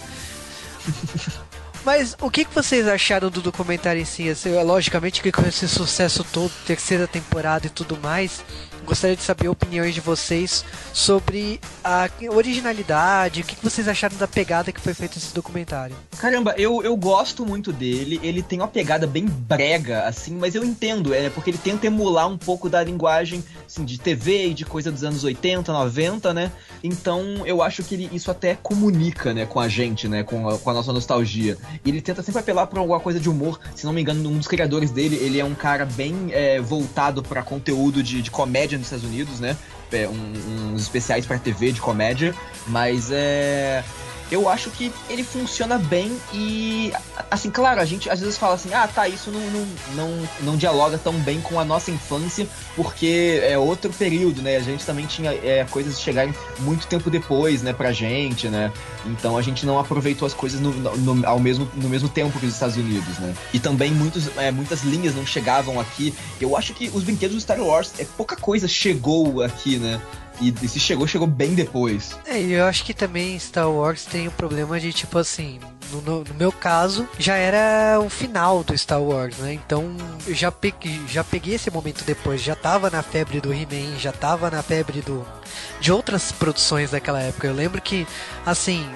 Mas 1.84 2.16
o 2.20 2.30
que, 2.30 2.44
que 2.44 2.54
vocês 2.54 2.86
acharam 2.86 3.30
do 3.30 3.40
documentário 3.40 4.02
em 4.02 4.04
si? 4.04 4.28
Assim, 4.28 4.50
logicamente 4.62 5.22
que 5.22 5.30
com 5.30 5.46
esse 5.46 5.68
sucesso 5.68 6.24
todo, 6.24 6.52
terceira 6.66 7.06
temporada 7.06 7.66
e 7.66 7.70
tudo 7.70 7.96
mais, 7.96 8.44
gostaria 8.88 9.14
de 9.14 9.22
saber 9.22 9.48
opiniões 9.48 9.94
de 9.94 10.00
vocês 10.00 10.64
sobre 10.94 11.60
a 11.84 12.08
originalidade, 12.30 13.42
o 13.42 13.44
que, 13.44 13.54
vocês 13.62 13.86
acharam 13.86 14.16
da 14.16 14.26
pegada 14.26 14.72
que 14.72 14.80
foi 14.80 14.94
feita 14.94 15.18
esse 15.18 15.34
documentário. 15.34 15.94
Caramba, 16.18 16.54
eu, 16.56 16.82
eu 16.82 16.96
gosto 16.96 17.44
muito 17.44 17.70
dele, 17.70 18.18
ele 18.22 18.42
tem 18.42 18.60
uma 18.60 18.68
pegada 18.68 19.06
bem 19.06 19.26
brega, 19.26 20.04
assim, 20.04 20.34
mas 20.34 20.54
eu 20.54 20.64
entendo, 20.64 21.12
é 21.12 21.28
porque 21.28 21.50
ele 21.50 21.58
tenta 21.58 21.86
emular 21.86 22.26
um 22.28 22.38
pouco 22.38 22.68
da 22.70 22.82
linguagem 22.82 23.44
assim, 23.66 23.84
de 23.84 23.98
TV 23.98 24.48
e 24.48 24.54
de 24.54 24.64
coisa 24.64 24.90
dos 24.90 25.04
anos 25.04 25.22
80, 25.22 25.70
90, 25.70 26.32
né? 26.32 26.50
Então 26.82 27.42
eu 27.44 27.62
acho 27.62 27.82
que 27.82 27.94
ele, 27.94 28.08
isso 28.10 28.30
até 28.30 28.54
comunica, 28.54 29.34
né, 29.34 29.44
com 29.44 29.60
a 29.60 29.68
gente, 29.68 30.08
né, 30.08 30.22
com 30.22 30.48
a, 30.48 30.58
com 30.58 30.70
a 30.70 30.72
nossa 30.72 30.92
nostalgia. 30.92 31.58
E 31.84 31.90
ele 31.90 32.00
tenta 32.00 32.22
sempre 32.22 32.40
apelar 32.40 32.66
para 32.66 32.80
alguma 32.80 33.00
coisa 33.00 33.20
de 33.20 33.28
humor. 33.28 33.60
Se 33.74 33.84
não 33.84 33.92
me 33.92 34.00
engano, 34.00 34.30
um 34.30 34.38
dos 34.38 34.46
criadores 34.46 34.90
dele, 34.90 35.16
ele 35.16 35.38
é 35.38 35.44
um 35.44 35.54
cara 35.54 35.84
bem 35.84 36.28
é, 36.32 36.58
voltado 36.58 37.22
para 37.22 37.42
conteúdo 37.42 38.02
de, 38.02 38.22
de 38.22 38.30
comédia 38.30 38.77
nos 38.78 38.86
Estados 38.86 39.04
Unidos, 39.04 39.40
né? 39.40 39.56
É, 39.92 40.08
um, 40.08 40.72
uns 40.74 40.82
especiais 40.82 41.26
para 41.26 41.38
TV 41.38 41.72
de 41.72 41.80
comédia, 41.80 42.34
mas 42.66 43.10
é 43.10 43.84
eu 44.30 44.48
acho 44.48 44.70
que 44.70 44.92
ele 45.08 45.22
funciona 45.24 45.78
bem 45.78 46.16
e, 46.32 46.92
assim, 47.30 47.50
claro, 47.50 47.80
a 47.80 47.84
gente 47.84 48.10
às 48.10 48.20
vezes 48.20 48.36
fala 48.36 48.54
assim, 48.54 48.72
ah, 48.74 48.86
tá, 48.86 49.08
isso 49.08 49.30
não, 49.30 49.40
não, 49.40 49.66
não, 49.94 50.28
não 50.40 50.56
dialoga 50.56 50.98
tão 50.98 51.14
bem 51.14 51.40
com 51.40 51.58
a 51.58 51.64
nossa 51.64 51.90
infância, 51.90 52.46
porque 52.76 53.40
é 53.42 53.58
outro 53.58 53.92
período, 53.92 54.42
né? 54.42 54.56
A 54.56 54.60
gente 54.60 54.84
também 54.84 55.06
tinha 55.06 55.32
é, 55.32 55.66
coisas 55.70 56.00
chegarem 56.00 56.34
muito 56.60 56.86
tempo 56.86 57.10
depois, 57.10 57.62
né, 57.62 57.72
pra 57.72 57.92
gente, 57.92 58.48
né? 58.48 58.72
Então 59.06 59.36
a 59.36 59.42
gente 59.42 59.64
não 59.64 59.78
aproveitou 59.78 60.26
as 60.26 60.34
coisas 60.34 60.60
no, 60.60 60.72
no, 60.72 61.26
ao 61.26 61.38
mesmo, 61.38 61.68
no 61.74 61.88
mesmo 61.88 62.08
tempo 62.08 62.38
que 62.38 62.46
os 62.46 62.52
Estados 62.52 62.76
Unidos, 62.76 63.18
né? 63.18 63.34
E 63.52 63.58
também 63.58 63.92
muitos, 63.92 64.28
é, 64.36 64.50
muitas 64.50 64.82
linhas 64.82 65.14
não 65.14 65.26
chegavam 65.26 65.80
aqui. 65.80 66.14
Eu 66.40 66.56
acho 66.56 66.74
que 66.74 66.90
os 66.92 67.02
brinquedos 67.02 67.36
do 67.36 67.40
Star 67.40 67.60
Wars, 67.60 67.92
é 67.98 68.04
pouca 68.04 68.36
coisa 68.36 68.68
chegou 68.68 69.42
aqui, 69.42 69.76
né? 69.76 70.00
E, 70.40 70.54
e 70.62 70.68
se 70.68 70.78
chegou, 70.78 71.06
chegou 71.06 71.26
bem 71.26 71.54
depois. 71.54 72.16
É, 72.26 72.40
eu 72.40 72.64
acho 72.64 72.84
que 72.84 72.94
também 72.94 73.38
Star 73.38 73.70
Wars 73.70 74.04
tem 74.04 74.26
o 74.26 74.30
um 74.30 74.34
problema 74.34 74.78
de, 74.78 74.92
tipo 74.92 75.18
assim, 75.18 75.58
no, 75.92 76.00
no, 76.00 76.24
no, 76.24 76.34
meu 76.34 76.52
caso, 76.52 77.08
já 77.18 77.34
era 77.36 78.00
o 78.00 78.08
final 78.08 78.62
do 78.62 78.76
Star 78.76 79.02
Wars, 79.02 79.36
né? 79.38 79.54
Então 79.54 79.96
eu 80.26 80.34
já 80.34 80.52
peguei, 80.52 81.00
já 81.08 81.24
peguei 81.24 81.54
esse 81.54 81.70
momento 81.70 82.04
depois, 82.04 82.42
já 82.42 82.54
tava 82.54 82.90
na 82.90 83.02
febre 83.02 83.40
do 83.40 83.52
He-Man, 83.52 83.98
já 83.98 84.12
tava 84.12 84.50
na 84.50 84.62
febre 84.62 85.00
do 85.00 85.26
de 85.80 85.92
outras 85.92 86.32
produções 86.32 86.90
daquela 86.90 87.20
época. 87.20 87.46
Eu 87.46 87.54
lembro 87.54 87.80
que, 87.80 88.06
assim, 88.44 88.86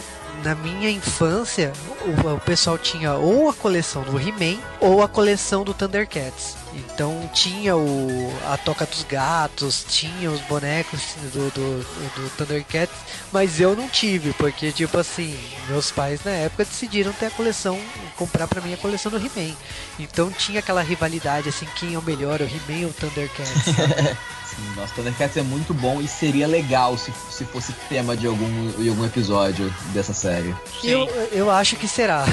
na 0.45 0.55
minha 0.55 0.90
infância, 0.90 1.72
o, 2.05 2.34
o 2.34 2.40
pessoal 2.40 2.76
tinha 2.76 3.14
ou 3.14 3.49
a 3.49 3.55
coleção 3.55 4.03
do 4.03 4.18
He-Man 4.18 4.61
ou 4.80 5.03
a 5.03 5.09
coleção 5.09 5.64
do 5.64 5.74
Thundercats. 5.74 6.62
Então 6.75 7.29
tinha 7.33 7.77
o 7.77 8.33
a 8.51 8.57
Toca 8.57 8.87
dos 8.87 9.03
Gatos, 9.05 9.85
tinha 9.89 10.31
os 10.31 10.41
bonecos 10.43 11.01
do, 11.33 11.51
do, 11.51 11.79
do 12.14 12.31
Thundercats, 12.37 12.95
mas 13.31 13.61
eu 13.61 13.77
não 13.77 13.89
tive, 13.89 14.33
porque 14.35 14.73
tipo 14.73 14.99
assim, 14.99 15.39
meus 15.68 15.91
pais 15.91 16.25
na 16.25 16.31
época 16.31 16.64
decidiram 16.64 17.12
ter 17.12 17.27
a 17.27 17.31
coleção, 17.31 17.79
comprar 18.16 18.47
para 18.47 18.61
mim 18.61 18.73
a 18.75 18.79
coleção 18.79 19.11
do 19.11 19.18
He-Man. 19.18 19.55
Então 19.99 20.31
tinha 20.31 20.61
aquela 20.61 20.83
rivalidade 20.83 21.49
assim, 21.49 21.66
quem 21.77 21.95
é 21.95 21.99
o 21.99 22.03
melhor, 22.03 22.41
o 22.41 22.45
He-Man 22.45 22.87
ou 22.87 22.91
o 22.91 22.95
Thundercats. 22.95 23.53
Sim, 24.53 24.75
nossa, 24.77 24.95
Thundercats 24.95 25.37
é 25.39 25.43
muito 25.43 25.73
bom 25.73 26.01
e 26.01 26.07
seria 26.07 26.47
legal 26.47 26.99
se, 26.99 27.11
se 27.31 27.45
fosse 27.45 27.73
tema 27.89 28.14
de 28.14 28.27
algum, 28.27 28.70
de 28.73 28.89
algum 28.89 29.07
episódio 29.07 29.73
dessa 29.95 30.12
série. 30.12 30.55
Eu, 30.85 31.09
eu 31.33 31.51
acho 31.51 31.77
que 31.77 31.89
será. 31.89 32.25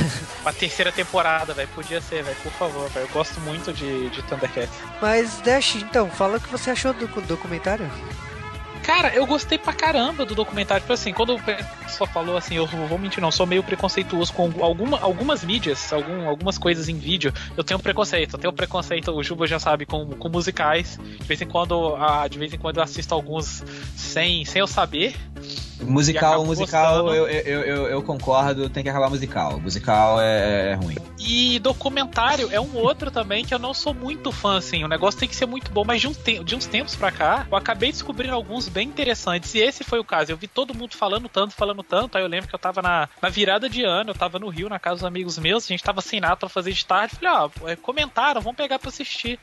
A 0.46 0.52
terceira 0.52 0.92
temporada, 0.92 1.54
velho, 1.54 1.70
podia 1.74 2.02
ser, 2.02 2.24
velho, 2.24 2.36
por 2.44 2.52
favor, 2.52 2.90
velho. 2.90 3.06
Eu 3.06 3.14
gosto 3.14 3.40
muito 3.40 3.72
de, 3.72 4.10
de 4.10 4.22
Thundercats. 4.30 4.78
Mas, 5.02 5.42
Dash, 5.42 5.76
então, 5.76 6.10
fala 6.10 6.38
o 6.38 6.42
que 6.42 6.50
você 6.50 6.72
achou 6.72 6.94
do 6.94 7.08
documentário. 7.22 7.90
Cara, 8.84 9.14
eu 9.14 9.26
gostei 9.28 9.58
pra 9.58 9.72
caramba 9.72 10.26
do 10.26 10.34
documentário. 10.34 10.82
Tipo 10.82 10.94
assim, 10.94 11.14
quando 11.14 11.36
o 11.36 11.40
pessoal 11.40 12.10
falou 12.10 12.36
assim, 12.36 12.56
eu 12.56 12.66
vou 12.66 12.98
mentir, 12.98 13.22
não, 13.22 13.30
sou 13.30 13.46
meio 13.46 13.62
preconceituoso 13.62 14.34
com 14.34 14.52
alguma, 14.64 15.00
algumas 15.00 15.44
mídias, 15.44 15.94
algum, 15.94 16.28
algumas 16.28 16.58
coisas 16.58 16.90
em 16.90 16.98
vídeo. 16.98 17.32
Eu 17.56 17.64
tenho 17.64 17.80
preconceito. 17.80 18.34
Eu 18.34 18.40
tenho 18.40 18.54
preconceito, 18.54 19.12
o 19.12 19.22
Juba 19.22 19.46
já 19.46 19.60
sabe, 19.60 19.86
com, 19.86 20.08
com 20.08 20.30
musicais. 20.30 21.00
De 21.20 21.26
vez 21.26 21.40
em 21.40 21.46
quando, 21.46 21.96
de 22.30 22.40
vez 22.40 22.52
em 22.52 22.58
quando 22.58 22.78
eu 22.78 22.84
assisto 22.84 23.14
alguns 23.14 23.64
sem, 23.96 24.44
sem 24.46 24.60
eu 24.60 24.68
saber. 24.68 25.16
Musical, 25.82 26.46
musical, 26.46 27.14
eu, 27.14 27.28
eu, 27.28 27.62
eu, 27.64 27.88
eu, 27.88 28.04
concordo, 28.04 28.70
tem 28.70 28.84
que 28.84 28.90
acabar 28.90 29.10
musical. 29.10 29.60
Musical 29.60 30.20
é, 30.20 30.72
é, 30.72 30.74
ruim. 30.76 30.96
E 31.18 31.58
documentário 31.60 32.50
é 32.52 32.60
um 32.60 32.76
outro 32.76 33.10
também 33.10 33.46
que 33.46 33.54
eu 33.54 33.60
não 33.60 33.74
sou 33.74 33.94
muito 33.94 34.32
fã, 34.32 34.58
assim. 34.58 34.84
O 34.84 34.88
negócio 34.88 35.20
tem 35.20 35.30
que 35.30 35.36
ser 35.36 35.46
muito 35.46 35.72
bom, 35.72 35.86
mas 35.86 36.02
de, 36.02 36.08
um 36.08 36.14
te 36.14 36.44
de 36.44 36.56
uns 36.56 36.66
tempos 36.66 36.96
pra 36.96 37.12
cá, 37.12 37.48
eu 37.50 37.58
acabei 37.58 37.92
descobrindo 37.92 38.34
alguns 38.34 38.68
bem 38.68 38.90
interessantes. 38.90 39.54
E 39.56 39.60
esse 39.60 39.84
foi 39.84 40.00
o 40.00 40.04
caso. 40.04 40.32
Eu 40.32 40.38
vi 40.38 40.48
todo 40.48 40.74
mundo 40.74 40.96
falando 40.96 41.30
tanto, 41.30 41.54
falando 41.54 41.82
tanto. 41.82 42.18
Aí 42.18 42.24
eu 42.24 42.28
lembro 42.28 42.50
que 42.50 42.56
eu 42.56 42.60
tava 42.60 42.82
na, 42.82 43.08
na 43.22 43.30
virada 43.30 43.70
de 43.70 43.84
ano, 43.84 44.12
eu 44.12 44.16
tava 44.16 44.38
no 44.38 44.50
Rio, 44.50 44.68
na 44.68 44.80
casa 44.80 44.98
dos 44.98 45.06
amigos 45.06 45.38
meus, 45.38 45.64
a 45.64 45.68
gente 45.68 45.84
tava 45.84 46.02
sem 46.02 46.20
nada 46.20 46.36
pra 46.36 46.50
fazer 46.50 46.74
de 46.74 46.86
tarde. 46.86 47.16
Falei, 47.16 47.34
ó, 47.34 47.50
oh, 47.62 47.78
comentaram, 47.78 48.42
vamos 48.42 48.58
pegar 48.58 48.80
pra 48.80 48.90
assistir. 48.90 49.40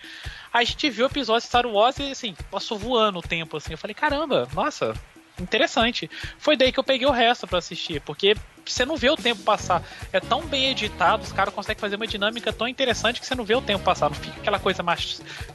Aí 0.53 0.63
a 0.63 0.67
gente 0.67 0.91
viu 0.91 1.07
o 1.07 1.09
episódio 1.09 1.43
de 1.43 1.49
Star 1.49 1.67
Wars 1.67 1.99
e, 1.99 2.11
assim, 2.11 2.35
passou 2.51 2.79
voando 2.79 3.19
o 3.19 3.23
tempo, 3.23 3.57
assim. 3.57 3.73
Eu 3.73 3.79
falei, 3.79 3.95
caramba, 3.95 4.49
nossa, 4.55 4.95
interessante. 5.41 6.11
Foi 6.39 6.57
daí 6.57 6.73
que 6.73 6.79
eu 6.79 6.85
peguei 6.85 7.07
o 7.07 7.13
resto 7.13 7.47
para 7.47 7.59
assistir, 7.59 8.01
porque 8.01 8.37
você 8.65 8.85
não 8.85 8.97
vê 8.97 9.11
o 9.11 9.17
tempo 9.17 9.43
passar. 9.43 9.83
É 10.13 10.21
tão 10.21 10.43
bem 10.47 10.71
editado, 10.71 11.23
os 11.23 11.33
caras 11.33 11.55
conseguem 11.55 11.81
fazer 11.81 11.97
uma 11.97 12.07
dinâmica 12.07 12.53
tão 12.53 12.67
interessante 12.67 13.21
que 13.21 13.27
você 13.27 13.35
não 13.35 13.45
vê 13.45 13.55
o 13.55 13.63
tempo 13.63 13.85
passar. 13.85 14.09
Não 14.09 14.17
fica 14.17 14.41
aquela 14.41 14.59
coisa 14.59 14.83
ma 14.83 14.97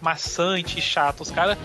maçante 0.01 0.79
e 0.79 0.81
chata. 0.81 1.23
Os 1.23 1.31
caras 1.31 1.57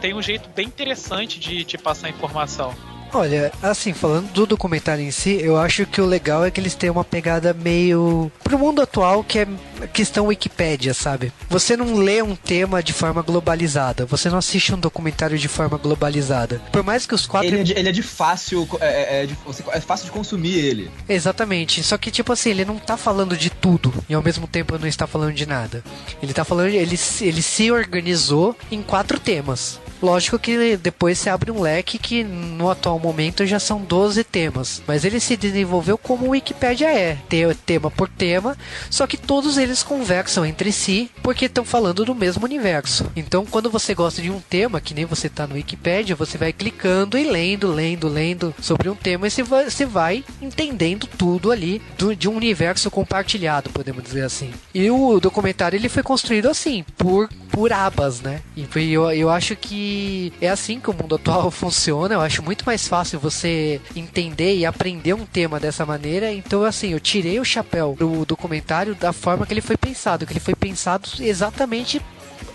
têm 0.00 0.14
um 0.14 0.22
jeito 0.22 0.48
bem 0.50 0.66
interessante 0.66 1.38
de 1.38 1.64
te 1.64 1.76
passar 1.76 2.08
informação. 2.08 2.74
Olha, 3.14 3.52
assim, 3.62 3.92
falando 3.92 4.32
do 4.32 4.44
documentário 4.44 5.04
em 5.04 5.12
si, 5.12 5.38
eu 5.40 5.56
acho 5.56 5.86
que 5.86 6.00
o 6.00 6.06
legal 6.06 6.44
é 6.44 6.50
que 6.50 6.60
eles 6.60 6.74
têm 6.74 6.90
uma 6.90 7.04
pegada 7.04 7.54
meio 7.54 8.30
pro 8.42 8.58
mundo 8.58 8.82
atual 8.82 9.22
que 9.22 9.38
é 9.38 9.46
questão 9.92 10.26
Wikipédia, 10.26 10.92
sabe? 10.92 11.32
Você 11.48 11.76
não 11.76 11.94
lê 11.94 12.22
um 12.22 12.34
tema 12.34 12.82
de 12.82 12.92
forma 12.92 13.22
globalizada, 13.22 14.04
você 14.04 14.28
não 14.28 14.38
assiste 14.38 14.74
um 14.74 14.78
documentário 14.78 15.38
de 15.38 15.46
forma 15.46 15.78
globalizada. 15.78 16.60
Por 16.72 16.82
mais 16.82 17.06
que 17.06 17.14
os 17.14 17.24
quatro. 17.24 17.48
Ele 17.48 17.60
é 17.60 17.62
de, 17.62 17.72
ele 17.72 17.88
é 17.88 17.92
de 17.92 18.02
fácil. 18.02 18.68
É, 18.80 18.86
é, 18.86 19.22
é, 19.22 19.26
de, 19.26 19.36
é, 19.70 19.80
fácil 19.80 20.06
de 20.06 20.10
consumir 20.10 20.58
ele. 20.58 20.90
Exatamente. 21.08 21.84
Só 21.84 21.96
que, 21.96 22.10
tipo 22.10 22.32
assim, 22.32 22.50
ele 22.50 22.64
não 22.64 22.78
tá 22.78 22.96
falando 22.96 23.36
de 23.36 23.48
tudo 23.48 23.94
e 24.08 24.14
ao 24.14 24.22
mesmo 24.22 24.48
tempo 24.48 24.76
não 24.76 24.88
está 24.88 25.06
falando 25.06 25.34
de 25.34 25.46
nada. 25.46 25.84
Ele 26.20 26.32
tá 26.32 26.44
falando. 26.44 26.68
Ele, 26.68 26.98
ele 27.20 27.42
se 27.42 27.70
organizou 27.70 28.56
em 28.72 28.82
quatro 28.82 29.20
temas. 29.20 29.78
Lógico 30.04 30.38
que 30.38 30.76
depois 30.76 31.18
se 31.18 31.30
abre 31.30 31.50
um 31.50 31.62
leque 31.62 31.98
que 31.98 32.22
no 32.22 32.70
atual 32.70 32.98
momento 32.98 33.46
já 33.46 33.58
são 33.58 33.80
12 33.80 34.22
temas, 34.22 34.82
mas 34.86 35.02
ele 35.02 35.18
se 35.18 35.34
desenvolveu 35.34 35.96
como 35.96 36.26
o 36.26 36.30
Wikipedia 36.30 36.92
é, 36.92 37.16
tema 37.64 37.90
por 37.90 38.06
tema, 38.06 38.54
só 38.90 39.06
que 39.06 39.16
todos 39.16 39.56
eles 39.56 39.82
conversam 39.82 40.44
entre 40.44 40.70
si 40.72 41.10
porque 41.22 41.46
estão 41.46 41.64
falando 41.64 42.04
do 42.04 42.14
mesmo 42.14 42.44
universo. 42.44 43.10
Então, 43.16 43.46
quando 43.46 43.70
você 43.70 43.94
gosta 43.94 44.20
de 44.20 44.30
um 44.30 44.40
tema, 44.40 44.78
que 44.78 44.92
nem 44.92 45.06
você 45.06 45.28
está 45.28 45.46
no 45.46 45.54
Wikipedia, 45.54 46.14
você 46.14 46.36
vai 46.36 46.52
clicando 46.52 47.16
e 47.16 47.24
lendo, 47.24 47.72
lendo, 47.72 48.06
lendo 48.06 48.54
sobre 48.60 48.90
um 48.90 48.94
tema 48.94 49.26
e 49.26 49.30
você 49.30 49.86
vai, 49.86 50.22
entendendo 50.42 51.06
tudo 51.06 51.50
ali 51.50 51.80
de 52.18 52.28
um 52.28 52.36
universo 52.36 52.90
compartilhado, 52.90 53.70
podemos 53.70 54.02
dizer 54.04 54.24
assim. 54.24 54.52
E 54.74 54.90
o 54.90 55.18
documentário 55.18 55.78
ele 55.78 55.88
foi 55.88 56.02
construído 56.02 56.50
assim, 56.50 56.84
por, 56.98 57.26
por 57.50 57.72
abas, 57.72 58.20
né? 58.20 58.42
E 58.54 58.92
eu, 58.92 59.10
eu 59.10 59.30
acho 59.30 59.56
que 59.56 59.93
é 60.40 60.48
assim 60.48 60.80
que 60.80 60.90
o 60.90 60.94
mundo 60.94 61.14
atual 61.14 61.50
funciona. 61.52 62.14
Eu 62.14 62.20
acho 62.20 62.42
muito 62.42 62.64
mais 62.64 62.86
fácil 62.86 63.18
você 63.18 63.80
entender 63.94 64.56
e 64.56 64.66
aprender 64.66 65.14
um 65.14 65.26
tema 65.26 65.58
dessa 65.60 65.84
maneira. 65.84 66.32
Então, 66.32 66.64
assim, 66.64 66.90
eu 66.90 67.00
tirei 67.00 67.38
o 67.40 67.44
chapéu 67.44 67.96
do 67.98 68.24
documentário 68.24 68.94
da 68.94 69.12
forma 69.12 69.46
que 69.46 69.52
ele 69.52 69.60
foi 69.60 69.76
pensado, 69.76 70.26
que 70.26 70.32
ele 70.32 70.40
foi 70.40 70.54
pensado 70.54 71.08
exatamente 71.20 72.00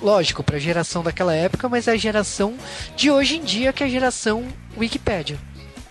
lógico, 0.01 0.43
para 0.43 0.57
a 0.57 0.59
geração 0.59 1.03
daquela 1.03 1.33
época, 1.33 1.67
mas 1.67 1.87
é 1.87 1.91
a 1.91 1.97
geração 1.97 2.55
de 2.95 3.11
hoje 3.11 3.37
em 3.37 3.43
dia, 3.43 3.73
que 3.73 3.83
é 3.83 3.85
a 3.85 3.89
geração 3.89 4.47
Wikipedia. 4.77 5.37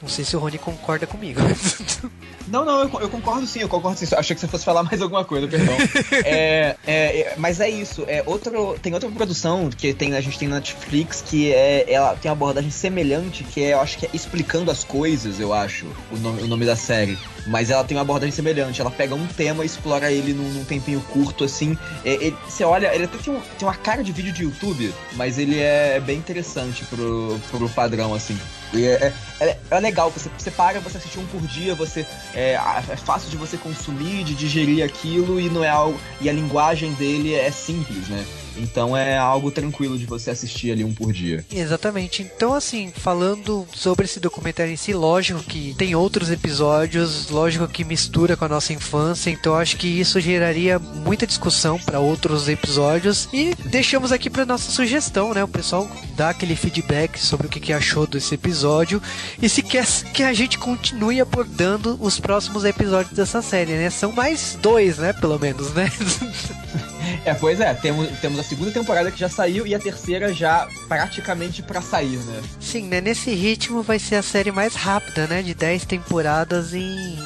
Não 0.00 0.08
sei 0.08 0.24
se 0.24 0.36
o 0.36 0.38
Rony 0.38 0.58
concorda 0.58 1.06
comigo. 1.06 1.40
Não, 2.50 2.64
não, 2.64 2.82
eu, 2.82 3.00
eu, 3.00 3.08
concordo 3.08 3.46
sim, 3.46 3.60
eu 3.60 3.68
concordo 3.68 3.98
sim. 3.98 4.06
Achei 4.14 4.34
que 4.34 4.40
você 4.40 4.48
fosse 4.48 4.64
falar 4.64 4.82
mais 4.82 5.00
alguma 5.00 5.24
coisa, 5.24 5.46
perdão. 5.46 5.74
é, 6.24 6.76
é, 6.86 7.20
é, 7.20 7.34
mas 7.36 7.60
é 7.60 7.68
isso. 7.68 8.04
É 8.06 8.22
outro, 8.26 8.78
tem 8.80 8.94
outra 8.94 9.08
produção 9.10 9.70
que 9.70 9.92
tem, 9.92 10.14
a 10.14 10.20
gente 10.20 10.38
tem 10.38 10.48
na 10.48 10.56
Netflix 10.56 11.22
que 11.24 11.52
é, 11.52 11.90
ela 11.90 12.14
tem 12.16 12.30
uma 12.30 12.36
abordagem 12.36 12.70
semelhante, 12.70 13.44
que 13.44 13.62
é, 13.62 13.72
eu 13.72 13.80
acho 13.80 13.98
que 13.98 14.06
é 14.06 14.10
Explicando 14.12 14.70
as 14.70 14.84
Coisas, 14.84 15.38
eu 15.38 15.52
acho, 15.52 15.86
o 16.10 16.16
nome, 16.16 16.42
o 16.42 16.46
nome 16.46 16.64
da 16.64 16.76
série. 16.76 17.18
Mas 17.46 17.70
ela 17.70 17.82
tem 17.82 17.96
uma 17.96 18.02
abordagem 18.02 18.34
semelhante. 18.34 18.80
Ela 18.80 18.90
pega 18.90 19.14
um 19.14 19.26
tema 19.26 19.62
e 19.62 19.66
explora 19.66 20.12
ele 20.12 20.34
num, 20.34 20.48
num 20.50 20.64
tempinho 20.64 21.00
curto, 21.00 21.44
assim. 21.44 21.76
É, 22.04 22.12
ele, 22.14 22.36
você 22.46 22.62
olha, 22.64 22.94
ele 22.94 23.04
até 23.04 23.16
tem, 23.18 23.32
um, 23.32 23.40
tem 23.58 23.66
uma 23.66 23.74
cara 23.74 24.04
de 24.04 24.12
vídeo 24.12 24.32
de 24.32 24.42
YouTube, 24.42 24.92
mas 25.14 25.38
ele 25.38 25.58
é 25.58 25.98
bem 26.00 26.18
interessante 26.18 26.84
pro, 26.84 27.38
pro 27.50 27.68
padrão, 27.70 28.14
assim. 28.14 28.38
E 28.72 28.84
é, 28.84 29.12
é, 29.40 29.56
é, 29.70 29.80
legal, 29.80 30.10
você, 30.10 30.30
você 30.36 30.50
para, 30.50 30.80
você 30.80 30.98
assiste 30.98 31.18
um 31.18 31.26
por 31.26 31.40
dia, 31.42 31.74
você 31.74 32.04
é, 32.38 32.54
é 32.88 32.96
fácil 32.96 33.28
de 33.30 33.36
você 33.36 33.56
consumir, 33.56 34.22
de 34.22 34.34
digerir 34.34 34.84
aquilo 34.84 35.40
e 35.40 35.50
não 35.50 35.64
é 35.64 35.68
algo. 35.68 35.98
E 36.20 36.30
a 36.30 36.32
linguagem 36.32 36.92
dele 36.92 37.34
é 37.34 37.50
simples, 37.50 38.08
né? 38.08 38.24
Então 38.58 38.96
é 38.96 39.16
algo 39.16 39.50
tranquilo 39.50 39.98
de 39.98 40.06
você 40.06 40.30
assistir 40.30 40.72
ali 40.72 40.84
um 40.84 40.92
por 40.92 41.12
dia. 41.12 41.44
Exatamente. 41.50 42.22
Então, 42.22 42.54
assim, 42.54 42.92
falando 42.94 43.66
sobre 43.72 44.04
esse 44.04 44.20
documentário 44.20 44.72
em 44.72 44.76
si, 44.76 44.92
lógico 44.92 45.42
que 45.42 45.74
tem 45.76 45.94
outros 45.94 46.30
episódios, 46.30 47.28
lógico 47.30 47.66
que 47.68 47.84
mistura 47.84 48.36
com 48.36 48.44
a 48.44 48.48
nossa 48.48 48.72
infância, 48.72 49.30
então 49.30 49.54
acho 49.54 49.76
que 49.76 49.86
isso 49.86 50.20
geraria 50.20 50.78
muita 50.78 51.26
discussão 51.26 51.78
para 51.78 52.00
outros 52.00 52.48
episódios. 52.48 53.28
E 53.32 53.54
deixamos 53.66 54.12
aqui 54.12 54.28
para 54.28 54.44
nossa 54.44 54.70
sugestão, 54.70 55.32
né? 55.32 55.42
O 55.44 55.48
pessoal 55.48 55.88
dá 56.16 56.30
aquele 56.30 56.56
feedback 56.56 57.18
sobre 57.18 57.46
o 57.46 57.50
que 57.50 57.72
achou 57.72 58.06
desse 58.06 58.34
episódio 58.34 59.00
e 59.40 59.48
se 59.48 59.62
quer 59.62 59.86
que 60.12 60.22
a 60.22 60.32
gente 60.32 60.58
continue 60.58 61.20
abordando 61.20 61.96
os 62.00 62.18
próximos 62.18 62.64
episódios 62.64 63.14
dessa 63.14 63.42
série, 63.42 63.72
né? 63.72 63.90
São 63.90 64.12
mais 64.12 64.58
dois, 64.60 64.98
né? 64.98 65.12
Pelo 65.12 65.38
menos, 65.38 65.72
né? 65.74 65.90
É, 67.24 67.34
pois 67.34 67.60
é, 67.60 67.74
temos, 67.74 68.08
temos 68.20 68.38
a 68.38 68.42
segunda 68.42 68.70
temporada 68.70 69.10
que 69.10 69.18
já 69.18 69.28
saiu 69.28 69.66
e 69.66 69.74
a 69.74 69.78
terceira 69.78 70.32
já 70.32 70.68
praticamente 70.88 71.62
para 71.62 71.80
sair, 71.80 72.18
né? 72.18 72.42
Sim, 72.60 72.84
né? 72.88 73.00
Nesse 73.00 73.34
ritmo 73.34 73.82
vai 73.82 73.98
ser 73.98 74.16
a 74.16 74.22
série 74.22 74.50
mais 74.50 74.74
rápida, 74.74 75.26
né? 75.26 75.42
De 75.42 75.54
10 75.54 75.84
temporadas 75.84 76.74
em. 76.74 77.18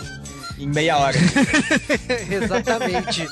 Em 0.59 0.67
meia 0.67 0.97
hora. 0.99 1.17
Exatamente. 2.31 3.27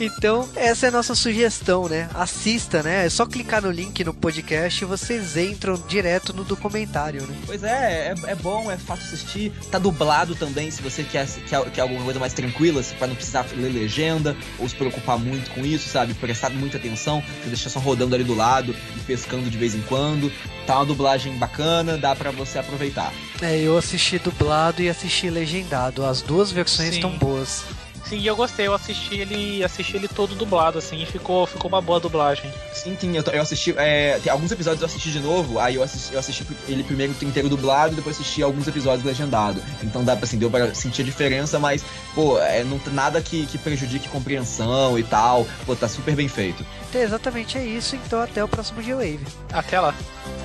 Então, 0.00 0.48
essa 0.56 0.86
é 0.86 0.88
a 0.88 0.92
nossa 0.92 1.14
sugestão, 1.14 1.88
né? 1.88 2.08
Assista, 2.14 2.82
né? 2.82 3.06
É 3.06 3.10
só 3.10 3.26
clicar 3.26 3.62
no 3.62 3.70
link 3.70 4.02
no 4.04 4.12
podcast 4.12 4.82
e 4.82 4.86
vocês 4.86 5.36
entram 5.36 5.74
direto 5.88 6.32
no 6.32 6.44
documentário, 6.44 7.22
né? 7.22 7.34
Pois 7.46 7.62
é, 7.62 8.14
é, 8.26 8.30
é 8.30 8.34
bom, 8.34 8.70
é 8.70 8.76
fácil 8.76 9.06
assistir. 9.06 9.52
Tá 9.70 9.78
dublado 9.78 10.34
também, 10.34 10.70
se 10.70 10.82
você 10.82 11.02
quer, 11.02 11.26
quer, 11.48 11.70
quer 11.70 11.80
alguma 11.82 12.02
coisa 12.04 12.18
mais 12.18 12.32
tranquila, 12.32 12.82
para 12.98 13.08
não 13.08 13.14
precisar 13.14 13.46
ler 13.54 13.72
legenda 13.72 14.36
ou 14.58 14.68
se 14.68 14.74
preocupar 14.74 15.18
muito 15.18 15.50
com 15.50 15.64
isso, 15.64 15.88
sabe? 15.88 16.14
Prestar 16.14 16.50
muita 16.50 16.76
atenção, 16.76 17.22
deixar 17.46 17.70
só 17.70 17.78
rodando 17.78 18.14
ali 18.14 18.24
do 18.24 18.34
lado 18.34 18.74
e 18.96 19.00
pescando 19.00 19.48
de 19.48 19.58
vez 19.58 19.74
em 19.74 19.82
quando. 19.82 20.32
Tá 20.66 20.76
uma 20.76 20.86
dublagem 20.86 21.36
bacana, 21.38 21.98
dá 21.98 22.14
para 22.14 22.30
você 22.30 22.58
aproveitar. 22.58 23.12
É, 23.40 23.58
eu 23.58 23.76
assisti 23.76 24.18
dublado 24.18 24.82
e 24.82 24.88
assisti 24.88 25.28
legendado. 25.28 26.04
As 26.04 26.22
duas 26.22 26.52
versões 26.52 26.94
estão 26.94 27.10
boas. 27.18 27.64
Sim, 28.12 28.26
eu 28.26 28.36
gostei, 28.36 28.66
eu 28.66 28.74
assisti 28.74 29.14
ele, 29.14 29.64
assisti 29.64 29.96
ele 29.96 30.06
todo 30.06 30.34
dublado, 30.34 30.76
assim, 30.76 31.02
e 31.02 31.06
ficou, 31.06 31.46
ficou 31.46 31.70
uma 31.70 31.80
boa 31.80 31.98
dublagem. 31.98 32.52
Sim, 32.70 32.94
sim, 33.00 33.16
eu, 33.16 33.24
eu 33.32 33.40
assisti. 33.40 33.74
É, 33.78 34.20
alguns 34.28 34.52
episódios 34.52 34.82
eu 34.82 34.86
assisti 34.86 35.10
de 35.10 35.18
novo, 35.18 35.58
aí 35.58 35.76
eu 35.76 35.82
assisti, 35.82 36.12
eu 36.12 36.20
assisti 36.20 36.46
ele 36.68 36.84
primeiro 36.84 37.14
inteiro 37.22 37.48
dublado, 37.48 37.96
depois 37.96 38.20
assisti 38.20 38.42
alguns 38.42 38.68
episódios 38.68 39.02
legendado. 39.02 39.62
Então 39.82 40.04
dá 40.04 40.14
pra 40.14 40.26
assim, 40.26 40.36
deu 40.36 40.50
pra 40.50 40.74
sentir 40.74 41.00
a 41.00 41.04
diferença, 41.06 41.58
mas, 41.58 41.82
pô, 42.14 42.38
é 42.38 42.62
não, 42.62 42.78
nada 42.92 43.18
que, 43.22 43.46
que 43.46 43.56
prejudique 43.56 44.10
compreensão 44.10 44.98
e 44.98 45.02
tal. 45.02 45.46
Pô, 45.64 45.74
tá 45.74 45.88
super 45.88 46.14
bem 46.14 46.28
feito. 46.28 46.66
Exatamente 46.94 47.56
é 47.56 47.64
isso, 47.64 47.96
então 47.96 48.20
até 48.20 48.44
o 48.44 48.48
próximo 48.48 48.82
G-Wave. 48.82 49.24
Até 49.50 49.80
lá. 49.80 49.94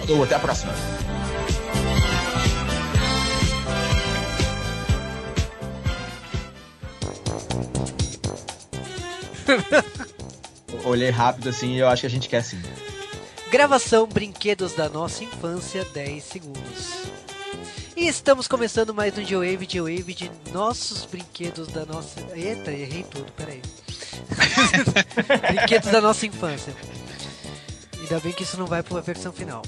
Ou 0.08 0.24
até 0.24 0.36
a 0.36 0.40
próxima. 0.40 0.72
Olhei 10.84 11.10
rápido 11.10 11.50
assim 11.50 11.74
e 11.74 11.80
eu 11.80 11.88
acho 11.88 12.02
que 12.02 12.08
a 12.08 12.10
gente 12.10 12.30
quer 12.30 12.44
sim. 12.44 12.62
Gravação 13.50 14.06
Brinquedos 14.08 14.74
da 14.74 14.90
Nossa 14.90 15.24
Infância 15.24 15.86
10 15.94 16.24
segundos. 16.24 17.08
E 17.96 18.08
estamos 18.08 18.48
começando 18.48 18.94
mais 18.94 19.18
um 19.18 19.24
G-Wave, 19.24 19.68
G-Wave 19.68 20.14
de 20.14 20.32
nossos 20.52 21.06
brinquedos 21.06 21.68
da 21.70 21.86
nossa. 21.86 22.20
Eita, 22.36 22.72
errei 22.72 23.04
tudo, 23.04 23.32
peraí. 23.32 23.62
brinquedos 25.56 25.90
da 25.90 26.02
nossa 26.02 26.26
infância. 26.26 26.74
Ainda 28.00 28.20
bem 28.20 28.34
que 28.34 28.44
isso 28.44 28.58
não 28.58 28.68
vai 28.68 28.84
para 28.84 28.98
a 29.00 29.02
versão 29.02 29.32
final. 29.34 29.64